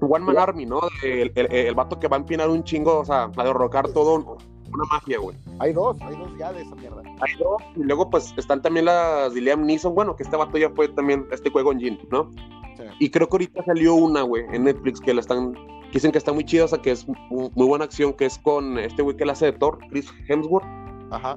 One 0.00 0.24
Man 0.24 0.38
Army, 0.38 0.66
¿no? 0.66 0.80
El, 1.02 1.32
el, 1.34 1.52
el 1.52 1.74
vato 1.74 1.98
que 1.98 2.08
va 2.08 2.16
a 2.16 2.20
empinar 2.20 2.48
un 2.48 2.64
chingo, 2.64 3.00
o 3.00 3.04
sea, 3.04 3.30
a 3.36 3.44
derrocar 3.44 3.88
todo, 3.88 4.14
una 4.14 4.84
magia, 4.90 5.18
güey. 5.18 5.36
Hay 5.58 5.72
dos, 5.72 5.96
hay 6.00 6.16
dos 6.16 6.28
ya 6.38 6.52
de 6.52 6.62
esa 6.62 6.74
mierda. 6.74 7.02
Hay 7.02 7.38
dos, 7.38 7.62
y 7.76 7.82
luego 7.82 8.10
pues 8.10 8.34
están 8.36 8.62
también 8.62 8.86
las 8.86 9.32
de 9.34 9.40
Liam 9.40 9.64
Neeson, 9.64 9.94
bueno, 9.94 10.16
que 10.16 10.22
este 10.22 10.36
vato 10.36 10.58
ya 10.58 10.70
fue 10.70 10.88
también 10.88 11.26
este 11.30 11.50
juego 11.50 11.72
en 11.72 11.80
Jin, 11.80 11.98
¿no? 12.10 12.30
Sí. 12.76 12.84
Y 12.98 13.10
creo 13.10 13.28
que 13.28 13.34
ahorita 13.36 13.64
salió 13.64 13.94
una, 13.94 14.22
güey, 14.22 14.44
en 14.52 14.64
Netflix 14.64 15.00
que 15.00 15.14
la 15.14 15.20
están, 15.20 15.54
dicen 15.96 16.12
que 16.12 16.18
está 16.18 16.32
muy 16.32 16.44
chida, 16.44 16.64
o 16.64 16.68
sea, 16.68 16.80
que 16.80 16.90
es 16.92 17.06
mu- 17.08 17.50
muy 17.54 17.66
buena 17.66 17.84
acción, 17.84 18.12
que 18.12 18.26
es 18.26 18.38
con 18.38 18.78
este 18.78 19.02
güey 19.02 19.16
que 19.16 19.24
la 19.24 19.32
hace 19.32 19.46
de 19.46 19.52
Thor, 19.52 19.78
Chris 19.90 20.08
Hemsworth. 20.28 20.66
Ajá. 21.10 21.36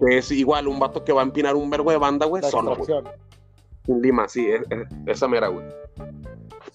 Que 0.00 0.18
es 0.18 0.30
igual 0.30 0.68
un 0.68 0.78
vato 0.78 1.04
que 1.04 1.12
va 1.12 1.22
a 1.22 1.24
empinar 1.24 1.54
un 1.56 1.70
vergo 1.70 1.90
de 1.90 1.96
banda, 1.98 2.26
güey, 2.26 2.42
solo, 2.42 2.76
güey. 2.76 2.88
Sin 3.86 4.02
Lima, 4.02 4.28
sí, 4.28 4.46
es- 4.46 4.62
es- 4.70 4.88
esa 5.06 5.28
mera, 5.28 5.48
güey. 5.48 5.64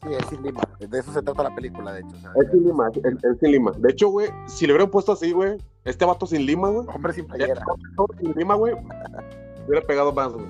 Sí, 0.02 0.08
es 0.18 0.26
sin 0.28 0.42
Lima. 0.42 0.62
De 0.80 1.00
eso 1.00 1.12
se 1.14 1.22
trata 1.22 1.44
la 1.44 1.54
película, 1.54 1.94
de 1.94 2.00
hecho. 2.00 2.16
o 2.16 2.20
sea, 2.20 2.32
Es 2.42 2.52
sin 2.52 2.64
Lima, 2.66 2.90
es, 2.94 3.24
es 3.24 3.40
sin 3.40 3.52
Lima. 3.52 3.72
De 3.78 3.92
hecho, 3.92 4.10
güey, 4.10 4.30
si 4.48 4.66
le 4.66 4.74
hubieran 4.74 4.90
puesto 4.90 5.12
así, 5.12 5.32
güey, 5.32 5.58
este 5.86 6.06
vato 6.06 6.26
sin 6.26 6.46
Lima, 6.46 6.70
güey. 6.70 6.88
Hombre 6.94 7.14
sin 7.14 7.28
playera. 7.28 7.64
sin 8.20 8.34
Lima, 8.34 8.56
güey. 8.56 8.74
Hubiera 9.68 9.86
pegado 9.86 10.12
más, 10.14 10.34
güey. 10.34 10.46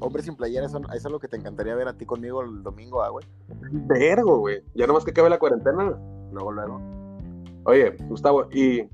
Hombre 0.00 0.22
sin 0.22 0.34
playera, 0.34 0.66
eso, 0.66 0.78
eso 0.78 1.08
es 1.08 1.12
lo 1.12 1.20
que 1.20 1.28
te 1.28 1.36
encantaría 1.36 1.74
ver 1.74 1.88
a 1.88 1.96
ti 1.96 2.06
conmigo 2.06 2.42
el 2.42 2.62
domingo, 2.62 3.02
ah, 3.02 3.10
güey. 3.10 3.26
Vergo, 3.70 4.38
güey. 4.38 4.62
Ya 4.74 4.86
nomás 4.86 5.04
que 5.04 5.10
acabe 5.10 5.28
la 5.30 5.38
cuarentena. 5.38 5.94
Luego, 6.32 6.52
luego. 6.52 6.80
Oye, 7.64 7.94
Gustavo, 8.08 8.48
y 8.50 8.88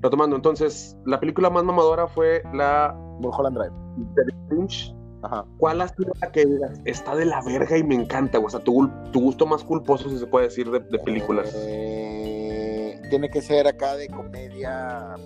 retomando, 0.00 0.36
entonces, 0.36 0.96
la 1.04 1.18
película 1.18 1.50
más 1.50 1.64
mamadora 1.64 2.06
fue 2.06 2.42
la 2.54 2.94
Mulholland 3.20 3.58
Drive. 3.58 4.36
Lynch. 4.50 4.94
Ajá. 5.22 5.44
¿Cuál 5.58 5.80
ha 5.80 5.88
sido 5.88 6.12
la 6.20 6.30
que 6.30 6.46
digas, 6.46 6.80
está 6.84 7.16
de 7.16 7.24
la 7.24 7.42
verga 7.42 7.76
y 7.76 7.82
me 7.82 7.96
encanta, 7.96 8.38
güey? 8.38 8.46
O 8.46 8.50
sea, 8.50 8.60
tu, 8.60 8.88
gusto 9.12 9.46
más 9.46 9.64
culposo, 9.64 10.08
si 10.08 10.18
se 10.18 10.26
puede 10.26 10.46
decir, 10.46 10.70
de, 10.70 10.78
de 10.78 10.98
películas. 11.00 11.52
Eh, 11.56 13.00
tiene 13.10 13.28
que 13.28 13.42
ser 13.42 13.66
acá 13.66 13.96
de 13.96 14.08
comedia, 14.08 15.16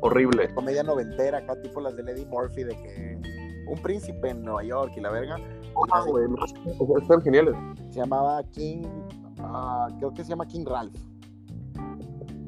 Horrible. 0.00 0.52
comedia 0.54 0.82
noventera, 0.82 1.38
acá 1.38 1.60
tipo 1.60 1.80
las 1.80 1.94
de 1.96 2.02
Eddie 2.10 2.26
Murphy, 2.26 2.64
de 2.64 2.76
que 2.76 3.18
un 3.66 3.78
príncipe 3.80 4.30
en 4.30 4.42
Nueva 4.42 4.62
York 4.64 4.92
y 4.96 5.00
la 5.00 5.10
verga. 5.10 5.36
Ah, 5.92 6.04
güey, 6.06 6.26
no, 6.28 6.98
están 6.98 7.22
geniales. 7.22 7.54
Se 7.90 8.00
llamaba 8.00 8.42
King, 8.50 8.82
ah, 9.38 9.88
creo 9.98 10.12
que 10.12 10.24
se 10.24 10.30
llama 10.30 10.46
King 10.46 10.64
Ralph. 10.66 10.94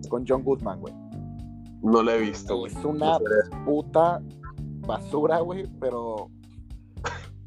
Con 0.09 0.25
John 0.27 0.43
Goodman, 0.43 0.81
güey. 0.81 0.95
No 1.83 2.03
la 2.03 2.17
he 2.17 2.21
visto, 2.21 2.59
güey. 2.59 2.73
Es 2.73 2.85
una 2.85 3.19
puta 3.65 4.23
basura, 4.87 5.41
güey, 5.41 5.67
pero 5.81 6.31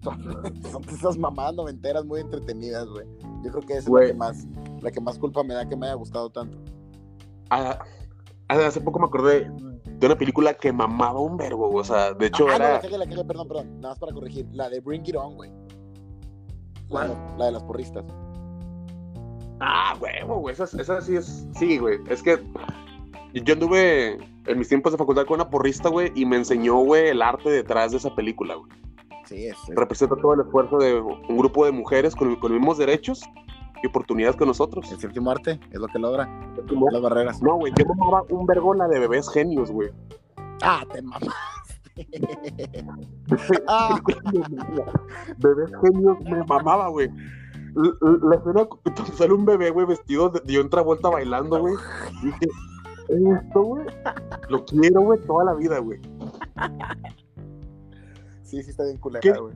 son, 0.03 0.21
son 0.71 0.83
esas 0.89 1.17
mamadas 1.17 1.55
noventeras 1.55 2.05
muy 2.05 2.21
entretenidas, 2.21 2.87
güey. 2.87 3.07
Yo 3.43 3.51
creo 3.51 3.61
que 3.61 3.73
es 3.77 3.89
la 3.89 4.07
que 4.07 4.13
más, 4.13 4.47
la 4.81 4.91
que 4.91 5.01
más 5.01 5.17
culpa 5.19 5.43
me 5.43 5.53
da 5.53 5.67
que 5.67 5.75
me 5.75 5.85
haya 5.85 5.95
gustado 5.95 6.29
tanto. 6.29 6.57
Ah, 7.49 7.79
hace 8.47 8.81
poco 8.81 8.99
me 8.99 9.05
acordé 9.05 9.49
de 9.99 10.05
una 10.05 10.15
película 10.17 10.53
que 10.53 10.71
mamaba 10.71 11.19
un 11.19 11.37
verbo, 11.37 11.69
güey. 11.69 11.81
O 11.81 11.83
sea, 11.85 12.13
de 12.13 12.27
hecho 12.27 12.45
ah, 12.45 12.49
no, 12.49 12.55
era. 12.55 12.73
la 12.73 12.81
cagué, 12.81 12.97
la 12.97 13.05
cagué, 13.05 13.23
perdón, 13.25 13.47
perdón. 13.47 13.81
Nada 13.81 13.89
más 13.93 13.99
para 13.99 14.13
corregir. 14.13 14.45
La 14.51 14.69
de 14.69 14.79
Bring 14.79 15.03
It 15.07 15.15
On, 15.15 15.35
güey. 15.35 15.49
La, 15.49 16.87
¿Cuál? 16.89 17.17
la 17.37 17.45
de 17.47 17.51
las 17.53 17.63
porristas. 17.63 18.05
Ah, 19.59 19.95
huevo, 19.99 20.39
güey. 20.39 20.53
Esa, 20.53 20.65
esa 20.79 21.01
sí 21.01 21.15
es. 21.15 21.47
Sí, 21.57 21.77
güey. 21.79 21.99
Es 22.09 22.21
que 22.21 22.39
yo 23.33 23.53
anduve 23.53 24.17
en 24.45 24.57
mis 24.59 24.69
tiempos 24.69 24.91
de 24.91 24.97
facultad 24.97 25.25
con 25.25 25.35
una 25.35 25.49
porrista, 25.49 25.89
güey, 25.89 26.11
y 26.15 26.25
me 26.25 26.37
enseñó, 26.37 26.77
güey, 26.77 27.07
el 27.09 27.21
arte 27.21 27.49
detrás 27.49 27.91
de 27.91 27.97
esa 27.97 28.13
película, 28.15 28.55
güey. 28.55 28.71
Sí, 29.25 29.47
es. 29.47 29.57
es- 29.67 29.75
Representa 29.75 30.15
todo 30.15 30.33
el 30.35 30.41
esfuerzo 30.41 30.77
de 30.77 31.01
un 31.01 31.37
grupo 31.37 31.65
de 31.65 31.71
mujeres 31.71 32.15
con, 32.15 32.35
con 32.35 32.51
los 32.51 32.59
mismos 32.59 32.77
derechos 32.77 33.23
y 33.81 33.87
oportunidades 33.87 34.35
que 34.35 34.45
nosotros. 34.45 34.91
el 34.91 34.99
séptimo 34.99 35.31
arte 35.31 35.59
es 35.71 35.79
lo 35.79 35.87
que 35.87 35.99
logra. 35.99 36.29
Las 36.91 37.01
barreras. 37.01 37.41
No, 37.41 37.55
güey, 37.55 37.73
yo 37.77 37.85
mamaba 37.85 38.23
un 38.29 38.45
vergo 38.45 38.73
la 38.73 38.87
de 38.87 38.99
bebés 38.99 39.29
genios, 39.29 39.71
güey. 39.71 39.89
Ah, 40.61 40.83
te 40.91 41.01
mamaste. 41.01 41.29
ah, 43.67 43.99
Bebés 45.37 45.71
genios 45.81 46.19
me 46.21 46.43
mamaba, 46.43 46.89
güey. 46.89 47.09
La 48.21 48.35
escena 48.35 48.67
sale 49.13 49.33
un 49.33 49.45
bebé, 49.45 49.69
güey, 49.69 49.85
vestido 49.85 50.29
de, 50.29 50.39
de 50.41 50.59
otra 50.59 50.81
vuelta 50.81 51.09
bailando, 51.09 51.59
güey. 51.59 51.75
Dije, 52.23 52.47
esto, 53.09 53.61
güey, 53.61 53.85
lo 54.49 54.65
quiero, 54.65 55.01
güey, 55.01 55.19
toda 55.21 55.45
la 55.45 55.53
vida, 55.53 55.79
güey. 55.79 55.99
sí, 58.43 58.61
sí 58.63 58.69
está 58.71 58.83
bien 58.83 58.97
culera, 58.97 59.39
güey. 59.39 59.53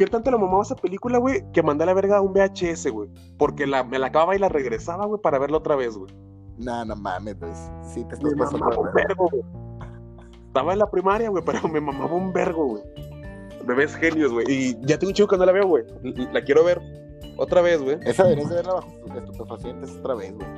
¿Qué 0.00 0.06
tanto 0.06 0.30
le 0.30 0.38
mamaba 0.38 0.62
esa 0.62 0.74
película, 0.76 1.18
güey? 1.18 1.44
Que 1.52 1.62
mandé 1.62 1.82
a 1.82 1.86
la 1.88 1.92
verga 1.92 2.16
a 2.16 2.20
un 2.22 2.32
VHS, 2.32 2.90
güey. 2.90 3.10
Porque 3.36 3.66
la, 3.66 3.84
me 3.84 3.98
la 3.98 4.06
acababa 4.06 4.34
y 4.34 4.38
la 4.38 4.48
regresaba, 4.48 5.04
güey, 5.04 5.20
para 5.20 5.38
verla 5.38 5.58
otra 5.58 5.76
vez, 5.76 5.94
güey. 5.94 6.10
No, 6.56 6.86
no 6.86 6.96
mames, 6.96 7.38
güey. 7.38 7.52
Sí 7.84 8.02
te 8.04 8.16
Me 8.16 8.30
estás 8.30 8.34
pasando. 8.34 8.58
mamaba 8.64 8.80
un 8.80 8.94
vergo, 8.94 9.28
güey. 9.30 9.42
Estaba 10.46 10.72
en 10.72 10.78
la 10.78 10.90
primaria, 10.90 11.28
güey, 11.28 11.44
pero 11.44 11.68
me 11.68 11.82
mamaba 11.82 12.14
un 12.14 12.32
vergo, 12.32 12.64
güey. 12.64 12.82
Bebés 13.66 13.94
genios, 13.94 14.32
güey. 14.32 14.46
Y 14.48 14.74
ya 14.86 14.98
tengo 14.98 15.10
un 15.10 15.14
chico 15.14 15.28
que 15.28 15.36
no 15.36 15.44
la 15.44 15.52
veo, 15.52 15.66
güey. 15.66 15.84
La 16.32 16.42
quiero 16.44 16.64
ver 16.64 16.80
otra 17.36 17.60
vez, 17.60 17.82
güey. 17.82 17.98
Esa 18.06 18.24
deberías 18.24 18.48
de 18.48 18.54
verla 18.56 18.72
bajo 18.72 18.88
estupefacientes 19.14 19.96
otra 19.96 20.14
vez, 20.14 20.34
güey. 20.34 20.48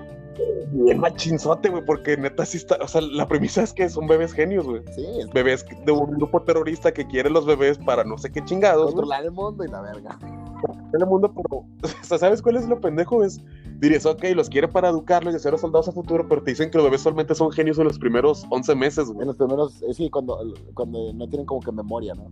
Bien 0.72 0.98
machinzote, 0.98 1.68
güey, 1.68 1.84
porque 1.84 2.16
neta 2.16 2.44
sí 2.46 2.56
está. 2.56 2.76
O 2.82 2.88
sea, 2.88 3.00
la 3.00 3.28
premisa 3.28 3.62
es 3.62 3.72
que 3.72 3.88
son 3.88 4.06
bebés 4.06 4.32
genios, 4.32 4.64
güey. 4.64 4.82
Sí, 4.94 5.04
es 5.18 5.30
Bebés 5.30 5.64
de 5.84 5.92
un 5.92 6.12
grupo 6.12 6.42
terrorista 6.42 6.92
que 6.92 7.06
quiere 7.06 7.28
los 7.30 7.44
bebés 7.46 7.78
para 7.78 8.04
no 8.04 8.16
sé 8.18 8.30
qué 8.32 8.42
chingados, 8.44 8.86
controlar 8.86 9.24
el 9.24 9.30
mundo 9.32 9.64
y 9.64 9.68
la 9.68 9.80
verga. 9.82 10.18
en 10.22 11.00
el 11.00 11.06
mundo, 11.06 11.32
pero, 11.34 11.64
o 12.02 12.04
sea, 12.04 12.18
¿sabes 12.18 12.40
cuál 12.40 12.56
es 12.56 12.68
lo 12.68 12.80
pendejo? 12.80 13.22
Es, 13.22 13.40
dirías, 13.78 14.06
ok, 14.06 14.24
los 14.34 14.48
quiere 14.48 14.68
para 14.68 14.88
educarlos 14.88 15.34
y 15.34 15.36
hacer 15.36 15.58
soldados 15.58 15.88
a 15.88 15.92
futuro, 15.92 16.26
pero 16.28 16.42
te 16.42 16.52
dicen 16.52 16.70
que 16.70 16.78
los 16.78 16.86
bebés 16.86 17.02
solamente 17.02 17.34
son 17.34 17.50
genios 17.52 17.78
en 17.78 17.84
los 17.84 17.98
primeros 17.98 18.46
11 18.50 18.74
meses, 18.74 19.08
En 19.08 19.14
güey. 19.14 19.26
los 19.26 19.36
primeros, 19.36 19.82
eh, 19.82 19.92
sí, 19.94 20.08
cuando, 20.08 20.38
cuando 20.74 21.12
no 21.12 21.28
tienen 21.28 21.46
como 21.46 21.60
que 21.60 21.72
memoria, 21.72 22.14
¿no? 22.14 22.30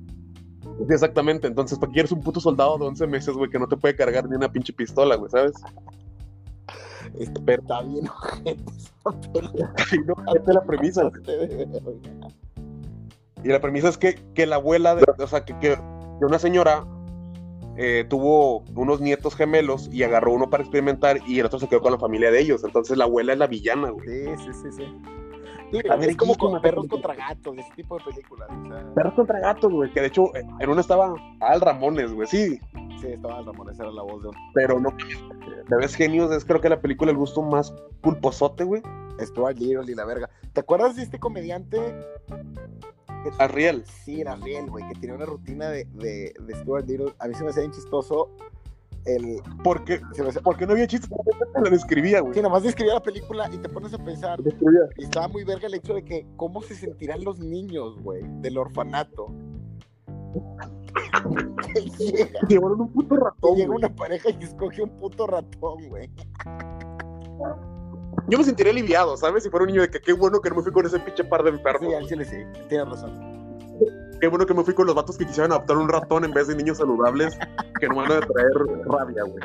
Sí, 0.63 0.95
exactamente, 0.95 1.47
entonces, 1.49 1.79
¿para 1.79 1.91
qué 1.91 1.95
quieres 1.95 2.13
un 2.13 2.21
puto 2.23 2.41
soldado 2.41 2.79
de 2.79 2.85
11 2.87 3.07
meses, 3.07 3.35
güey, 3.35 3.51
que 3.51 3.59
no 3.59 3.67
te 3.69 3.77
puede 3.77 3.97
cargar 3.97 4.29
ni 4.29 4.37
una 4.37 4.51
pinche 4.51 4.73
pistola, 4.73 5.17
güey, 5.17 5.31
¿sabes? 5.31 5.53
Está, 7.19 7.41
Pero- 7.45 7.63
está 7.63 7.83
bien 7.83 8.09
ojete 8.09 8.65
esa 8.67 9.11
película 9.33 9.75
la 10.55 10.63
premisa. 10.63 11.11
Y 13.43 13.49
la 13.49 13.61
premisa 13.61 13.89
es 13.89 13.97
que, 13.97 14.17
que 14.35 14.45
la 14.47 14.57
abuela, 14.57 14.95
de, 14.95 15.05
o 15.19 15.27
sea, 15.27 15.45
que, 15.47 15.59
que 15.59 15.75
una 16.21 16.39
señora 16.39 16.85
eh, 17.77 18.05
tuvo 18.09 18.65
unos 18.75 19.01
nietos 19.01 19.35
gemelos 19.35 19.89
y 19.91 20.03
agarró 20.03 20.35
uno 20.35 20.51
para 20.51 20.63
experimentar 20.63 21.21
y 21.27 21.39
el 21.39 21.47
otro 21.47 21.59
se 21.59 21.67
quedó 21.67 21.81
con 21.81 21.93
la 21.93 21.99
familia 21.99 22.31
de 22.31 22.41
ellos. 22.41 22.63
Entonces 22.65 22.99
la 22.99 23.05
abuela 23.05 23.33
es 23.33 23.39
la 23.39 23.47
villana, 23.47 23.89
güey. 23.91 24.07
Sí, 24.07 24.25
sí, 24.45 24.53
sí, 24.53 24.73
sí. 24.73 24.85
Sí, 25.73 25.79
A 25.89 25.97
ver, 25.97 26.11
es 26.11 26.17
como 26.17 26.35
¿qué 26.35 26.39
con 26.41 26.61
perros 26.61 26.87
contra 26.89 27.15
gatos, 27.15 27.57
ese 27.57 27.73
tipo 27.77 27.97
de 27.97 28.05
películas. 28.05 28.49
O 28.51 28.69
sea, 28.69 28.93
Perros 28.95 29.15
contra 29.15 29.39
gatos, 29.39 29.73
güey. 29.73 29.91
Que 29.93 30.01
de 30.01 30.09
hecho 30.09 30.35
eh, 30.35 30.45
en 30.59 30.69
una 30.69 30.81
estaba 30.81 31.15
Al 31.41 31.61
Ramones, 31.61 32.13
güey. 32.13 32.27
Sí, 32.27 32.59
sí, 33.01 33.07
estaba 33.07 33.41
Ramón, 33.43 33.71
esa 33.71 33.85
era 33.85 33.93
la 33.93 34.03
voz 34.03 34.21
de 34.23 34.29
un 34.29 34.35
pero 34.53 34.81
no. 34.81 34.91
Bebés 35.71 35.95
genios 35.95 36.31
es 36.33 36.45
creo 36.45 36.61
que 36.61 36.69
la 36.69 36.81
película 36.81 37.11
el 37.11 37.17
gusto 37.17 37.43
más 37.43 37.73
pulposote, 38.01 38.65
güey. 38.65 38.83
Stuart 39.21 39.59
Little 39.59 39.91
y 39.91 39.95
la 39.95 40.05
verga. 40.05 40.29
¿Te 40.53 40.61
acuerdas 40.61 40.97
de 40.97 41.03
este 41.03 41.19
comediante? 41.19 41.79
Que- 42.27 43.31
Ariel. 43.39 43.85
Sí, 43.85 44.21
era 44.23 44.33
Ariel, 44.33 44.71
güey, 44.71 44.87
que 44.89 44.95
tenía 44.99 45.15
una 45.17 45.27
rutina 45.27 45.69
de, 45.69 45.85
de, 45.95 46.33
de 46.41 46.55
Stuart 46.57 46.87
Little. 46.89 47.13
A 47.19 47.29
mí 47.29 47.35
se 47.35 47.45
me 47.45 47.51
hacía 47.51 47.63
bien 47.63 47.73
chistoso 47.73 48.31
el... 49.05 49.41
Porque, 49.63 50.01
Se 50.15 50.23
me 50.23 50.33
porque 50.33 50.67
no 50.67 50.73
había 50.73 50.87
chistes, 50.87 51.09
te 51.11 51.61
la 51.61 51.71
describía, 51.71 52.21
güey. 52.21 52.35
Sí, 52.35 52.41
nomás 52.43 52.63
describía 52.63 52.95
la 52.95 53.03
película 53.03 53.49
y 53.53 53.59
te 53.59 53.69
pones 53.69 53.93
a 53.95 53.99
pensar, 53.99 54.43
Describía. 54.43 54.81
y 54.97 55.05
estaba 55.05 55.29
muy 55.29 55.45
verga 55.45 55.67
el 55.69 55.75
hecho 55.75 55.95
de 55.95 56.03
que 56.05 56.27
cómo 56.37 56.63
se 56.63 56.75
sentirán 56.75 57.23
los 57.25 57.39
niños, 57.39 57.99
güey, 58.03 58.23
del 58.41 58.59
orfanato. 58.59 59.33
llega, 61.99 62.29
Llevaron 62.49 62.81
un 62.83 62.93
puto 62.93 63.17
ratón. 63.17 63.57
llega 63.57 63.75
una 63.75 63.89
pareja 63.95 64.31
y 64.39 64.43
escoge 64.45 64.83
un 64.83 64.91
puto 64.99 65.27
ratón, 65.27 65.89
güey. 65.89 66.11
Yo 68.29 68.39
me 68.39 68.45
sentiría 68.45 68.73
aliviado, 68.73 69.17
¿sabes? 69.17 69.43
Si 69.43 69.51
fuera 69.51 69.65
un 69.65 69.69
niño 69.71 69.83
de 69.83 69.91
que 69.91 70.01
qué 70.01 70.13
bueno 70.13 70.41
que 70.41 70.51
no 70.51 70.57
me 70.57 70.63
fui 70.63 70.73
con 70.73 70.87
ese 70.87 70.99
pinche 71.01 71.25
par 71.25 71.43
de 71.43 71.51
enfermos. 71.51 71.89
Sí, 71.89 71.95
al 71.95 72.07
chile 72.07 72.25
sí, 72.25 72.37
tienes 72.69 72.89
razón. 72.89 73.41
Qué 74.21 74.29
bueno 74.29 74.45
que 74.47 74.53
me 74.55 74.63
fui 74.63 74.75
con 74.75 74.87
los 74.87 74.95
vatos 74.95 75.17
que 75.17 75.27
quisieran 75.27 75.53
adoptar 75.53 75.79
un 75.79 75.89
ratón 75.89 76.25
en 76.25 76.33
vez 76.33 76.47
de 76.47 76.55
niños 76.55 76.77
saludables 76.79 77.37
que 77.81 77.89
no 77.89 77.97
van 77.97 78.13
a 78.13 78.21
traer 78.21 78.51
rabia, 78.85 79.23
güey. 79.25 79.43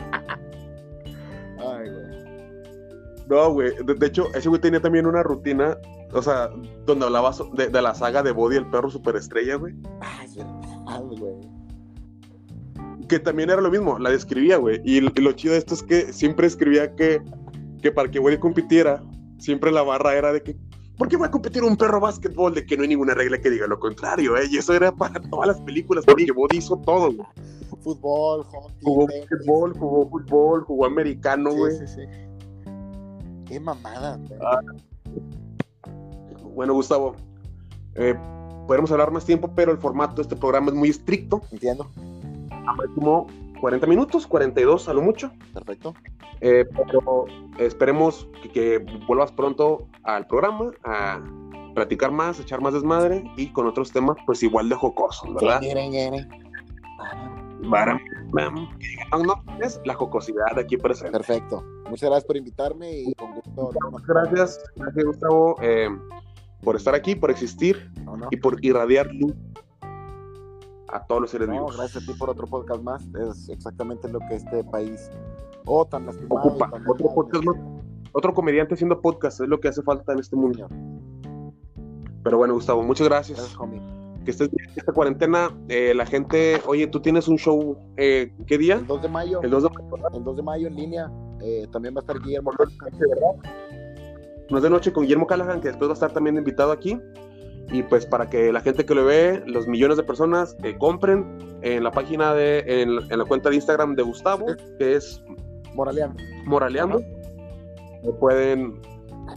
Ay, 1.57 1.89
güey. 1.89 3.25
No, 3.27 3.53
güey. 3.53 3.73
De, 3.85 3.93
de 3.95 4.05
hecho, 4.07 4.27
ese 4.35 4.49
güey 4.49 4.59
tenía 4.61 4.81
también 4.81 5.05
una 5.07 5.23
rutina, 5.23 5.77
o 6.13 6.21
sea, 6.21 6.49
donde 6.85 7.05
hablaba 7.05 7.31
so- 7.33 7.49
de, 7.53 7.69
de 7.69 7.81
la 7.81 7.95
saga 7.95 8.21
de 8.21 8.31
Body, 8.33 8.57
el 8.57 8.69
perro 8.69 8.89
superestrella, 8.89 9.55
güey. 9.55 9.73
Ay, 10.01 10.25
es 10.27 10.35
verdad, 10.35 11.01
güey. 11.03 11.54
Que 13.07 13.19
también 13.19 13.49
era 13.49 13.61
lo 13.61 13.69
mismo, 13.69 13.99
la 13.99 14.09
describía, 14.09 14.57
güey. 14.57 14.81
Y, 14.83 15.01
lo 15.01 15.31
chido 15.33 15.53
de 15.53 15.59
esto 15.59 15.73
es 15.75 15.83
que 15.83 16.11
siempre 16.13 16.47
escribía 16.47 16.95
que, 16.95 17.21
que 17.81 17.91
para 17.91 18.09
que 18.09 18.19
Woody 18.19 18.37
compitiera, 18.37 19.03
siempre 19.37 19.71
la 19.71 19.83
barra 19.83 20.15
era 20.15 20.33
de 20.33 20.41
que, 20.41 20.55
¿por 20.97 21.07
qué 21.07 21.17
va 21.17 21.27
a 21.27 21.31
competir 21.31 21.63
un 21.63 21.77
perro 21.77 21.99
básquetbol? 21.99 22.53
De 22.55 22.65
que 22.65 22.75
no 22.75 22.83
hay 22.83 22.89
ninguna 22.89 23.13
regla 23.13 23.39
que 23.39 23.49
diga 23.51 23.67
lo 23.67 23.79
contrario, 23.79 24.35
¿eh? 24.37 24.47
Y 24.49 24.57
eso 24.57 24.73
era 24.73 24.91
para 24.91 25.19
todas 25.29 25.47
las 25.47 25.61
películas, 25.61 26.03
porque 26.05 26.31
Woody 26.31 26.57
hizo 26.57 26.77
todo, 26.77 27.11
güey. 27.13 27.27
Fútbol, 27.83 28.43
hockey, 28.45 28.75
Jugó 28.83 29.05
tenis. 29.05 29.27
fútbol, 29.29 29.73
jugó 29.77 30.09
fútbol, 30.09 30.63
jugó 30.63 30.85
americano, 30.87 31.51
Sí, 31.51 31.57
güey. 31.57 31.77
sí, 31.77 31.87
sí. 31.87 32.01
Qué 33.45 33.59
mamada, 33.59 34.17
güey. 34.17 34.39
Ah. 34.41 34.59
Bueno, 36.55 36.73
Gustavo, 36.73 37.15
eh, 37.95 38.15
podemos 38.67 38.91
hablar 38.91 39.11
más 39.11 39.25
tiempo, 39.25 39.51
pero 39.55 39.71
el 39.71 39.77
formato 39.77 40.15
de 40.15 40.21
este 40.23 40.35
programa 40.35 40.69
es 40.69 40.73
muy 40.73 40.89
estricto. 40.89 41.41
Entiendo. 41.51 41.87
Máximo 42.73 43.27
40 43.61 43.87
minutos, 43.87 44.27
42 44.27 44.89
a 44.89 44.93
lo 44.93 45.01
mucho. 45.01 45.31
Perfecto. 45.53 45.93
Eh, 46.41 46.65
pero 46.75 47.25
esperemos 47.57 48.27
que, 48.41 48.49
que 48.49 48.85
vuelvas 49.07 49.31
pronto 49.31 49.87
al 50.03 50.27
programa, 50.27 50.71
a 50.83 51.21
platicar 51.73 52.11
más, 52.11 52.39
echar 52.39 52.61
más 52.61 52.73
desmadre 52.73 53.23
y 53.37 53.47
con 53.47 53.67
otros 53.67 53.91
temas, 53.91 54.17
pues 54.25 54.41
igual 54.43 54.69
de 54.69 54.75
jocosos, 54.75 55.33
¿verdad? 55.33 55.61
Para, 57.69 57.99
no, 58.31 59.23
no, 59.23 59.43
es 59.61 59.79
la 59.85 59.93
jocosidad 59.95 60.55
de 60.55 60.61
aquí 60.61 60.77
presente. 60.77 61.11
Perfecto. 61.11 61.63
Muchas 61.89 62.09
gracias 62.09 62.25
por 62.25 62.37
invitarme 62.37 62.91
y 62.91 63.13
con 63.15 63.33
gusto. 63.33 63.71
Muchas 63.91 64.07
gracias, 64.07 64.63
gracias 64.75 65.05
Gustavo, 65.05 65.55
eh, 65.61 65.89
por 66.61 66.75
estar 66.75 66.95
aquí, 66.95 67.15
por 67.15 67.31
existir 67.31 67.91
No, 68.03 68.17
no. 68.17 68.27
y 68.31 68.37
por 68.37 68.63
irradiar 68.63 69.07
luz 69.13 69.33
a 70.91 71.05
todos 71.05 71.21
los 71.21 71.31
seres 71.31 71.47
No, 71.47 71.53
vivos. 71.55 71.77
gracias 71.77 72.03
a 72.03 72.05
ti 72.05 72.13
por 72.17 72.29
otro 72.29 72.47
podcast 72.47 72.81
más. 72.81 73.03
Es 73.29 73.49
exactamente 73.49 74.07
lo 74.09 74.19
que 74.19 74.35
este 74.35 74.63
país 74.65 75.09
oh, 75.65 75.85
tan 75.85 76.05
lastimado. 76.05 76.41
Ocupa 76.47 76.69
tan 76.69 76.87
otro 76.87 77.13
podcast 77.13 77.43
más. 77.43 77.55
Otro 78.13 78.33
comediante 78.33 78.75
haciendo 78.75 79.01
podcast 79.01 79.41
es 79.41 79.47
lo 79.49 79.59
que 79.59 79.67
hace 79.67 79.81
falta 79.81 80.13
en 80.13 80.19
este 80.19 80.35
mundo. 80.35 80.67
Pero 82.23 82.37
bueno, 82.37 82.53
Gustavo, 82.53 82.81
muchas 82.83 83.07
gracias. 83.07 83.37
Gracias, 83.39 83.59
homie. 83.59 83.81
Que 84.23 84.31
estés 84.31 84.49
bien 84.49 84.67
esta 84.75 84.91
cuarentena. 84.93 85.49
Eh, 85.69 85.93
la 85.93 86.05
gente, 86.05 86.61
oye, 86.65 86.87
tú 86.87 86.99
tienes 86.99 87.27
un 87.27 87.37
show, 87.37 87.77
eh, 87.97 88.33
¿qué 88.47 88.57
día? 88.57 88.75
El 88.75 88.87
2 88.87 89.01
de 89.03 89.09
mayo, 89.09 89.41
El 89.43 89.51
2 89.51 89.63
de 89.63 89.69
mayo. 89.69 90.07
el 90.13 90.23
2 90.23 90.35
de 90.37 90.41
mayo 90.43 90.67
en 90.67 90.75
línea. 90.75 91.11
eh, 91.41 91.67
también 91.71 91.93
va 91.93 91.99
a 91.99 92.01
estar 92.01 92.19
Guillermo. 92.19 92.51
No 94.49 94.57
es 94.57 94.63
de 94.63 94.69
noche 94.69 94.91
con 94.93 95.03
Guillermo 95.03 95.27
Callahan, 95.27 95.59
que 95.61 95.67
después 95.69 95.87
va 95.89 95.93
a 95.93 95.95
estar 95.95 96.11
también 96.13 96.37
invitado 96.37 96.71
aquí. 96.71 96.99
Y 97.71 97.83
pues 97.83 98.05
para 98.05 98.29
que 98.29 98.51
la 98.51 98.61
gente 98.61 98.85
que 98.85 98.93
lo 98.93 99.05
ve, 99.05 99.43
los 99.47 99.67
millones 99.67 99.97
de 99.97 100.03
personas, 100.03 100.55
compren 100.77 101.37
en 101.61 101.83
la 101.83 101.91
página 101.91 102.33
de, 102.33 102.59
en, 102.67 102.89
en 103.11 103.19
la 103.19 103.25
cuenta 103.25 103.49
de 103.49 103.55
Instagram 103.55 103.95
de 103.95 104.03
Gustavo, 104.03 104.45
que 104.77 104.95
es 104.95 105.23
Moraleano. 105.73 106.15
Moraleando. 106.45 106.99
Eh, 106.99 108.11
Pueden 108.19 108.79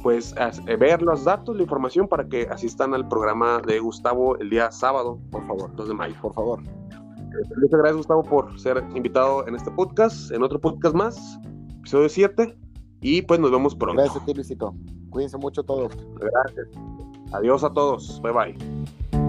pues 0.02 0.34
eh, 0.66 0.76
ver 0.76 1.00
los 1.02 1.24
datos, 1.24 1.56
la 1.56 1.62
información 1.62 2.06
para 2.06 2.28
que 2.28 2.42
asistan 2.50 2.92
al 2.94 3.08
programa 3.08 3.60
de 3.66 3.78
Gustavo 3.78 4.36
el 4.38 4.50
día 4.50 4.70
sábado, 4.70 5.18
Por 5.30 5.46
favor, 5.46 5.74
2 5.74 5.88
de 5.88 5.94
mayo. 5.94 6.14
por 6.20 6.34
favor. 6.34 6.60
Muchas 7.56 7.78
gracias 7.78 7.96
Gustavo 7.96 8.22
por 8.22 8.58
ser 8.60 8.84
invitado 8.94 9.46
en 9.46 9.54
este 9.54 9.70
podcast, 9.70 10.30
en 10.32 10.42
otro 10.42 10.60
podcast 10.60 10.94
más, 10.94 11.38
episodio 11.78 12.08
7. 12.08 12.58
Y 13.00 13.22
pues 13.22 13.38
nos 13.40 13.50
vemos 13.50 13.74
pronto. 13.74 14.02
Gracias 14.02 14.22
a 14.22 14.26
ti, 14.26 14.34
Luisito. 14.34 14.74
Cuídense 15.10 15.38
mucho 15.38 15.62
todos. 15.62 15.96
Gracias. 16.20 16.68
Adiós 17.32 17.64
a 17.64 17.70
todos. 17.70 18.18
Bye 18.20 18.32
bye. 18.32 19.27